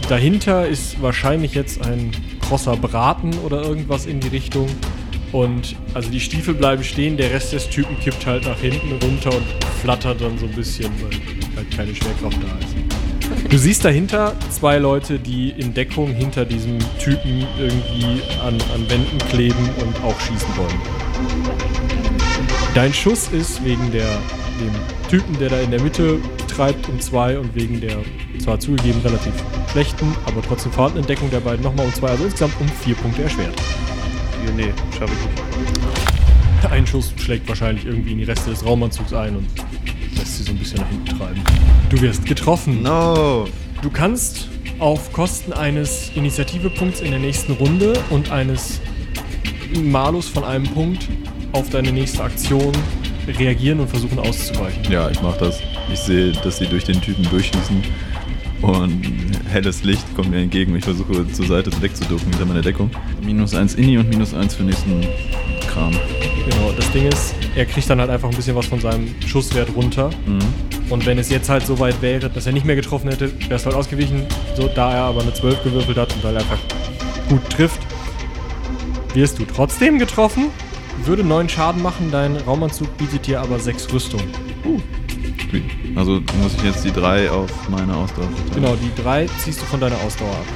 [0.08, 2.10] Dahinter ist wahrscheinlich jetzt ein
[2.40, 4.68] krosser Braten oder irgendwas in die Richtung.
[5.32, 9.34] Und also die Stiefel bleiben stehen, der Rest des Typen kippt halt nach hinten runter
[9.34, 9.46] und
[9.80, 11.18] flattert dann so ein bisschen, weil
[11.56, 13.11] halt keine Schwerkraft da ist.
[13.48, 19.18] Du siehst dahinter zwei Leute, die in Deckung hinter diesem Typen irgendwie an, an Wänden
[19.30, 20.80] kleben und auch schießen wollen.
[22.74, 24.08] Dein Schuss ist wegen der,
[24.60, 24.72] dem
[25.10, 26.18] Typen, der da in der Mitte
[26.48, 27.98] treibt, um zwei und wegen der
[28.38, 29.32] zwar zugegeben relativ
[29.70, 33.24] schlechten, aber trotzdem vorhandenen Deckung der beiden nochmal um zwei, also insgesamt um vier Punkte
[33.24, 33.54] erschwert.
[34.56, 36.72] Nee, schaffe ich nicht.
[36.72, 39.46] Ein Schuss schlägt wahrscheinlich irgendwie in die Reste des Raumanzugs ein und
[40.16, 41.42] lässt sie so ein bisschen nach hinten treiben.
[41.90, 42.82] Du wirst getroffen.
[42.82, 43.46] No.
[43.82, 44.48] Du kannst
[44.78, 48.80] auf Kosten eines Initiativepunkts in der nächsten Runde und eines
[49.82, 51.08] Malus von einem Punkt
[51.52, 52.72] auf deine nächste Aktion
[53.26, 54.90] reagieren und versuchen auszuweichen.
[54.90, 55.60] Ja, ich mach das.
[55.92, 57.82] Ich sehe, dass sie durch den Typen durchschießen
[58.62, 59.02] und
[59.50, 60.74] helles Licht kommt mir entgegen.
[60.76, 62.90] Ich versuche zur Seite wegzuducken hinter meiner Deckung.
[63.24, 65.02] Minus eins Inni und minus eins für nächsten
[65.72, 65.92] Kram.
[65.92, 69.74] Genau, das Ding ist, er kriegt dann halt einfach ein bisschen was von seinem Schusswert
[69.74, 70.10] runter.
[70.26, 70.40] Mhm.
[70.90, 73.54] Und wenn es jetzt halt so weit wäre, dass er nicht mehr getroffen hätte, wäre
[73.54, 74.26] es halt ausgewichen.
[74.56, 76.58] So, da er aber eine 12 gewürfelt hat und weil er einfach
[77.28, 77.80] gut trifft,
[79.14, 80.50] wirst du trotzdem getroffen.
[81.04, 84.20] Würde 9 Schaden machen, dein Raumanzug bietet dir aber 6 Rüstung.
[85.52, 85.64] Sweet.
[85.96, 88.54] Also muss ich jetzt die drei auf meine Ausdauer verteilen.
[88.54, 90.46] Genau, die 3 ziehst du von deiner Ausdauer ab.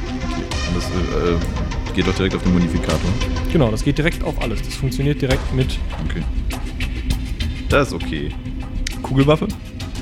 [0.69, 1.66] Und das äh, äh,
[1.97, 3.11] geht doch direkt auf den Modifikator.
[3.51, 4.61] Genau, das geht direkt auf alles.
[4.63, 6.23] Das funktioniert direkt mit Okay.
[7.71, 8.31] Das ist okay.
[9.03, 9.49] Kugelwaffe?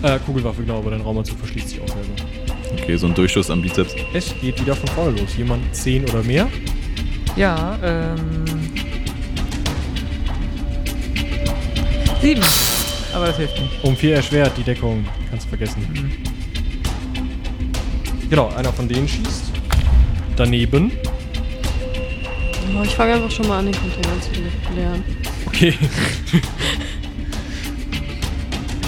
[0.02, 2.10] äh, Kugelwaffe, genau, aber dein Raumanzug verschließt sich auch selber.
[2.72, 3.94] Okay, so ein Durchschuss am Bizeps.
[4.12, 5.36] Es geht wieder von vorne los.
[5.36, 6.48] Jemand 10 oder mehr?
[7.36, 8.18] Ja, ähm.
[12.20, 12.42] Sieben.
[13.14, 13.84] Aber das hilft nicht.
[13.84, 15.06] Um 4 erschwert die Deckung.
[15.30, 16.10] Kannst vergessen.
[18.28, 19.52] Genau, einer von denen schießt.
[20.36, 20.90] Daneben.
[22.84, 25.04] Ich fange einfach schon mal an, den Container zu leeren.
[25.46, 25.74] Okay.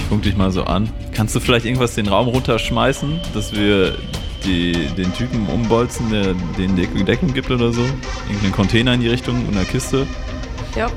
[0.06, 0.88] Ich funk dich mal so an.
[1.12, 3.98] Kannst du vielleicht irgendwas den Raum runterschmeißen, dass wir
[4.44, 7.82] die, den Typen umbolzen, der den Deck Deckung gibt oder so?
[8.28, 10.06] Irgendeinen Container in die Richtung und eine Kiste?
[10.76, 10.88] Ja.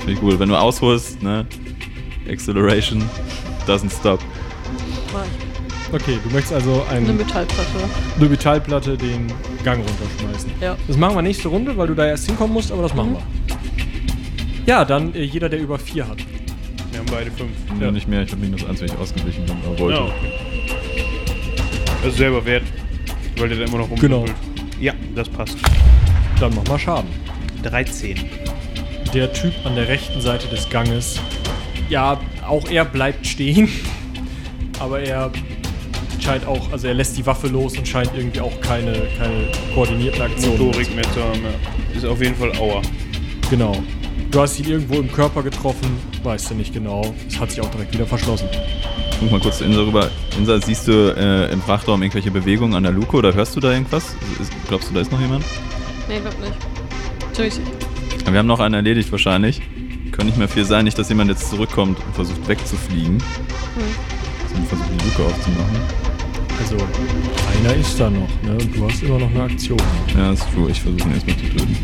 [0.00, 0.38] Finde ich cool.
[0.38, 1.46] Wenn du ausholst, ne?
[2.28, 3.08] Acceleration
[3.66, 4.20] doesn't stop.
[5.10, 5.53] Mach ich.
[5.94, 7.68] Okay, du möchtest also Eine ein, Metallplatte.
[8.18, 9.28] eine Metallplatte den
[9.62, 10.50] Gang runterschmeißen.
[10.60, 10.76] Ja.
[10.88, 13.14] Das machen wir nächste Runde, weil du da erst hinkommen musst, aber das machen Mhm.
[13.14, 13.22] wir.
[14.66, 16.18] Ja, dann äh, jeder, der über 4 hat.
[16.90, 17.50] Wir haben beide fünf.
[17.80, 17.92] Ja.
[17.92, 19.98] Nicht mehr, ich habe minus eins, wenn ich ausgewichen bin, aber wollte.
[20.00, 20.32] Ja, okay.
[22.02, 22.64] Also selber wert,
[23.38, 23.98] weil der da immer noch rum.
[24.00, 24.24] Genau.
[24.80, 25.56] Ja, das passt.
[26.40, 27.08] Dann mach mal Schaden.
[27.62, 28.16] 13.
[29.14, 31.20] Der Typ an der rechten Seite des Ganges
[31.88, 33.68] ja, auch er bleibt stehen.
[34.80, 35.30] Aber er
[36.22, 40.22] scheint auch, also er lässt die Waffe los und scheint irgendwie auch keine, keine koordinierten
[40.22, 40.58] Aktionen.
[40.58, 41.96] Motorik mehr zu haben, ja.
[41.96, 42.82] Ist auf jeden Fall Auer.
[43.50, 43.82] Genau.
[44.30, 47.14] Du hast ihn irgendwo im Körper getroffen, weißt du nicht genau.
[47.28, 48.48] Es hat sich auch direkt wieder verschlossen.
[49.20, 50.10] Guck mal kurz zu Insa rüber.
[50.36, 53.70] Insa, siehst du äh, im Frachtraum irgendwelche Bewegungen an der Luke oder hörst du da
[53.70, 54.16] irgendwas?
[54.40, 55.44] Ist, glaubst du, da ist noch jemand?
[56.08, 56.52] Nee, glaub nicht.
[57.32, 57.60] Tschüss.
[58.28, 59.62] Wir haben noch einen erledigt wahrscheinlich.
[60.10, 63.22] Kann nicht mehr viel sein, nicht, dass jemand jetzt zurückkommt und versucht wegzufliegen.
[64.56, 66.03] Wir versuchen die Luke aufzumachen.
[66.60, 68.52] Also, einer ist da noch, ne?
[68.52, 69.78] Und du hast immer noch eine Aktion.
[70.16, 70.70] Ja, ist true.
[70.70, 71.76] Ich versuche ihn erstmal zu töten.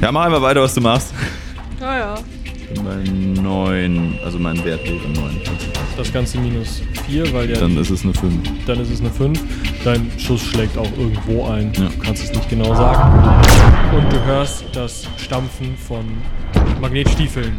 [0.00, 1.14] Ja, mach einfach weiter, was du machst.
[1.80, 2.14] Ja, ja.
[2.44, 5.40] Ich bin bei 9, also mein Wert wäre 9.
[5.96, 8.34] Das Ganze minus 4, weil ja Dann ist es eine 5.
[8.66, 9.38] dann ist es eine 5.
[9.84, 11.72] Dein Schuss schlägt auch irgendwo ein.
[11.74, 11.88] Ja.
[11.88, 13.42] Du kannst es nicht genau sagen.
[13.94, 16.04] Und du hörst das Stampfen von
[16.80, 17.52] Magnetstiefeln.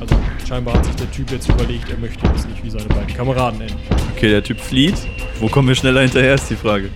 [0.00, 0.14] Also
[0.46, 3.60] scheinbar hat sich der Typ jetzt überlegt, er möchte jetzt nicht wie seine beiden Kameraden
[3.62, 3.74] enden.
[4.16, 4.94] Okay, der Typ flieht.
[5.40, 6.90] Wo kommen wir schneller hinterher, ist die Frage.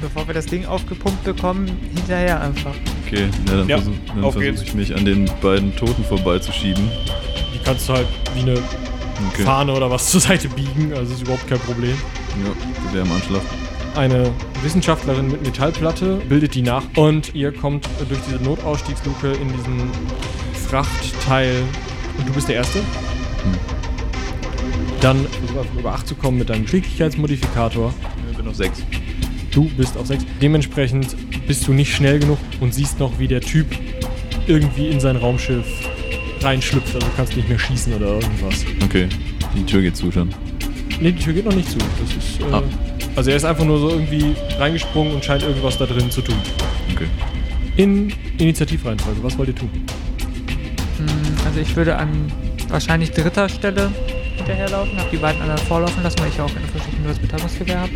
[0.00, 2.74] Bevor wir das Ding aufgepumpt bekommen, hinterher einfach.
[3.06, 4.62] Okay, ja, dann Ja, versuche versuch geht's.
[4.62, 6.88] ich mich an den beiden Toten vorbeizuschieben.
[7.54, 8.58] Die kannst du halt wie eine
[9.32, 9.42] Okay.
[9.42, 11.90] Fahne oder was zur Seite biegen, also ist überhaupt kein Problem.
[12.44, 13.40] Ja, Gewehr im Anschlag.
[13.96, 14.30] Eine
[14.62, 19.90] Wissenschaftlerin mit Metallplatte bildet die nach und ihr kommt durch diese Notausstiegsluke in diesen
[20.68, 21.62] Frachtteil
[22.18, 22.80] und du bist der Erste.
[25.00, 27.94] Dann versuch einfach über 8 zu kommen mit deinem Geschicklichkeitsmodifikator.
[28.30, 28.82] Ich bin auf 6.
[29.52, 30.24] Du bist auf 6.
[30.42, 31.16] Dementsprechend
[31.46, 33.66] bist du nicht schnell genug und siehst noch, wie der Typ
[34.46, 35.66] irgendwie in sein Raumschiff
[36.40, 36.94] reinschlüpft.
[36.94, 38.64] Also du kannst nicht mehr schießen oder irgendwas.
[38.84, 39.08] Okay,
[39.56, 40.28] die Tür geht zu schon.
[41.00, 41.78] Ne, die Tür geht noch nicht zu.
[41.78, 42.62] Das ist, äh, Ah.
[43.14, 46.36] Also er ist einfach nur so irgendwie reingesprungen und scheint irgendwas da drin zu tun.
[46.94, 47.06] Okay.
[47.76, 49.70] In Initiativreihenfolge, was wollt ihr tun?
[51.48, 52.30] Also ich würde an
[52.68, 53.90] wahrscheinlich dritter Stelle
[54.36, 57.92] hinterherlaufen, habe die beiden anderen vorlaufen lassen, weil ich ja auch eine verschickendes Betäubungsgewehr habe.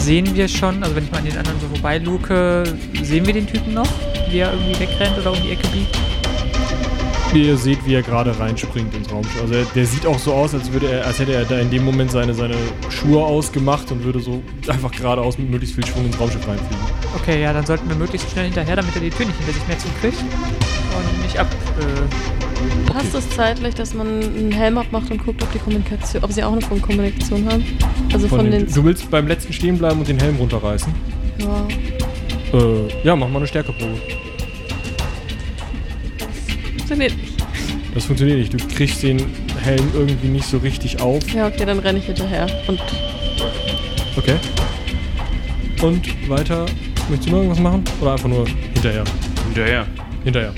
[0.00, 2.64] Sehen wir schon, also wenn ich mal an den anderen so vorbeiluke,
[3.02, 3.88] sehen wir den Typen noch,
[4.28, 5.98] wie er irgendwie wegrennt oder um die Ecke biegt?
[7.32, 9.40] Ihr seht, wie er gerade reinspringt ins Raumschiff.
[9.40, 11.70] Also er, der sieht auch so aus, als, würde er, als hätte er da in
[11.70, 12.56] dem Moment seine, seine
[12.90, 16.84] Schuhe ausgemacht und würde so einfach geradeaus mit möglichst viel Schwung ins Raumschiff reinfliegen.
[17.22, 19.66] Okay, ja, dann sollten wir möglichst schnell hinterher, damit er die Tür nicht hinter sich
[19.66, 20.22] mehr zukriegt
[20.96, 21.46] und nicht ab.
[21.80, 26.32] Äh, Passt es zeitlich, dass man einen Helm abmacht und guckt, ob die Kommunikation, ob
[26.32, 27.64] sie auch eine Funkkommunikation haben?
[28.12, 28.64] Also von, Von den.
[28.66, 30.92] den, du willst beim letzten stehen bleiben und den Helm runterreißen?
[31.38, 31.66] ja,
[32.58, 33.96] Äh, ja, mach mal eine Stärkeprobe.
[36.76, 37.32] funktioniert nicht.
[37.94, 38.52] Das funktioniert nicht.
[38.52, 39.18] Du kriegst den
[39.62, 41.22] Helm irgendwie nicht so richtig auf.
[41.34, 42.46] Ja, okay, dann renne ich hinterher.
[42.68, 42.80] Und
[44.16, 44.36] Okay.
[45.82, 46.64] Und weiter.
[47.10, 47.84] Möchtest du noch irgendwas machen?
[48.00, 49.04] Oder einfach nur hinterher?
[49.46, 49.86] Hinterher.
[50.24, 50.52] Hinterher.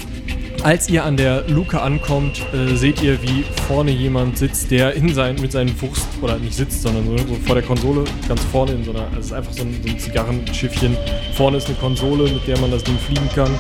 [0.63, 5.15] Als ihr an der Luke ankommt, äh, seht ihr, wie vorne jemand sitzt, der in
[5.15, 8.73] sein, mit seinen Wurst, oder nicht sitzt, sondern so, so vor der Konsole, ganz vorne
[8.73, 10.97] in so einer, also es ist einfach so ein, so ein Zigarrenschiffchen.
[11.35, 13.51] Vorne ist eine Konsole, mit der man das Ding fliegen kann.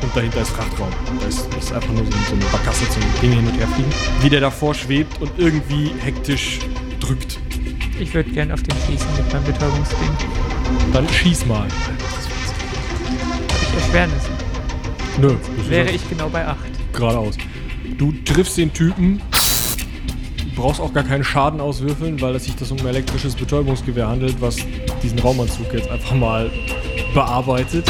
[0.00, 0.90] Und dahinter ist Frachtraum.
[1.20, 3.90] Da ist, ist einfach nur so, so eine Barkasse zum Ding hin und her fliegen.
[4.20, 6.60] Wie der davor schwebt und irgendwie hektisch
[7.00, 7.38] drückt.
[7.98, 10.10] ich würde gern auf den schießen mit meinem Betäubungsding.
[10.92, 11.62] Dann schieß mal.
[11.62, 11.70] Habe
[13.62, 14.33] ich Erschwernis.
[15.20, 16.58] Nö, das Wäre ich genau bei 8.
[16.92, 17.36] geradeaus.
[17.98, 19.20] Du triffst den Typen.
[20.38, 24.08] Du brauchst auch gar keinen Schaden auswürfeln, weil es sich das um ein elektrisches Betäubungsgewehr
[24.08, 24.56] handelt, was
[25.02, 26.50] diesen Raumanzug jetzt einfach mal
[27.12, 27.86] bearbeitet.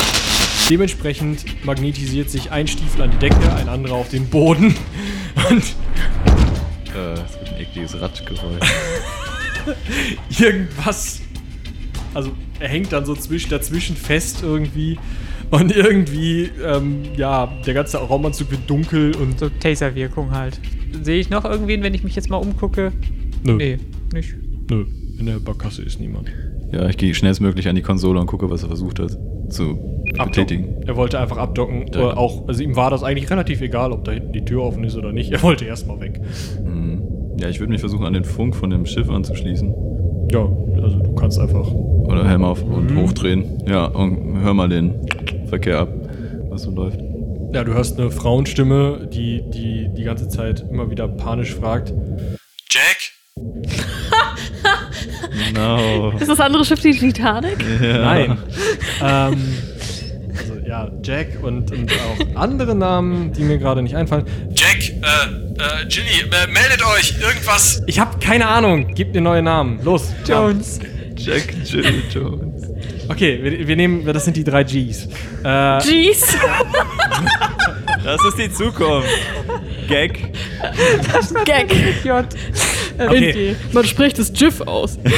[0.69, 4.75] Dementsprechend magnetisiert sich ein Stiefel an die Decke, ein anderer auf den Boden.
[5.51, 5.63] Und
[6.95, 8.61] Äh, es gibt ein ekliges Radgeräusch.
[10.39, 11.21] irgendwas.
[12.15, 14.99] Also er hängt dann so zwisch, dazwischen fest irgendwie.
[15.51, 19.39] Und irgendwie, ähm, ja, der ganze Raumanzug wird dunkel und.
[19.39, 20.61] So Taser-Wirkung halt.
[21.03, 22.93] Sehe ich noch irgendwen, wenn ich mich jetzt mal umgucke?
[23.45, 23.79] Nö, Nee,
[24.13, 24.35] nicht.
[24.71, 24.85] nö.
[25.19, 26.31] In der Barkasse ist niemand.
[26.73, 29.17] ja, ich gehe schnellstmöglich an die Konsole und gucke, was er versucht hat
[29.49, 29.79] zu
[30.19, 30.65] betätigen.
[30.71, 30.89] Abdocken.
[30.89, 31.87] Er wollte einfach abdocken.
[31.95, 32.01] Ja.
[32.01, 34.83] Oder auch, also ihm war das eigentlich relativ egal, ob da hinten die Tür offen
[34.85, 35.31] ist oder nicht.
[35.31, 36.21] Er wollte erstmal weg.
[36.65, 37.03] Mhm.
[37.39, 39.73] Ja, ich würde mich versuchen, an den Funk von dem Schiff anzuschließen.
[40.33, 40.49] Ja,
[40.83, 41.71] also du kannst einfach.
[42.05, 42.99] Oder Helm auf und Mhm.
[43.01, 43.63] hochdrehen.
[43.67, 44.95] Ja, und hör mal den
[45.49, 45.89] Verkehr ab,
[46.51, 47.01] was so läuft.
[47.53, 51.93] Ja, du hörst eine Frauenstimme, die die, die ganze Zeit immer wieder panisch fragt.
[52.71, 52.97] Jack?
[55.49, 56.11] Genau.
[56.19, 57.57] ist das andere Schiff die Titanic?
[57.83, 57.99] ja.
[57.99, 58.39] Nein.
[59.03, 59.55] ähm,
[60.37, 64.25] also ja, Jack und, und auch andere Namen, die mir gerade nicht einfallen.
[64.55, 64.93] Jack, äh,
[65.83, 67.83] äh, Ginny, äh, meldet euch, irgendwas.
[67.87, 68.95] Ich habe keine Ahnung.
[68.95, 69.81] Gebt mir neue Namen.
[69.85, 70.13] Los.
[70.27, 70.81] Jones.
[71.25, 72.69] Jack Jill Jones.
[73.09, 75.09] Okay, wir, wir nehmen, das sind die drei Gs.
[75.45, 76.37] Äh, Jeez.
[78.05, 79.09] Das ist die Zukunft.
[79.89, 80.31] Gag.
[81.47, 81.75] Gag.
[82.05, 82.27] J.
[82.99, 83.57] Okay.
[83.73, 84.99] Man spricht das GIF aus.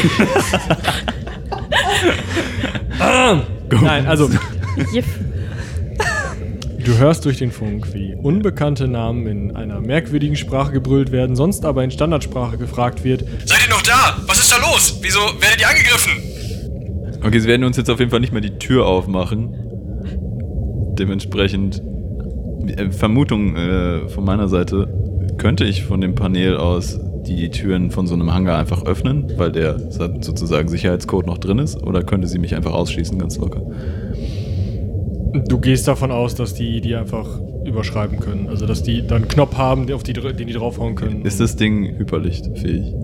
[3.70, 4.30] Nein, also.
[6.86, 11.64] Du hörst durch den Funk, wie unbekannte Namen in einer merkwürdigen Sprache gebrüllt werden, sonst
[11.64, 13.24] aber in Standardsprache gefragt wird.
[13.44, 14.16] Seid ihr noch da?
[14.26, 14.98] Was ist da los?
[15.02, 16.12] Wieso werdet ihr angegriffen?
[17.24, 19.52] Okay, sie werden uns jetzt auf jeden Fall nicht mehr die Tür aufmachen.
[20.96, 21.82] Dementsprechend,
[22.68, 24.88] äh, Vermutung äh, von meiner Seite,
[25.38, 29.50] könnte ich von dem Panel aus die Türen von so einem Hangar einfach öffnen, weil
[29.50, 31.82] der sozusagen Sicherheitscode noch drin ist?
[31.82, 33.62] Oder könnte sie mich einfach ausschließen, ganz locker?
[35.44, 37.26] Du gehst davon aus, dass die die einfach
[37.64, 38.48] überschreiben können.
[38.48, 41.22] Also dass die dann einen Knopf haben, auf die, den die draufhauen können.
[41.24, 42.94] Ist das Ding hyperlichtfähig?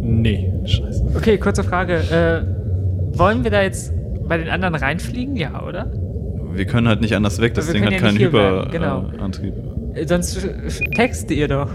[0.00, 0.52] Nee.
[0.64, 1.12] Scheiße.
[1.16, 1.94] Okay, kurze Frage.
[1.94, 3.92] Äh, wollen wir da jetzt
[4.28, 5.36] bei den anderen reinfliegen?
[5.36, 5.92] Ja, oder?
[6.54, 8.72] Wir können halt nicht anders weg, das Ding hat ja keinen Hyperantrieb.
[8.72, 9.06] genau.
[9.16, 9.54] Äh, Antrieb.
[9.94, 10.46] Äh, Sonst
[10.94, 11.70] texte ihr doch.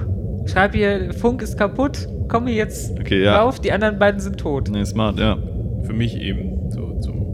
[0.45, 3.41] Schreib ihr, Funk ist kaputt, komme jetzt Okay, ja.
[3.41, 4.69] rauf, die anderen beiden sind tot.
[4.72, 5.38] nee, smart, ja.
[5.84, 7.26] Für mich eben so zum.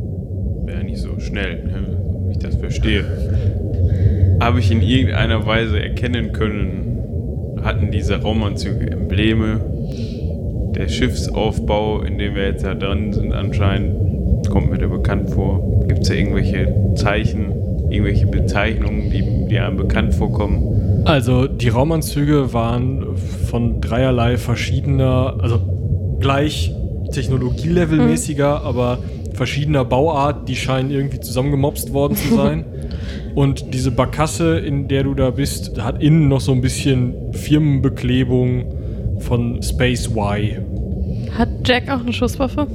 [0.66, 2.03] Wäre nicht so schnell, ne,
[2.44, 3.06] das verstehe.
[4.40, 9.62] Habe ich in irgendeiner Weise erkennen können, hatten diese Raumanzüge Embleme.
[10.76, 15.86] Der Schiffsaufbau, in dem wir jetzt da dran sind, anscheinend, kommt mir da bekannt vor.
[15.88, 17.52] Gibt es da irgendwelche Zeichen,
[17.90, 21.04] irgendwelche Bezeichnungen, die, die einem bekannt vorkommen?
[21.06, 23.06] Also die Raumanzüge waren
[23.50, 25.60] von dreierlei verschiedener, also
[26.20, 26.74] gleich
[27.12, 29.00] technologielevelmäßiger, aber
[29.34, 32.66] verschiedener Bauart, die scheinen irgendwie zusammengemopst worden zu sein.
[33.36, 39.20] Und diese Barkasse, in der du da bist, hat innen noch so ein bisschen Firmenbeklebung
[39.20, 40.64] von Space Y.
[41.36, 42.68] Hat Jack auch eine Schusswaffe?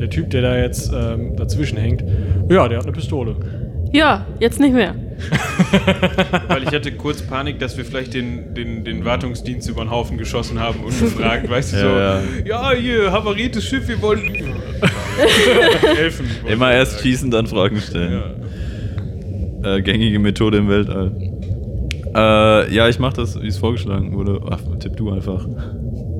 [0.00, 2.02] Der Typ, der da jetzt ähm, dazwischen hängt,
[2.50, 3.36] ja, der hat eine Pistole.
[3.92, 4.94] Ja, jetzt nicht mehr.
[6.48, 10.16] Weil ich hatte kurz Panik, dass wir vielleicht den, den, den Wartungsdienst über den Haufen
[10.16, 14.32] geschossen haben und gefragt, weißt du, so, Ja, ja, hier, havariertes Schiff, wir wollen
[15.96, 16.26] helfen.
[16.46, 18.22] Immer erst schießen, dann Fragen stellen.
[19.62, 19.76] Ja.
[19.76, 21.12] Äh, gängige Methode im Weltall.
[22.14, 24.40] Äh, ja, ich mach das, wie es vorgeschlagen wurde.
[24.50, 25.46] Ach, tipp du einfach.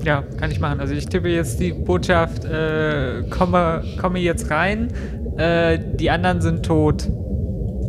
[0.04, 0.80] Ja, kann ich machen.
[0.80, 4.88] Also ich tippe jetzt die Botschaft, äh, komme, komme jetzt rein,
[5.36, 7.08] äh, die anderen sind tot.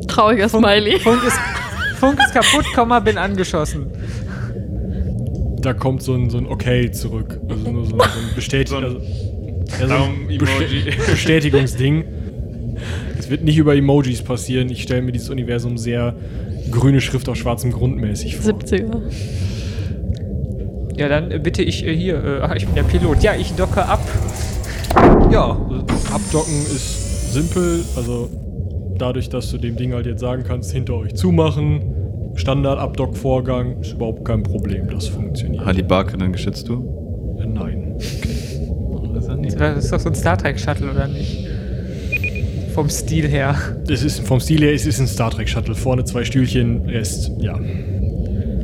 [0.08, 1.00] Trauriger Smiley.
[1.00, 1.40] Funk ist,
[1.96, 3.88] Funk ist kaputt, Komma, bin angeschossen.
[5.62, 7.40] Da kommt so ein, so ein Okay zurück.
[7.50, 9.02] Also nur so ein, so ein Bestätig So ein also,
[9.70, 10.38] ja, so ein Daumen-Emoji.
[10.38, 12.04] Bestä- Bestätigungsding.
[13.18, 14.70] Es wird nicht über Emojis passieren.
[14.70, 16.16] Ich stelle mir dieses Universum sehr
[16.72, 18.54] grüne Schrift auf schwarzem Grund mäßig vor.
[18.54, 19.02] 70er.
[20.98, 23.24] Ja, dann äh, bitte ich äh, hier, äh, ach, ich bin der Pilot.
[23.24, 24.02] Ja, ich docke ab.
[25.32, 25.52] Ja,
[26.12, 27.84] abdocken ist simpel.
[27.96, 28.30] Also
[28.98, 31.82] dadurch, dass du dem Ding halt jetzt sagen kannst, hinter euch zumachen.
[32.36, 34.88] Standard-Abdock-Vorgang ist überhaupt kein Problem.
[34.90, 35.88] Das funktioniert.
[35.88, 37.03] Barke dann geschützt, du?
[39.58, 41.48] Das ist doch so ein Star Trek Shuttle, oder nicht?
[42.74, 43.56] Vom Stil her.
[43.88, 45.76] Es ist vom Stil her, es ist ein Star Trek Shuttle.
[45.76, 47.60] Vorne zwei Stühlchen, Rest, ja.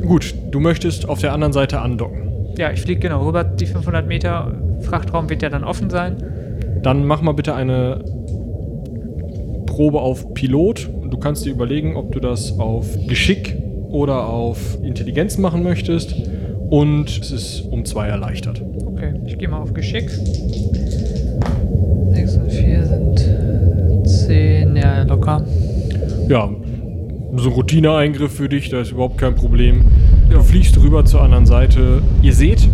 [0.04, 2.30] Gut, du möchtest auf der anderen Seite andocken.
[2.58, 4.52] Ja, ich fliege genau rüber, die 500 Meter.
[4.80, 6.16] Frachtraum wird ja dann offen sein.
[6.82, 8.02] Dann mach mal bitte eine
[9.66, 10.88] Probe auf Pilot.
[11.08, 13.56] Du kannst dir überlegen, ob du das auf Geschick
[13.88, 16.14] oder auf Intelligenz machen möchtest.
[16.70, 18.62] Und es ist um zwei erleichtert.
[19.00, 20.10] Okay, ich gehe mal auf Geschick.
[20.10, 20.20] 6
[22.36, 25.42] und 4 sind 10, ja, locker.
[26.28, 26.50] Ja,
[27.34, 29.86] so ein Routineeingriff für dich, da ist überhaupt kein Problem.
[30.28, 32.02] Du fliegst rüber zur anderen Seite.
[32.20, 32.68] Ihr seht,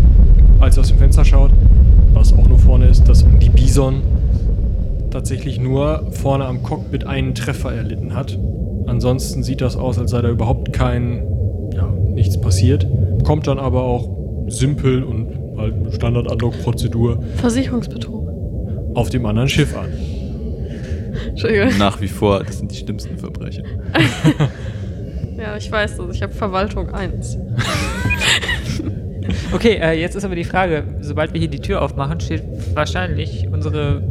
[0.59, 1.53] als ihr aus dem Fenster schaut,
[2.13, 4.03] was auch nur vorne ist, dass die Bison
[5.11, 8.37] tatsächlich nur vorne am Cockpit einen Treffer erlitten hat.
[8.89, 11.23] Ansonsten sieht das aus, als sei da überhaupt kein,
[11.73, 12.85] ja, nichts passiert.
[13.23, 14.11] Kommt dann aber auch
[14.49, 18.29] simpel und halt Standard-Unlock-Prozedur Versicherungsbetrug.
[18.95, 19.89] auf dem anderen Schiff an.
[21.29, 21.77] Entschuldigung.
[21.79, 23.65] Nach wie vor, das sind die schlimmsten Verbrechen.
[25.39, 26.17] Ja, ich weiß das.
[26.17, 27.37] Ich habe Verwaltung 1.
[29.53, 32.43] Okay, äh, jetzt ist aber die Frage, sobald wir hier die Tür aufmachen, steht
[32.75, 34.03] wahrscheinlich unsere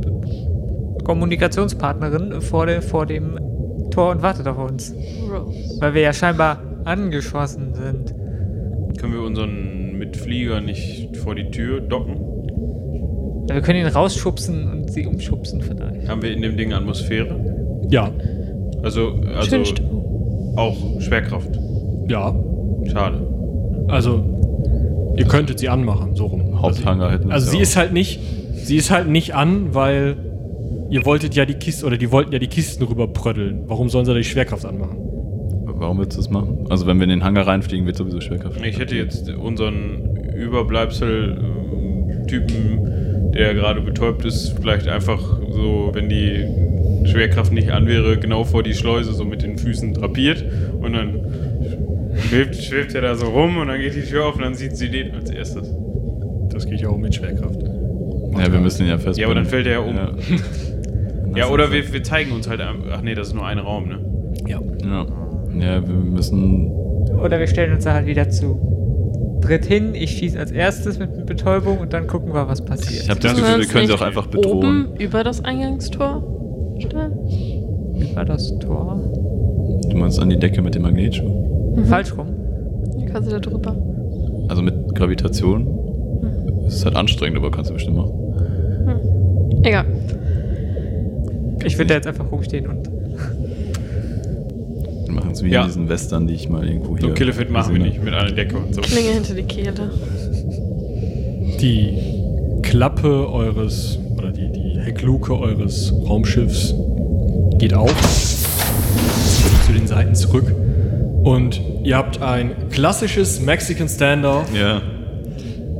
[1.03, 3.39] Kommunikationspartnerin vor, der, vor dem
[3.91, 4.93] Tor und wartet auf uns.
[5.29, 5.79] Rose.
[5.79, 8.13] Weil wir ja scheinbar angeschossen sind.
[8.99, 12.15] Können wir unseren Mitflieger nicht vor die Tür docken?
[13.49, 16.07] Ja, wir können ihn rausschubsen und sie umschubsen vielleicht.
[16.07, 17.35] Haben wir in dem Ding Atmosphäre?
[17.89, 18.11] Ja,
[18.83, 19.57] Also, also
[20.55, 21.59] auch Schwerkraft.
[22.07, 22.33] ja.
[22.91, 23.27] Schade.
[23.87, 26.61] Also, ihr könntet sie anmachen, so rum.
[26.61, 28.19] Haupthanger hätten wir Also sie ja ist halt nicht,
[28.53, 30.15] sie ist halt nicht an, weil
[30.91, 33.63] ihr wolltet ja die Kisten oder die wollten ja die Kisten rüberpröddeln.
[33.67, 34.97] Warum sollen sie da die Schwerkraft anmachen?
[35.65, 36.65] Warum willst du das machen?
[36.69, 38.63] Also wenn wir in den Hangar reinfliegen, wird sowieso Schwerkraft.
[38.63, 46.45] Ich hätte jetzt unseren Überbleibsel-Typen, der gerade betäubt ist, vielleicht einfach so, wenn die
[47.07, 50.43] Schwerkraft nicht an wäre, genau vor die Schleuse so mit den Füßen drapiert
[50.81, 51.19] und dann
[52.17, 54.77] schwebt, schwebt er da so rum und dann geht die Tür auf und dann sieht
[54.77, 55.73] sie den als erstes.
[56.49, 57.61] Das geht ja auch mit Schwerkraft.
[58.37, 59.21] Ja, wir müssen ihn ja festbinden.
[59.21, 59.95] Ja, aber dann fällt er ja um.
[59.95, 60.11] Ja,
[61.35, 62.61] Ja, oder wir, wir zeigen uns halt.
[62.61, 63.99] Ach nee, das ist nur ein Raum, ne?
[64.47, 64.59] Ja.
[64.83, 65.05] ja.
[65.59, 66.71] ja, wir müssen.
[66.71, 68.74] Oder wir stellen uns da halt wieder zu
[69.45, 69.93] dritt hin.
[69.95, 73.03] Ich schieße als erstes mit Betäubung und dann gucken wir, was passiert.
[73.03, 74.57] Ich habe das Das Gefühl, wir können sie auch einfach bedrohen.
[74.87, 76.23] Oben über das Eingangstor
[76.79, 77.11] stellen?
[78.11, 79.01] Über das Tor.
[79.89, 81.75] Du meinst an die Decke mit dem Magnetschuh?
[81.85, 82.27] Falsch rum.
[82.97, 83.75] Dann kannst du da drüber.
[84.49, 85.67] Also mit Gravitation?
[86.67, 88.11] Es ist halt anstrengend, aber kannst du bestimmt machen.
[89.63, 89.85] Egal.
[91.63, 92.89] Ich würde da jetzt einfach rumstehen und.
[95.05, 95.61] Wir machen es wie Ja.
[95.61, 97.09] in diesen Western, die ich mal irgendwo hier.
[97.09, 98.81] So Killefit machen wir nicht mit einer Decke und so.
[98.81, 99.73] Klinge hinter die Kehle.
[101.61, 101.97] Die
[102.63, 106.73] Klappe eures, oder die, die Heckluke eures Raumschiffs
[107.57, 110.53] geht auf, zieht sich zu den Seiten zurück
[111.23, 114.45] und ihr habt ein klassisches Mexican Standoff.
[114.55, 114.81] Ja.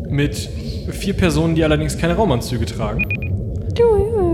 [0.10, 0.50] mit
[0.92, 3.04] vier Personen, die allerdings keine Raumanzüge tragen.
[3.74, 4.25] Genau.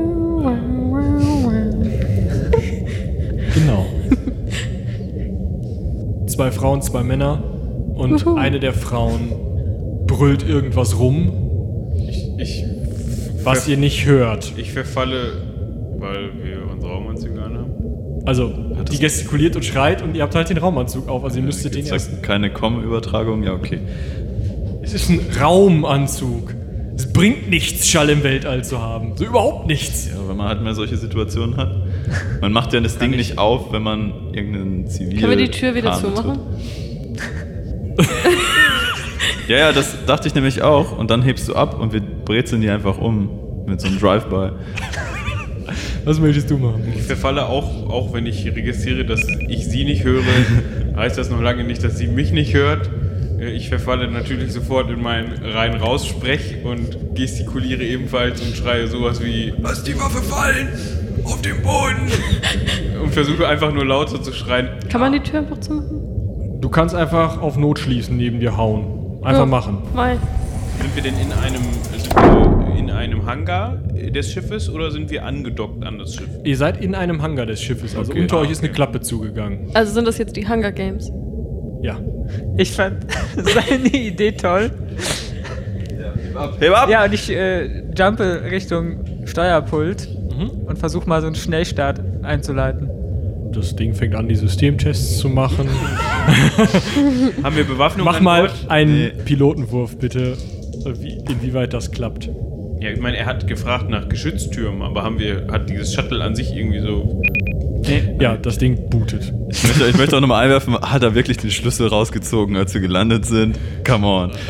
[6.31, 7.43] Zwei Frauen, zwei Männer
[7.95, 8.35] und Wuhu.
[8.35, 9.31] eine der Frauen
[10.07, 11.31] brüllt irgendwas rum,
[12.09, 12.63] Ich, ich,
[13.43, 14.53] was ihr nicht hört.
[14.57, 15.33] ich verfalle,
[15.99, 17.71] weil wir unsere Raumanzüge anhaben.
[18.25, 21.23] Also, Hat die gestikuliert und schreit und ihr habt halt den Raumanzug auf.
[21.23, 22.21] Also, ihr müsstet den erst.
[22.23, 23.43] keine Com-Übertragung?
[23.43, 23.79] Ja, okay.
[24.83, 26.53] Es ist ein Raumanzug.
[26.95, 29.13] Es bringt nichts, Schall im Weltall zu haben.
[29.15, 30.07] So überhaupt nichts.
[30.07, 31.71] Ja, wenn man halt mal solche Situationen hat.
[32.41, 35.19] Man macht ja das Ding nicht auf, wenn man irgendeinen Zivil.
[35.19, 36.39] Können wir die Tür wieder Kahn zumachen?
[39.47, 40.97] Ja, ja, das dachte ich nämlich auch.
[40.97, 43.29] Und dann hebst du ab und wir brezeln die einfach um
[43.65, 44.51] mit so einem Drive-By.
[46.05, 46.83] Was möchtest du machen?
[46.95, 50.23] Ich verfalle auch, auch wenn ich registriere, dass ich sie nicht höre,
[50.95, 52.89] heißt das noch lange nicht, dass sie mich nicht hört.
[53.39, 59.53] Äh, Ich verfalle natürlich sofort in meinen rein-raus-Sprech und gestikuliere ebenfalls und schreie sowas wie
[59.61, 60.69] Lass die Waffe fallen!
[61.23, 62.11] Auf den Boden!
[63.01, 64.69] und versuche einfach nur lauter zu schreien.
[64.89, 66.59] Kann man die Tür einfach zumachen?
[66.61, 69.19] Du kannst einfach auf Not schließen, neben dir hauen.
[69.23, 69.45] Einfach Ja.
[69.45, 69.77] machen.
[69.93, 70.17] Mal.
[70.79, 71.61] Sind wir denn in einem,
[71.91, 76.27] sind wir in einem Hangar des Schiffes oder sind wir angedockt an das Schiff?
[76.43, 78.21] Ihr seid in einem Hangar des Schiffes, also Okay.
[78.21, 78.75] unter Ah, euch ist eine okay.
[78.75, 79.69] Klappe zugegangen.
[79.73, 81.11] Also sind das jetzt die Hunger Games?
[81.83, 81.99] Ja.
[82.57, 84.71] Ich fand seine Idee toll.
[86.59, 86.89] Heb ab!
[86.89, 90.07] Ja, und ich äh, jumpe Richtung Steuerpult
[90.43, 90.49] Mhm.
[90.67, 92.89] und versuche mal so einen Schnellstart einzuleiten.
[93.53, 95.67] Das Ding fängt an, die Systemtests zu machen.
[97.43, 99.09] Haben wir Bewaffnung Mach mal einen Nee.
[99.25, 100.37] Pilotenwurf, bitte.
[100.99, 102.29] Wie, inwieweit das klappt.
[102.79, 106.35] Ja, ich meine, er hat gefragt nach Geschütztürmen, aber haben wir, hat dieses Shuttle an
[106.35, 107.21] sich irgendwie so.
[108.19, 109.33] Ja, das Ding bootet.
[109.49, 112.81] Ich möchte, ich möchte auch nochmal einwerfen, hat er wirklich den Schlüssel rausgezogen, als wir
[112.81, 113.57] gelandet sind?
[113.85, 114.31] Come on.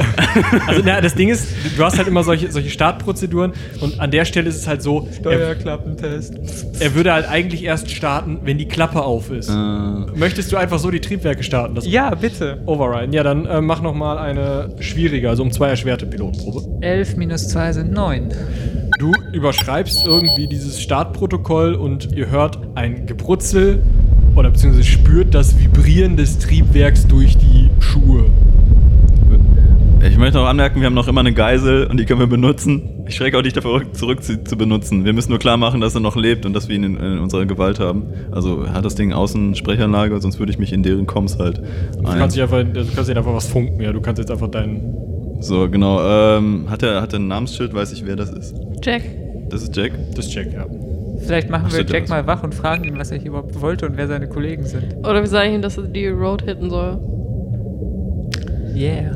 [0.68, 3.52] Also, na, das Ding ist, du hast halt immer solche, solche Startprozeduren
[3.82, 6.36] und an der Stelle ist es halt so, er, Steuerklappentest.
[6.80, 9.50] er würde halt eigentlich erst starten, wenn die Klappe auf ist.
[9.50, 9.54] Äh,
[10.16, 11.76] Möchtest du einfach so die Triebwerke starten?
[11.76, 12.62] Das Ja, bitte.
[12.66, 13.14] Overriden.
[13.14, 16.80] Ja, dann äh, mach nochmal eine schwierige, also um zwei erschwerte Pilotenprobe.
[16.82, 18.30] 11 minus 2 sind 9.
[19.00, 23.84] Du überschreibst irgendwie dieses Startprotokoll und ihr hört ein Gebrutzel
[24.36, 28.26] oder beziehungsweise spürt das Vibrieren des Triebwerks durch die Schuhe.
[30.04, 33.04] ich möchte noch anmerken, wir haben noch immer eine Geisel und die können wir benutzen.
[33.08, 35.06] Ich schrecke auch nicht davor zurück, sie zu benutzen.
[35.06, 37.20] Wir müssen nur klar machen, dass er noch lebt und dass wir ihn in, in
[37.20, 38.04] unserer Gewalt haben.
[38.32, 41.62] Also hat das Ding außen Sprechanlage, sonst würde ich mich in deren Comms halt
[42.02, 42.18] Du ein.
[42.18, 43.92] kannst, dich einfach, du kannst dir einfach was funken, ja.
[43.94, 44.96] Du kannst jetzt einfach deinen.
[45.42, 46.02] So, genau.
[46.38, 47.74] Ähm, hat er hat er ein Namensschild?
[47.74, 48.56] Weiß ich, wer das ist.
[48.82, 49.04] Jack.
[49.50, 49.92] Das ist Jack.
[50.16, 50.66] Das check, ja.
[51.26, 53.86] Vielleicht machen Ach, wir Jack mal wach und fragen ihn, was er hier überhaupt wollte
[53.88, 54.96] und wer seine Kollegen sind.
[54.98, 57.00] Oder wir sagen ihm, dass er die Road hitten soll.
[58.76, 59.12] Yeah.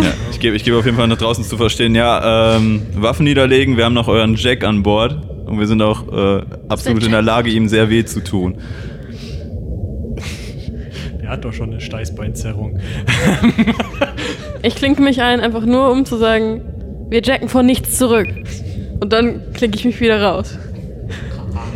[0.00, 3.24] Ja, ich gebe ich gebe auf jeden Fall nach draußen zu verstehen, ja, ähm, Waffen
[3.24, 5.16] niederlegen, wir haben noch euren Jack an Bord
[5.46, 8.58] und wir sind auch äh, absolut in der Lage, ihm sehr weh zu tun.
[11.20, 12.78] Der hat doch schon eine Steißbeinzerrung.
[14.64, 16.62] Ich klinke mich ein, einfach nur um zu sagen,
[17.10, 18.28] wir jacken vor nichts zurück.
[18.98, 20.58] Und dann klinke ich mich wieder raus.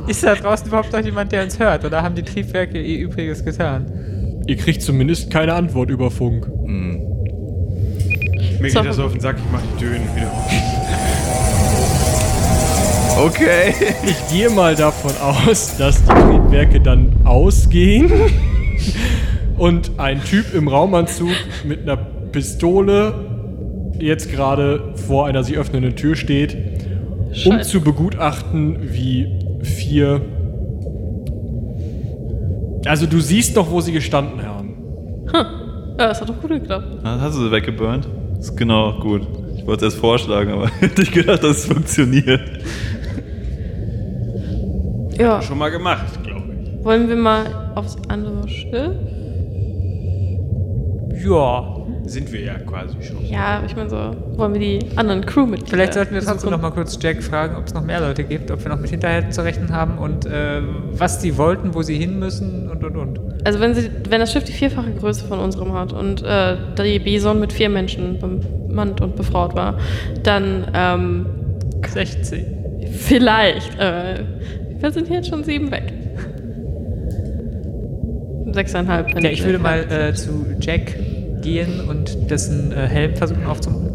[0.08, 1.84] Ist da draußen überhaupt noch jemand, der uns hört?
[1.84, 4.42] Oder haben die Triebwerke ihr Übriges getan?
[4.46, 6.46] Ihr kriegt zumindest keine Antwort über Funk.
[6.46, 7.02] Hm.
[8.58, 10.50] Mir geht das so auf den Sack, ich mach die Töne wieder auf.
[13.26, 13.74] Okay.
[14.04, 18.10] Ich gehe mal davon aus, dass die Triebwerke dann ausgehen
[19.58, 21.28] und ein Typ im Raumanzug
[21.64, 23.12] mit einer Pistole
[23.98, 26.56] jetzt gerade vor einer sich öffnenden Tür steht,
[27.30, 27.70] um Scheiße.
[27.70, 30.20] zu begutachten, wie vier.
[32.86, 34.74] Also du siehst noch, wo sie gestanden haben.
[35.32, 36.86] Ja, das hat doch gut geklappt.
[37.02, 38.08] Ah, Hast du sie weggeburnt?
[38.38, 39.22] Ist genau gut.
[39.56, 42.40] Ich wollte es erst vorschlagen, aber hätte ich gedacht, dass es funktioniert.
[45.18, 46.44] Ja, Schon mal gemacht, glaube
[46.78, 46.84] ich.
[46.84, 48.92] wollen wir mal aufs andere Schiff?
[51.26, 51.74] Ja.
[52.08, 53.22] Sind wir ja quasi schon.
[53.26, 56.52] Ja, ich meine so, wollen wir die anderen Crewmitglieder Vielleicht sollten wir trotzdem besuchen?
[56.52, 58.88] noch mal kurz Jack fragen, ob es noch mehr Leute gibt, ob wir noch mit
[58.88, 60.62] Hinterhalt zu rechnen haben und äh,
[60.92, 63.20] was die wollten, wo sie hin müssen und und und.
[63.44, 66.98] Also wenn, sie, wenn das Schiff die vierfache Größe von unserem hat und äh, die
[66.98, 69.78] Bison mit vier Menschen bemannt und befraut war,
[70.22, 71.26] dann ähm,
[71.86, 72.88] 16.
[72.90, 73.78] vielleicht.
[73.78, 74.24] Äh,
[74.80, 75.92] wir sind jetzt schon sieben weg.
[78.54, 79.14] Sechseinhalb.
[79.14, 80.94] wenn Ja, ich würde mal äh, zu Jack
[81.48, 83.88] gehen und dessen äh, Helm versuchen aufzumachen.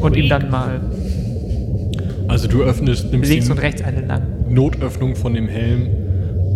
[0.00, 0.80] Und ihm dann mal
[2.28, 4.22] Also du öffnest, nimmst links und rechts eine lang.
[4.48, 5.88] Notöffnung von dem Helm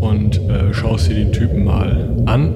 [0.00, 2.54] und äh, schaust dir den Typen mal an.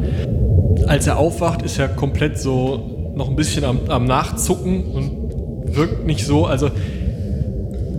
[0.86, 6.06] Als er aufwacht, ist er komplett so noch ein bisschen am, am Nachzucken und wirkt
[6.06, 6.46] nicht so.
[6.46, 6.70] Also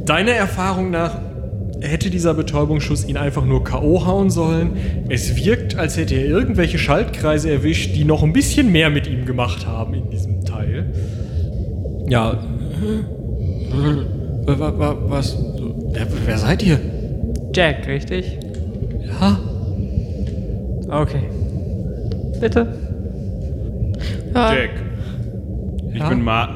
[0.05, 1.28] deiner Erfahrung nach
[1.81, 4.05] hätte dieser Betäubungsschuss ihn einfach nur K.O.
[4.05, 4.71] hauen sollen.
[5.09, 9.25] Es wirkt, als hätte er irgendwelche Schaltkreise erwischt, die noch ein bisschen mehr mit ihm
[9.25, 10.93] gemacht haben in diesem Teil.
[12.07, 12.37] Ja.
[14.45, 15.37] Wa- wa- wa- Was?
[15.91, 16.79] Wer, wer seid ihr?
[17.53, 18.37] Jack, richtig?
[19.19, 19.39] Ja.
[20.89, 21.23] Okay.
[22.39, 22.67] Bitte?
[24.33, 24.69] Ja, Jack.
[25.93, 26.09] Ich Ja?
[26.09, 26.55] bin Martin.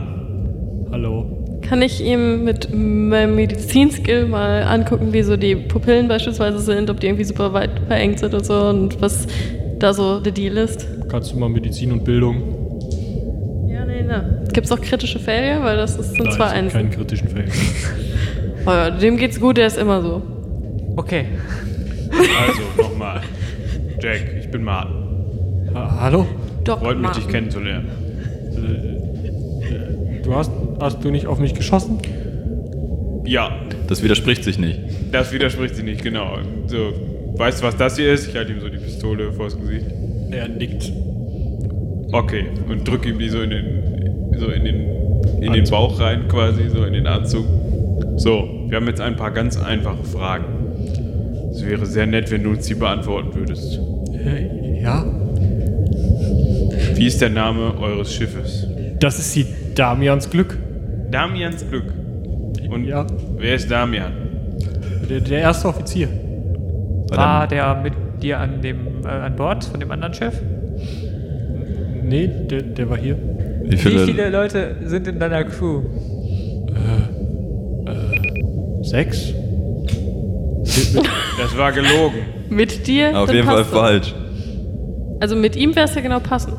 [0.91, 1.42] Hallo.
[1.67, 6.99] Kann ich ihm mit meinem Medizinskill mal angucken, wie so die Pupillen beispielsweise sind, ob
[6.99, 9.27] die irgendwie super weit verengt sind und so und was
[9.79, 10.85] da so der Deal ist?
[11.09, 13.67] Kannst du mal Medizin und Bildung?
[13.67, 14.43] Ja, nee, ne.
[14.53, 15.63] Gibt es auch kritische Fälle?
[15.63, 16.73] Weil das ist, sind Nein, zwar eins.
[16.73, 17.45] keinen kritischen Fall.
[18.65, 20.21] Oh ja, dem geht's gut, der ist immer so.
[20.95, 21.25] Okay.
[22.11, 23.19] Also, nochmal.
[24.01, 24.95] Jack, ich bin Martin.
[25.75, 26.25] Ha hallo?
[26.63, 27.23] Doc Freut mich, Martin.
[27.23, 27.89] dich kennenzulernen.
[30.33, 31.99] Du hast, hast du nicht auf mich geschossen?
[33.23, 33.51] Ja,
[33.87, 34.79] Das widerspricht sich nicht.
[35.11, 36.39] das widerspricht sich nicht, genau.
[36.65, 36.91] So,
[37.37, 38.27] weißt du, was das hier ist?
[38.29, 39.85] Ich halte ihm so die Pistole vors Gesicht.
[40.31, 40.91] Er nickt.
[42.11, 44.87] Okay, und drück ihm die so in den, so in den,
[45.39, 47.45] in den Bauch rein, quasi, so in den Anzug.
[48.15, 50.45] So, wir haben jetzt ein paar ganz einfache Fragen.
[51.51, 53.79] Es wäre sehr nett, wenn du uns die beantworten würdest.
[54.13, 55.05] Äh, ja.
[56.95, 58.65] Wie ist der Name eures Schiffes?
[58.99, 60.57] Das ist die Damians Glück.
[61.11, 61.85] Damians Glück.
[62.69, 63.05] Und Ja.
[63.37, 64.11] wer ist Damian?
[65.09, 66.07] Der, der erste Offizier.
[67.09, 70.33] War der mit dir an dem äh, an Bord von dem anderen Chef?
[72.03, 73.17] Nee, der, der war hier.
[73.63, 75.81] Wie Wie viele, viele Leute sind in deiner Crew?
[78.81, 79.33] Sechs?
[81.39, 82.19] Das war gelogen.
[82.49, 83.17] Mit dir?
[83.19, 84.13] Auf jeden Fall falsch.
[85.19, 86.57] Also mit ihm wäre es ja genau passend.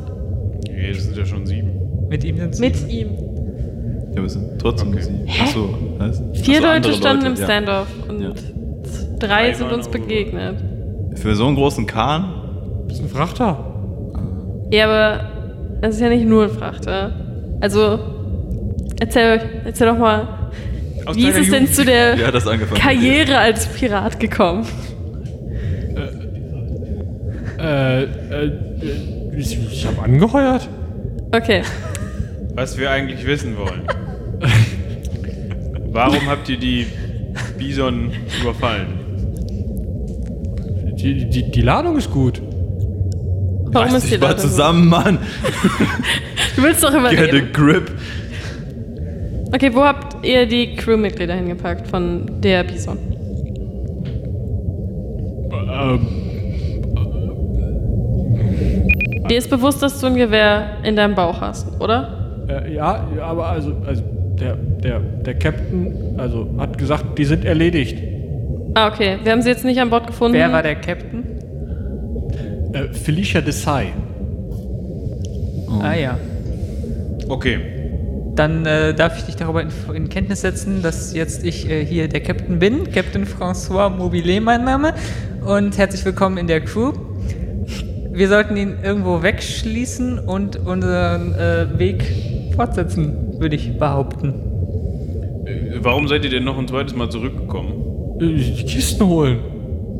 [0.69, 1.64] Nee, das sind ja schon sieben.
[2.15, 3.09] Mit ihm sind Mit ihm.
[4.15, 5.01] Ja, wir sind trotzdem Okay.
[5.01, 5.41] sie.
[5.41, 5.69] Achso,
[5.99, 6.23] heißt?
[6.45, 7.45] Vier Achso, Leute standen im Leute, ja.
[7.47, 8.29] Standoff und Ja.
[9.19, 10.55] drei sind uns begegnet.
[11.15, 12.33] Für so einen großen Kahn?
[12.87, 13.57] Das ist ein Frachter.
[14.71, 15.29] Ja, aber
[15.81, 17.11] es ist ja nicht nur ein Frachter.
[17.59, 17.99] Also,
[19.01, 20.27] erzähl, erzähl doch mal,
[21.05, 22.79] Aus wie ist es denn zu der angefangen?
[22.79, 24.65] Karriere als Pirat gekommen?
[27.59, 28.07] Äh, äh,
[29.37, 30.67] ich, ich habe angeheuert.
[31.33, 31.61] Okay,
[32.55, 33.83] Was wir eigentlich wissen wollen.
[35.91, 36.87] Warum habt ihr die
[37.57, 38.11] Bison
[38.41, 38.87] überfallen?
[40.97, 42.41] Die, die, die Ladung ist gut.
[43.65, 45.17] warum Reiß ist die dich mal Ladung zusammen, Mann.
[46.55, 47.51] Du willst doch immer Get a reden.
[47.53, 47.91] grip.
[49.53, 52.97] Okay, wo habt ihr die Crewmitglieder hingepackt von der Bison?
[55.51, 56.07] Ähm,
[59.29, 62.24] Dir ist bewusst, dass du ein Gewehr in deinem Bauch hast, oder?
[62.47, 64.03] Äh, ja, aber also, also
[64.39, 67.97] der, der, der Captain also, hat gesagt, die sind erledigt.
[68.73, 69.17] Ah, okay.
[69.23, 70.37] Wir haben sie jetzt nicht an Bord gefunden.
[70.37, 71.23] Wer war der Captain?
[72.73, 73.93] Äh, Felicia Desai.
[75.81, 76.17] Ah ja.
[77.29, 77.59] Okay.
[78.35, 82.09] Dann äh, darf ich dich darüber in, in Kenntnis setzen, dass jetzt ich äh, hier
[82.09, 82.91] der Captain bin.
[82.91, 84.93] Captain François Mobilet mein Name.
[85.45, 86.91] Und herzlich willkommen in der Crew.
[88.11, 92.03] Wir sollten ihn irgendwo wegschließen und unseren äh, Weg
[92.55, 94.33] fortsetzen, würde ich behaupten.
[95.45, 97.73] Äh, Warum seid ihr denn noch ein zweites Mal zurückgekommen?
[98.19, 99.39] Äh, die Kisten holen.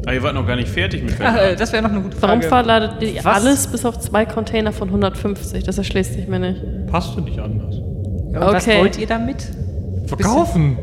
[0.07, 2.21] Ah, ihr wart noch gar nicht fertig mit Ach, äh, das wäre noch eine gute
[2.21, 2.47] Warum Frage.
[2.47, 3.41] verladet ihr Was?
[3.43, 5.63] alles bis auf zwei Container von 150?
[5.63, 6.61] Das erschließt sich mir nicht.
[6.87, 7.75] Passt du nicht anders.
[8.31, 8.79] Ja, und Was Okay.
[8.81, 9.47] wollt ihr damit?
[10.05, 10.77] Verkaufen!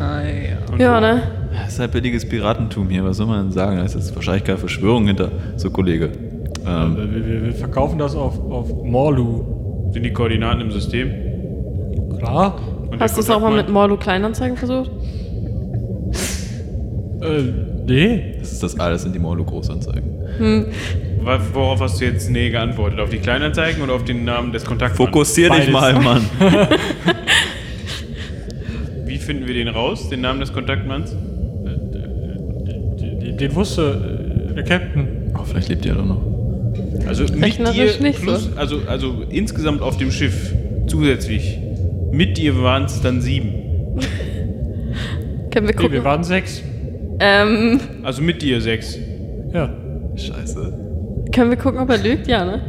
[0.00, 0.72] Ah, ja.
[0.72, 1.22] Und Ja, ne?
[1.62, 3.76] Das ist halt billiges Piratentum hier, was soll man denn sagen?
[3.78, 5.30] Da ist jetzt wahrscheinlich keine Verschwörung hinter.
[5.56, 6.10] So, Kollege.
[6.66, 9.44] Ähm, Wir, wir, wir verkaufen das auf, auf Morlu.
[9.92, 11.10] Sind die Koordinaten im System?
[12.18, 12.58] Klar.
[12.90, 13.68] Und Hast du es auch mal mit?
[13.68, 14.90] Morlu Kleinanzeigen versucht?
[17.20, 17.42] Äh,
[17.86, 18.34] nee.
[18.38, 20.04] das ist das alles in die Molo-Großanzeigen.
[21.22, 23.00] Wa- Worauf hast du jetzt nee geantwortet?
[23.00, 25.10] Auf die Kleinanzeigen oder auf den Namen des Kontaktmanns?
[25.10, 25.72] Fokussier dich Beides.
[25.72, 26.22] mal, Mann.
[29.04, 31.16] Wie finden wir den raus, den Namen des Kontaktmanns?
[33.40, 35.32] Den, wusste äh, der Captain.
[35.36, 36.20] Oh, vielleicht lebt ihr ja doch noch.
[37.06, 38.50] Also mit dir nicht plus, so.
[38.56, 40.52] also, also insgesamt auf dem Schiff
[40.86, 41.58] zusätzlich.
[42.12, 43.52] Mit dir waren es dann sieben.
[45.50, 45.92] Können wir Nee, gucken?
[45.92, 46.62] wir waren sechs.
[47.20, 48.96] ähm, Also mit dir sechs.
[49.52, 49.70] Ja.
[50.16, 50.72] Scheiße.
[51.32, 52.26] können wir gucken, ob er lügt?
[52.26, 52.60] Ja, ne?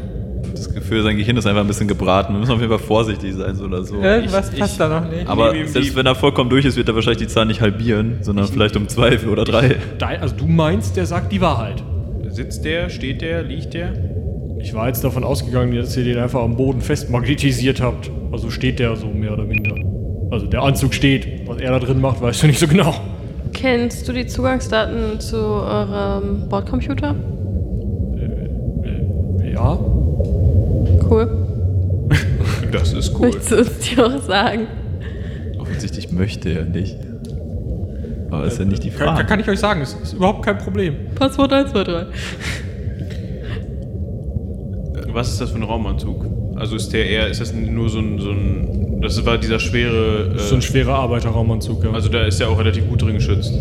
[0.54, 2.34] Das Gefühl, sein Gehirn ist einfach ein bisschen gebraten.
[2.34, 3.96] Wir müssen auf jeden Fall vorsichtig sein, so oder so.
[4.02, 5.28] Irgendwas Ich- passt ich- da noch nicht.
[5.28, 8.18] Aber Nee, selbst wenn er vollkommen durch ist, wird er wahrscheinlich die Zahl nicht halbieren,
[8.22, 9.76] sondern vielleicht um zwei oder drei.
[10.22, 11.84] Also du meinst, der sagt die Wahrheit.
[12.30, 13.94] Sitzt der, steht der, liegt der?
[14.60, 18.12] Ich war jetzt davon ausgegangen, dass ihr den einfach am Boden festmagnetisiert habt.
[18.32, 19.76] Also steht der so mehr oder minder.
[20.32, 21.48] Also der Anzug steht.
[21.48, 22.94] Was er da drin macht, weißt du nicht so genau.
[23.54, 27.16] Kennst du die Zugangsdaten zu eurem Bordcomputer?
[29.52, 29.80] Ja.
[31.10, 31.48] Cool.
[32.72, 33.28] Das ist cool.
[33.28, 34.68] Möchtest du es dir auch sagen?
[35.58, 36.98] Offensichtlich möchte er nicht.
[38.32, 39.26] Aber ist ja nicht die Kann, Frage.
[39.26, 40.96] kann ich euch sagen, es ist überhaupt kein Problem.
[41.16, 42.06] Passwort 1, 2, 3.
[45.12, 46.26] Was ist das für ein Raumanzug?
[46.56, 50.30] Also ist der eher, ist das nur so ein, so ein das war dieser schwere,
[50.34, 51.92] Das ist so ein äh, schwerer Arbeiterraumanzug, ja.
[51.92, 53.54] also da ist er auch relativ gut drin geschützt.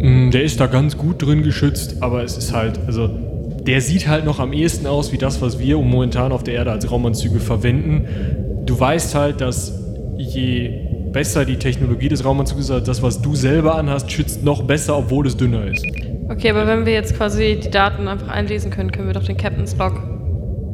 [0.00, 4.08] Mm, Der ist da ganz gut drin geschützt, aber es ist halt, also der sieht
[4.08, 7.38] halt noch am ehesten aus wie das, was wir momentan auf der Erde als Raumanzüge
[7.40, 8.06] verwenden.
[8.66, 9.72] Du weißt halt, dass
[10.18, 10.70] je
[11.16, 14.98] besser die Technologie des Raumanzugs ist, als das, was du selber anhast, schützt noch besser,
[14.98, 15.82] obwohl es dünner ist.
[16.28, 19.38] Okay, aber wenn wir jetzt quasi die Daten einfach einlesen können, können wir doch den
[19.38, 19.94] Captain's Log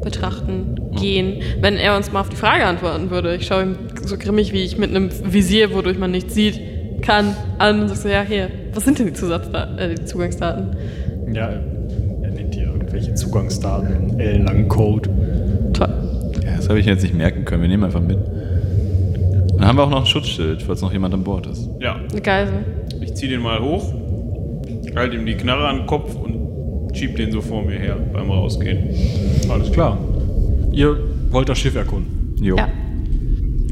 [0.02, 1.42] betrachten, gehen.
[1.60, 3.36] Wenn er uns mal auf die Frage antworten würde.
[3.36, 6.60] Ich schaue ihm so grimmig, wie ich mit einem Visier, wodurch man nichts sieht,
[7.02, 10.76] kann, an und sag so, ja, hier, was sind denn die, Zusatzdaten, äh, die Zugangsdaten?
[11.32, 15.08] Ja, er nennt dir irgendwelche Zugangsdaten, einen ellenlangen Code.
[15.72, 15.94] Toll.
[16.44, 17.62] Ja, das habe ich jetzt nicht merken können.
[17.62, 18.18] Wir nehmen einfach mit.
[19.62, 21.68] Dann haben wir auch noch ein Schutzschild, falls noch jemand an Bord ist.
[21.78, 22.64] Ja, Eine Geisel.
[23.00, 23.94] ich zieh den mal hoch,
[24.96, 28.28] halte ihm die Knarre an den Kopf und schieb den so vor mir her beim
[28.28, 28.88] Rausgehen.
[29.48, 29.98] Alles klar.
[30.72, 30.96] Ihr
[31.30, 32.34] wollt das Schiff erkunden.
[32.42, 32.56] Jo.
[32.56, 32.66] Ja.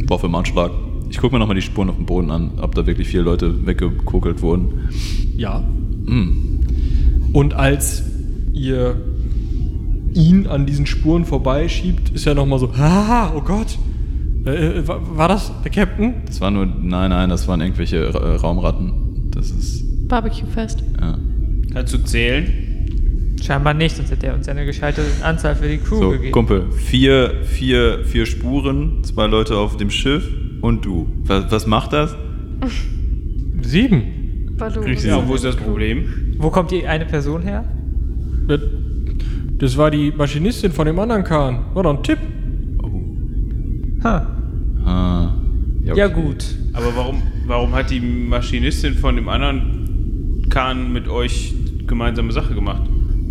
[0.07, 0.71] Waffe im Anschlag.
[1.11, 3.67] Ich gucke mir nochmal die Spuren auf dem Boden an, ob da wirklich viele Leute
[3.67, 4.91] weggekokelt wurden.
[5.37, 5.65] Ja.
[6.07, 6.61] Hm.
[7.33, 8.05] Und als
[8.53, 8.95] ihr
[10.15, 13.77] ihn an diesen Spuren vorbeischiebt, ist er nochmal so, haha, oh Gott.
[14.47, 16.15] Äh, äh, war, war das der Captain?
[16.27, 19.31] Das war nur, nein, nein, das waren irgendwelche äh, Raumratten.
[19.35, 20.83] Das ist, Barbecue-Fest.
[21.01, 21.19] ja.
[21.73, 23.37] Kannst du zählen?
[23.43, 26.33] Scheinbar nicht, sonst hätte er uns eine gescheite Anzahl für die Crew So, gegeben.
[26.33, 30.29] Kumpel, vier, vier, vier Spuren, zwei Leute auf dem Schiff
[30.61, 31.07] und du.
[31.25, 32.15] Was, was macht das?
[33.63, 34.55] Sieben.
[34.59, 34.85] Balloon.
[34.85, 35.09] Richtig.
[35.11, 36.35] Ja, wo ist das Problem?
[36.39, 37.65] Wo kommt die eine Person her?
[38.49, 38.61] Das-
[39.59, 41.67] Das war die Maschinistin von dem anderen Kahn.
[41.75, 42.19] War doch ein Tipp.
[44.05, 44.27] Ha.
[44.85, 45.33] Ah.
[45.85, 46.15] Ja, okay.
[46.15, 46.45] gut.
[46.73, 51.53] Aber warum, warum hat die Maschinistin von dem anderen Kahn mit euch
[51.87, 52.83] gemeinsame Sache gemacht?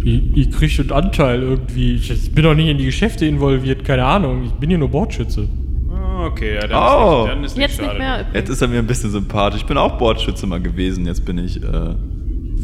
[0.03, 1.93] Ich, ich krieg schon Anteil irgendwie.
[1.93, 4.43] Ich, ich bin doch nicht in die Geschäfte involviert, keine Ahnung.
[4.45, 5.47] Ich bin hier nur Bordschütze.
[5.91, 7.25] Ah, okay, ja, dann Oh.
[7.25, 7.89] ist nicht, dann ist nicht Jetzt schade.
[7.89, 8.25] nicht mehr.
[8.33, 9.61] Jetzt ist er mir ein bisschen sympathisch.
[9.61, 11.05] Ich bin auch Bordschütze mal gewesen.
[11.05, 11.95] Jetzt bin ich äh,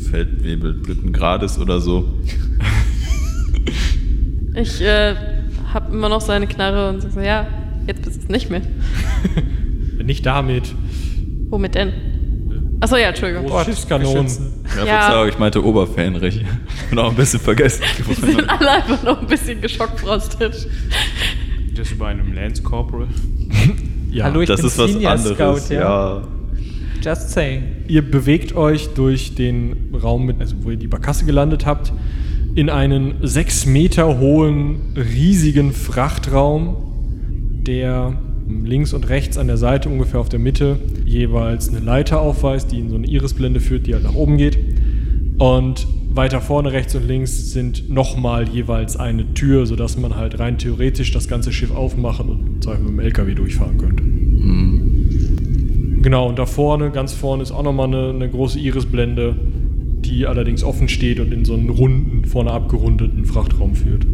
[0.10, 2.06] Feldwebel dritten Grades oder so.
[4.56, 5.15] Ich äh,
[5.73, 7.48] hab immer noch seine Knarre und sag so, ja,
[8.27, 8.61] jetzt nicht mehr.
[10.03, 10.64] Nicht damit.
[11.49, 11.93] Womit denn?
[12.80, 13.45] Achso, ja, Entschuldigung.
[13.47, 14.23] Große Schiffskanonen.
[14.26, 14.53] Beschützen.
[14.77, 15.02] Ja, Ja.
[15.02, 16.41] Verzeihung, ich meinte Oberfähnrich.
[16.41, 18.35] Ich bin auch ein bisschen vergessen Wir geworden.
[18.38, 20.68] sind alle einfach noch ein bisschen geschockfrostet.
[21.76, 23.07] Das bei einem Lance Corporal.
[24.11, 24.26] Ja.
[24.26, 25.65] Hallo, ich Das bin ist was Senior anderes.
[25.65, 25.81] Scout, ja.
[25.81, 26.27] ja.
[27.03, 27.64] Just saying.
[27.89, 31.91] Ihr bewegt euch durch den Raum, mit, also wo ihr die Barkasse gelandet habt,
[32.56, 36.77] in einen sechs Meter hohen, riesigen Frachtraum,
[37.67, 38.13] der
[38.47, 42.79] links und rechts an der Seite, ungefähr auf der Mitte, jeweils eine Leiter aufweist, die
[42.79, 44.57] in so eine Irisblende führt, die halt nach oben geht.
[45.37, 50.57] Und weiter vorne, rechts und links sind nochmal jeweils eine Tür, sodass man halt rein
[50.57, 54.03] theoretisch das ganze Schiff aufmachen und im Zweifel mit dem LKW durchfahren könnte.
[56.01, 59.35] Genau, und da vorne, ganz vorne ist auch nochmal eine, eine große Irisblende,
[60.05, 64.05] die allerdings offen steht und in so einen runden, vorne abgerundeten Frachtraum führt.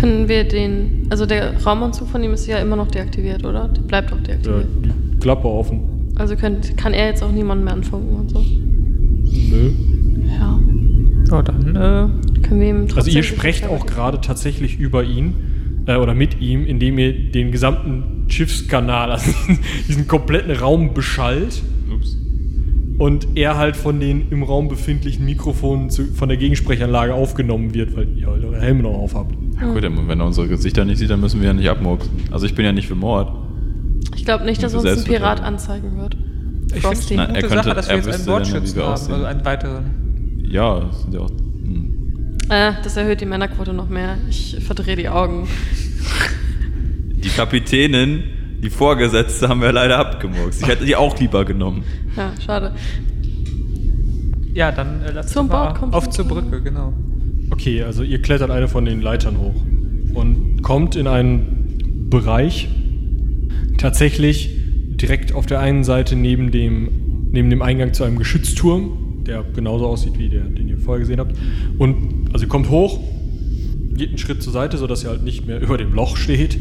[0.00, 1.06] Können wir den.
[1.10, 3.68] Also der Raumanzug von ihm ist ja immer noch deaktiviert, oder?
[3.68, 4.66] Der bleibt auch Ja, deaktiviert.
[4.84, 5.80] die Klappe offen.
[6.16, 8.40] Also könnt, kann er jetzt auch niemanden mehr anfunken und so.
[8.40, 9.72] Nö.
[10.38, 10.60] Ja.
[11.30, 15.02] Ja, dann, äh, Können wir ihm Also trotzdem ihr die sprecht auch gerade tatsächlich über
[15.04, 15.34] ihn
[15.86, 19.30] äh, oder mit ihm, indem ihr den gesamten Schiffskanal, also
[19.88, 21.62] diesen kompletten Raum beschallt
[21.92, 22.16] Ups.
[22.98, 27.96] und er halt von den im Raum befindlichen Mikrofonen zu, von der Gegensprechanlage aufgenommen wird,
[27.96, 29.34] weil ihr eure Helme noch auf habt.
[29.60, 32.10] Ja, gut, wenn er unsere Gesichter nicht sieht, dann müssen wir ja nicht abmurksen.
[32.30, 33.32] Also ich bin ja nicht für Mord.
[34.16, 36.16] Ich glaube nicht, dass uns ein Pirat anzeigen wird.
[36.74, 38.32] ich finde Nein, eine er gute könnte- Sache, dass wir er jetzt einen wir
[38.84, 39.14] haben, aussehen.
[39.14, 39.84] also einen weiteren.
[40.50, 41.30] Ja, das sind ja auch.
[41.30, 42.36] Hm.
[42.48, 44.16] Äh, das erhöht die Männerquote noch mehr.
[44.28, 45.46] Ich verdrehe die Augen.
[47.24, 48.22] Die Kapitänin,
[48.62, 50.60] die Vorgesetzte, haben wir leider abgemurkst.
[50.60, 51.82] Ich hätte die auch lieber genommen.
[52.16, 52.72] Ja, schade.
[54.52, 56.26] Ja, dann äh, lass Zum uns auf zur.
[56.26, 56.92] Brücke, genau.
[57.54, 59.54] Okay, also ihr klettert eine von den Leitern hoch
[60.12, 62.66] und kommt in einen Bereich,
[63.78, 64.50] tatsächlich
[64.96, 69.86] direkt auf der einen Seite neben dem, neben dem Eingang zu einem Geschützturm, der genauso
[69.86, 71.36] aussieht wie der, den ihr vorher gesehen habt.
[71.78, 72.98] Und also ihr kommt hoch,
[73.94, 76.56] geht einen Schritt zur Seite, sodass ihr halt nicht mehr über dem Loch steht.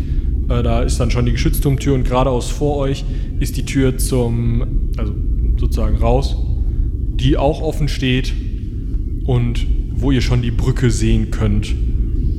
[0.48, 3.04] Äh, da ist dann schon die Geschützturmtür und geradeaus vor euch
[3.40, 5.16] ist die Tür zum, also
[5.58, 6.38] sozusagen raus,
[7.16, 8.32] die auch offen steht
[9.26, 9.66] und
[9.96, 11.74] wo ihr schon die Brücke sehen könnt.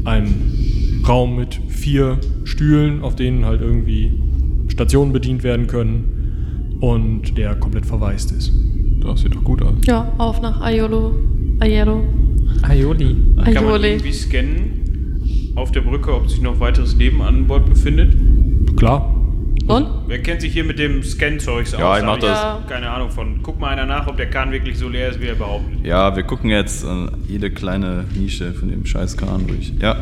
[0.04, 4.12] Ein Raum mit vier Stühlen, auf denen halt irgendwie
[4.68, 8.52] Stationen bedient werden können und der komplett verwaist ist.
[9.00, 9.74] Das sieht doch gut aus.
[9.86, 11.14] Ja, auf nach Aiolo.
[11.60, 12.02] Aiolo.
[12.62, 13.16] Aioli.
[13.52, 18.16] Kann man irgendwie scannen auf der Brücke, ob sich noch weiteres Leben an Bord befindet?
[18.76, 19.23] Klar.
[19.66, 19.86] Und?
[20.06, 21.80] Wer kennt sich hier mit dem Scan-Zeugs aus?
[21.80, 22.30] Ja, ich mach das.
[22.30, 22.62] Ja.
[22.68, 23.40] Keine Ahnung von.
[23.42, 25.84] Guck mal einer nach, ob der Kahn wirklich so leer ist, wie er behauptet.
[25.84, 29.72] Ja, wir gucken jetzt an jede kleine Nische von dem scheiß Kahn durch.
[29.80, 29.96] Ja.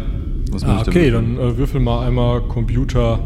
[0.51, 3.21] Was muss Ah, ich okay, dann äh, würfel mal einmal Computer,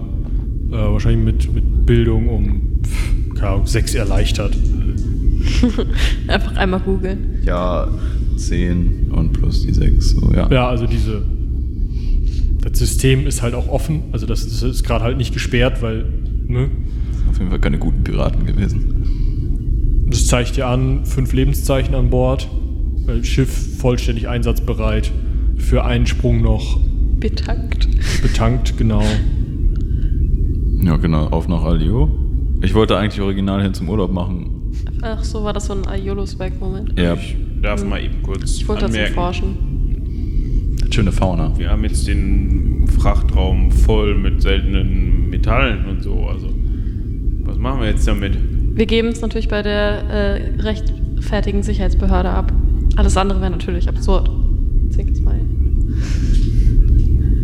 [0.70, 4.56] äh, wahrscheinlich mit, mit Bildung um pff, keine Ahnung, sechs erleichtert.
[6.28, 7.40] Einfach einmal googeln.
[7.44, 7.88] Ja,
[8.36, 10.10] 10 und plus die 6.
[10.10, 10.48] So, ja.
[10.50, 11.22] Ja, also diese.
[12.60, 16.04] Das System ist halt auch offen, also das ist, ist gerade halt nicht gesperrt, weil,
[16.48, 16.68] ne?
[17.30, 20.06] Auf jeden Fall keine guten Piraten gewesen.
[20.08, 22.48] Das zeigt dir an, fünf Lebenszeichen an Bord,
[23.22, 25.10] Schiff vollständig einsatzbereit,
[25.56, 26.78] für einen Sprung noch
[27.18, 27.88] Betankt.
[28.22, 29.02] betankt, genau.
[30.82, 31.26] Ja, genau.
[31.28, 32.10] Auf nach Alio.
[32.62, 34.72] Ich wollte eigentlich original hin zum Urlaub machen.
[35.02, 36.98] Ach so, war das so ein Aiolus-Weg-Moment.
[36.98, 39.14] Ja, Ich darf mal eben kurz Ich wollte dazu anmerken.
[39.14, 40.76] forschen.
[40.90, 41.52] schöne Fauna.
[41.58, 46.26] Wir haben jetzt den Frachtraum voll mit seltenen Metallen und so.
[46.26, 46.48] Also,
[47.44, 48.38] was machen wir jetzt damit?
[48.74, 52.52] Wir geben es natürlich bei der äh, rechtfertigen Sicherheitsbehörde ab.
[52.96, 54.30] Alles andere wäre natürlich absurd.
[54.90, 55.38] Zink ist mal.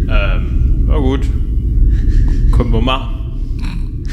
[0.09, 1.21] Ähm, na gut.
[2.53, 4.07] Können wir machen.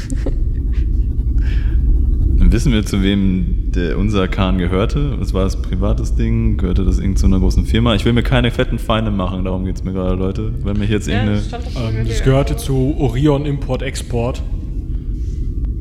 [2.38, 5.18] Dann wissen wir, zu wem der, unser Kahn gehörte.
[5.20, 6.56] Was war das privates Ding?
[6.56, 7.94] Gehörte das irgend zu einer großen Firma?
[7.94, 10.52] Ich will mir keine fetten Feinde machen, darum geht es mir gerade, Leute.
[10.62, 11.40] Wenn mich jetzt irgendeine.
[11.40, 14.42] Ähm, das gehörte zu Orion Import Export.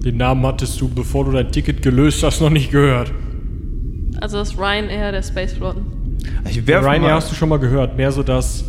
[0.03, 3.11] Den Namen hattest du, bevor du dein Ticket gelöst hast, noch nicht gehört.
[4.21, 5.83] Also das Ryanair der Spaceflotten.
[6.45, 8.63] Ryanair hast du schon mal gehört, mehr so das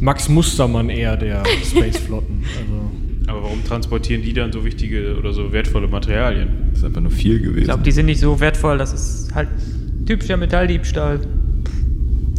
[0.00, 2.44] Max Mustermann eher der Spaceflotten.
[2.58, 2.83] Also,
[3.26, 6.68] Aber warum transportieren die dann so wichtige oder so wertvolle Materialien?
[6.70, 7.58] Das ist einfach nur viel gewesen.
[7.58, 9.48] Ich glaube, die sind nicht so wertvoll, das ist halt
[10.06, 11.20] typischer Metalldiebstahl.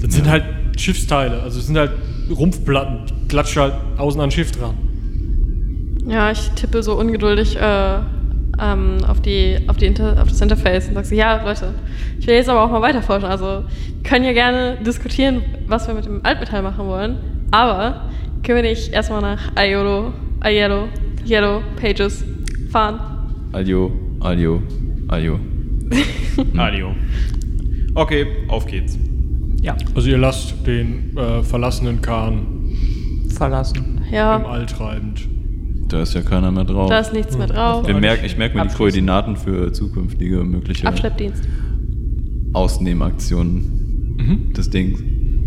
[0.01, 0.43] das sind halt
[0.77, 1.91] Schiffsteile, also es sind halt
[2.29, 4.75] Rumpfplatten, die klatschen halt außen an Schiff dran.
[6.07, 7.99] Ja, ich tippe so ungeduldig äh,
[8.61, 11.73] ähm, auf, die, auf, die Inter auf das Interface und sage so, ja, Leute,
[12.19, 13.27] ich will jetzt aber auch mal weiterforschen.
[13.27, 13.63] Also, wir
[14.03, 17.17] können ja gerne diskutieren, was wir mit dem Altmetall machen wollen,
[17.51, 18.09] aber
[18.43, 20.13] können wir nicht erstmal nach Aiolo,
[20.45, 20.89] Aiello,
[21.27, 22.23] Yellow, Pages
[22.69, 22.99] fahren?
[23.51, 24.61] Alio, Alio,
[25.07, 25.39] Alio.
[26.57, 26.93] Adio.
[27.95, 28.95] Okay, auf geht's.
[29.61, 32.45] Ja, Also ihr lasst den äh, verlassenen Kahn
[33.35, 34.01] verlassen.
[34.07, 35.27] im Ja, All treibend.
[35.87, 36.89] Da ist ja keiner mehr drauf.
[36.89, 37.87] da ist nichts mehr drauf.
[37.87, 38.75] Wir merken, ich merke mir die.
[38.75, 41.43] Koordinaten für zukünftige mögliche Abschleppdienst.
[42.53, 44.53] Ausnehmaktionen Mhm.
[44.53, 45.01] des Dings.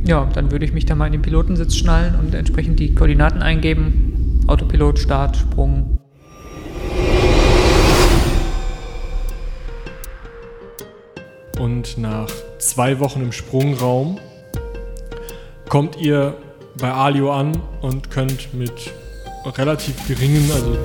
[0.05, 3.43] Ja, dann würde ich mich da mal in den Pilotensitz schnallen und entsprechend die Koordinaten
[3.43, 4.08] eingeben.
[4.49, 5.99] Autopilot, Start, Sprung.
[11.59, 14.19] Und nach zwei Wochen im Sprungraum
[15.69, 16.35] kommt ihr
[16.81, 18.93] bei Alio an und könnt mit
[19.57, 20.77] relativ geringen, also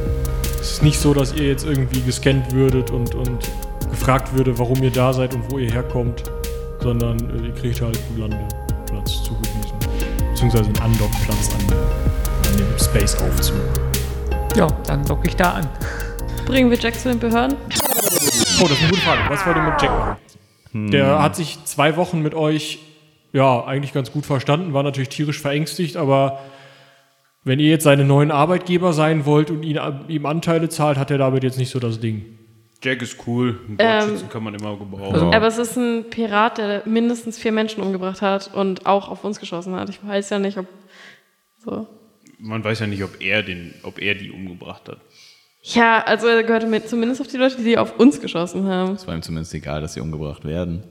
[0.60, 3.50] es ist nicht so, dass ihr jetzt irgendwie gescannt würdet und, und
[3.90, 6.24] gefragt würde, warum ihr da seid und wo ihr herkommt,
[6.82, 9.78] sondern äh, ihr kriegt halt einen Landeplatz zugewiesen.
[10.32, 12.23] Beziehungsweise einen Undock-Platz an,
[12.54, 13.56] an dem Space-Aufzug.
[14.56, 15.70] Ja, dann docke ich da an.
[16.46, 17.58] Bringen wir Jack zu den Behörden?
[18.62, 19.22] Oh, das ist eine gute Frage.
[19.30, 20.18] Was wollt ihr mit Jack machen?
[20.92, 22.80] Der hat sich zwei Wochen mit euch,
[23.32, 26.40] ja, eigentlich ganz gut verstanden, war natürlich tierisch verängstigt, aber
[27.44, 31.18] wenn ihr jetzt seine neuen Arbeitgeber sein wollt und ihn, ihm Anteile zahlt, hat er
[31.18, 32.38] damit jetzt nicht so das Ding.
[32.84, 33.60] Jack ist cool.
[33.68, 35.34] Einen Ähm, Bordschützen kann man immer gebrauchen.
[35.34, 39.40] Aber es ist ein Pirat, der mindestens vier Menschen umgebracht hat und auch auf uns
[39.40, 39.90] geschossen hat.
[39.90, 40.68] Ich weiß ja nicht, ob.
[41.64, 41.88] So.
[42.44, 45.00] Man weiß ja nicht, ob er, den, ob er die umgebracht hat.
[45.62, 48.96] Ja, also er gehörte mit, zumindest auf die Leute, die auf uns geschossen haben.
[48.96, 50.84] Es war ihm zumindest egal, dass sie umgebracht werden.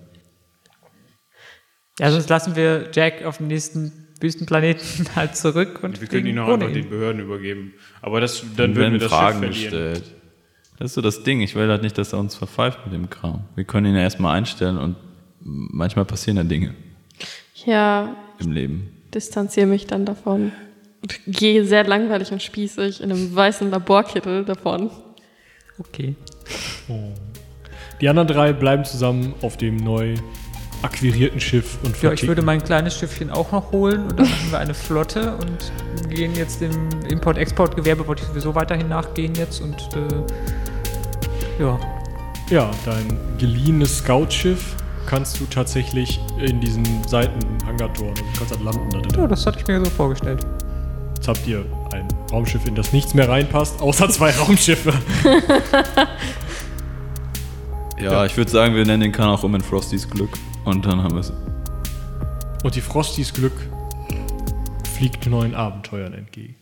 [1.98, 6.38] Ja, sonst lassen wir Jack auf den nächsten Wüstenplaneten halt zurück und Wir können ihn
[6.38, 7.74] auch ohne einfach den Behörden übergeben.
[8.00, 9.92] Aber das, dann würden werden wir das Fragen Schiff verlieren.
[9.94, 10.14] gestellt.
[10.78, 11.42] Das ist so das Ding.
[11.42, 13.44] Ich will halt nicht, dass er uns verpfeift mit dem Kram.
[13.54, 14.96] Wir können ihn ja erstmal einstellen und
[15.40, 16.74] manchmal passieren ja Dinge
[17.66, 18.90] Ja, im Leben.
[19.14, 20.52] distanziere mich dann davon.
[21.02, 24.90] Und gehe sehr langweilig und spießig in einem weißen Laborkittel davon.
[25.78, 26.14] Okay.
[28.00, 30.14] Die anderen drei bleiben zusammen auf dem neu
[30.82, 32.28] akquirierten Schiff und Ja, ich verticken.
[32.28, 35.72] würde mein kleines Schiffchen auch noch holen und dann machen wir eine Flotte und
[36.10, 36.72] gehen jetzt dem
[37.08, 41.78] Import-Export-Gewerbe, wollte ich sowieso weiterhin nachgehen jetzt und äh, ja.
[42.50, 44.74] Ja, dein geliehenes Scoutschiff
[45.06, 49.28] kannst du tatsächlich in diesen Seitenhangartor, du kannst halt landen da ja, drin.
[49.28, 50.44] das hatte ich mir so vorgestellt.
[51.22, 54.92] Jetzt habt ihr ein Raumschiff, in das nichts mehr reinpasst, außer zwei Raumschiffe.
[57.96, 60.30] Ja, ich würde sagen, wir nennen den Kahn auch um in Frostys Glück.
[60.64, 61.32] Und dann haben wir es.
[62.64, 63.52] Und die Frostys Glück
[64.96, 66.56] fliegt neuen Abenteuern entgegen.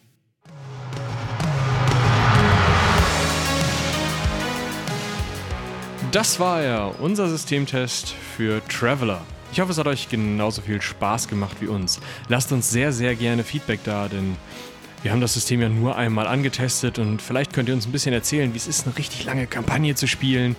[6.13, 9.23] Das war er, unser Systemtest für Traveler.
[9.53, 12.01] Ich hoffe, es hat euch genauso viel Spaß gemacht wie uns.
[12.29, 14.37] Lasst uns sehr, sehr gerne Feedback da, denn
[15.03, 18.13] wir haben das System ja nur einmal angetestet und vielleicht könnt ihr uns ein bisschen
[18.13, 20.55] erzählen, wie es ist, eine richtig lange Kampagne zu spielen,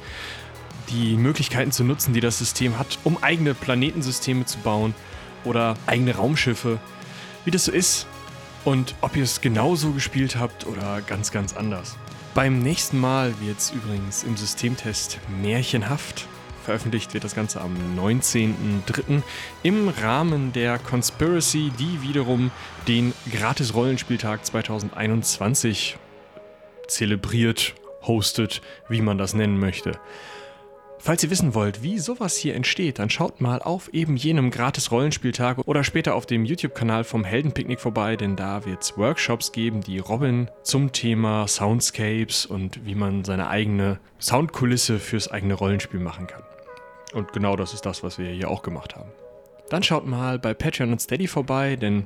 [0.89, 4.93] die Möglichkeiten zu nutzen, die das System hat, um eigene Planetensysteme zu bauen
[5.45, 6.79] oder eigene Raumschiffe,
[7.45, 8.07] wie das so ist
[8.65, 11.95] und ob ihr es genauso gespielt habt oder ganz, ganz anders.
[12.33, 16.27] Beim nächsten Mal wird es übrigens im Systemtest märchenhaft.
[16.63, 19.23] Veröffentlicht wird das Ganze am 19.03.
[19.63, 22.51] im Rahmen der Conspiracy, die wiederum
[22.87, 25.97] den Gratis-Rollenspieltag 2021
[26.87, 27.73] zelebriert,
[28.03, 29.99] hostet, wie man das nennen möchte.
[31.03, 35.57] Falls ihr wissen wollt, wie sowas hier entsteht, dann schaut mal auf eben jenem Gratis-Rollenspieltag
[35.65, 39.97] oder später auf dem YouTube-Kanal vom Heldenpicknick vorbei, denn da wird es Workshops geben, die
[39.97, 46.43] Robin zum Thema Soundscapes und wie man seine eigene Soundkulisse fürs eigene Rollenspiel machen kann.
[47.13, 49.09] Und genau das ist das, was wir hier auch gemacht haben.
[49.69, 52.05] Dann schaut mal bei Patreon und Steady vorbei, denn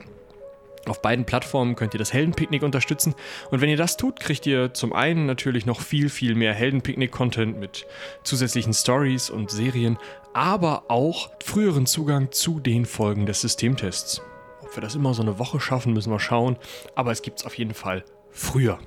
[0.89, 3.15] auf beiden Plattformen könnt ihr das Heldenpicknick unterstützen.
[3.51, 7.59] Und wenn ihr das tut, kriegt ihr zum einen natürlich noch viel, viel mehr Heldenpicknick-Content
[7.59, 7.85] mit
[8.23, 9.97] zusätzlichen Stories und Serien,
[10.33, 14.21] aber auch früheren Zugang zu den Folgen des Systemtests.
[14.61, 16.57] Ob wir das immer so eine Woche schaffen, müssen wir schauen.
[16.95, 18.79] Aber es gibt es auf jeden Fall früher.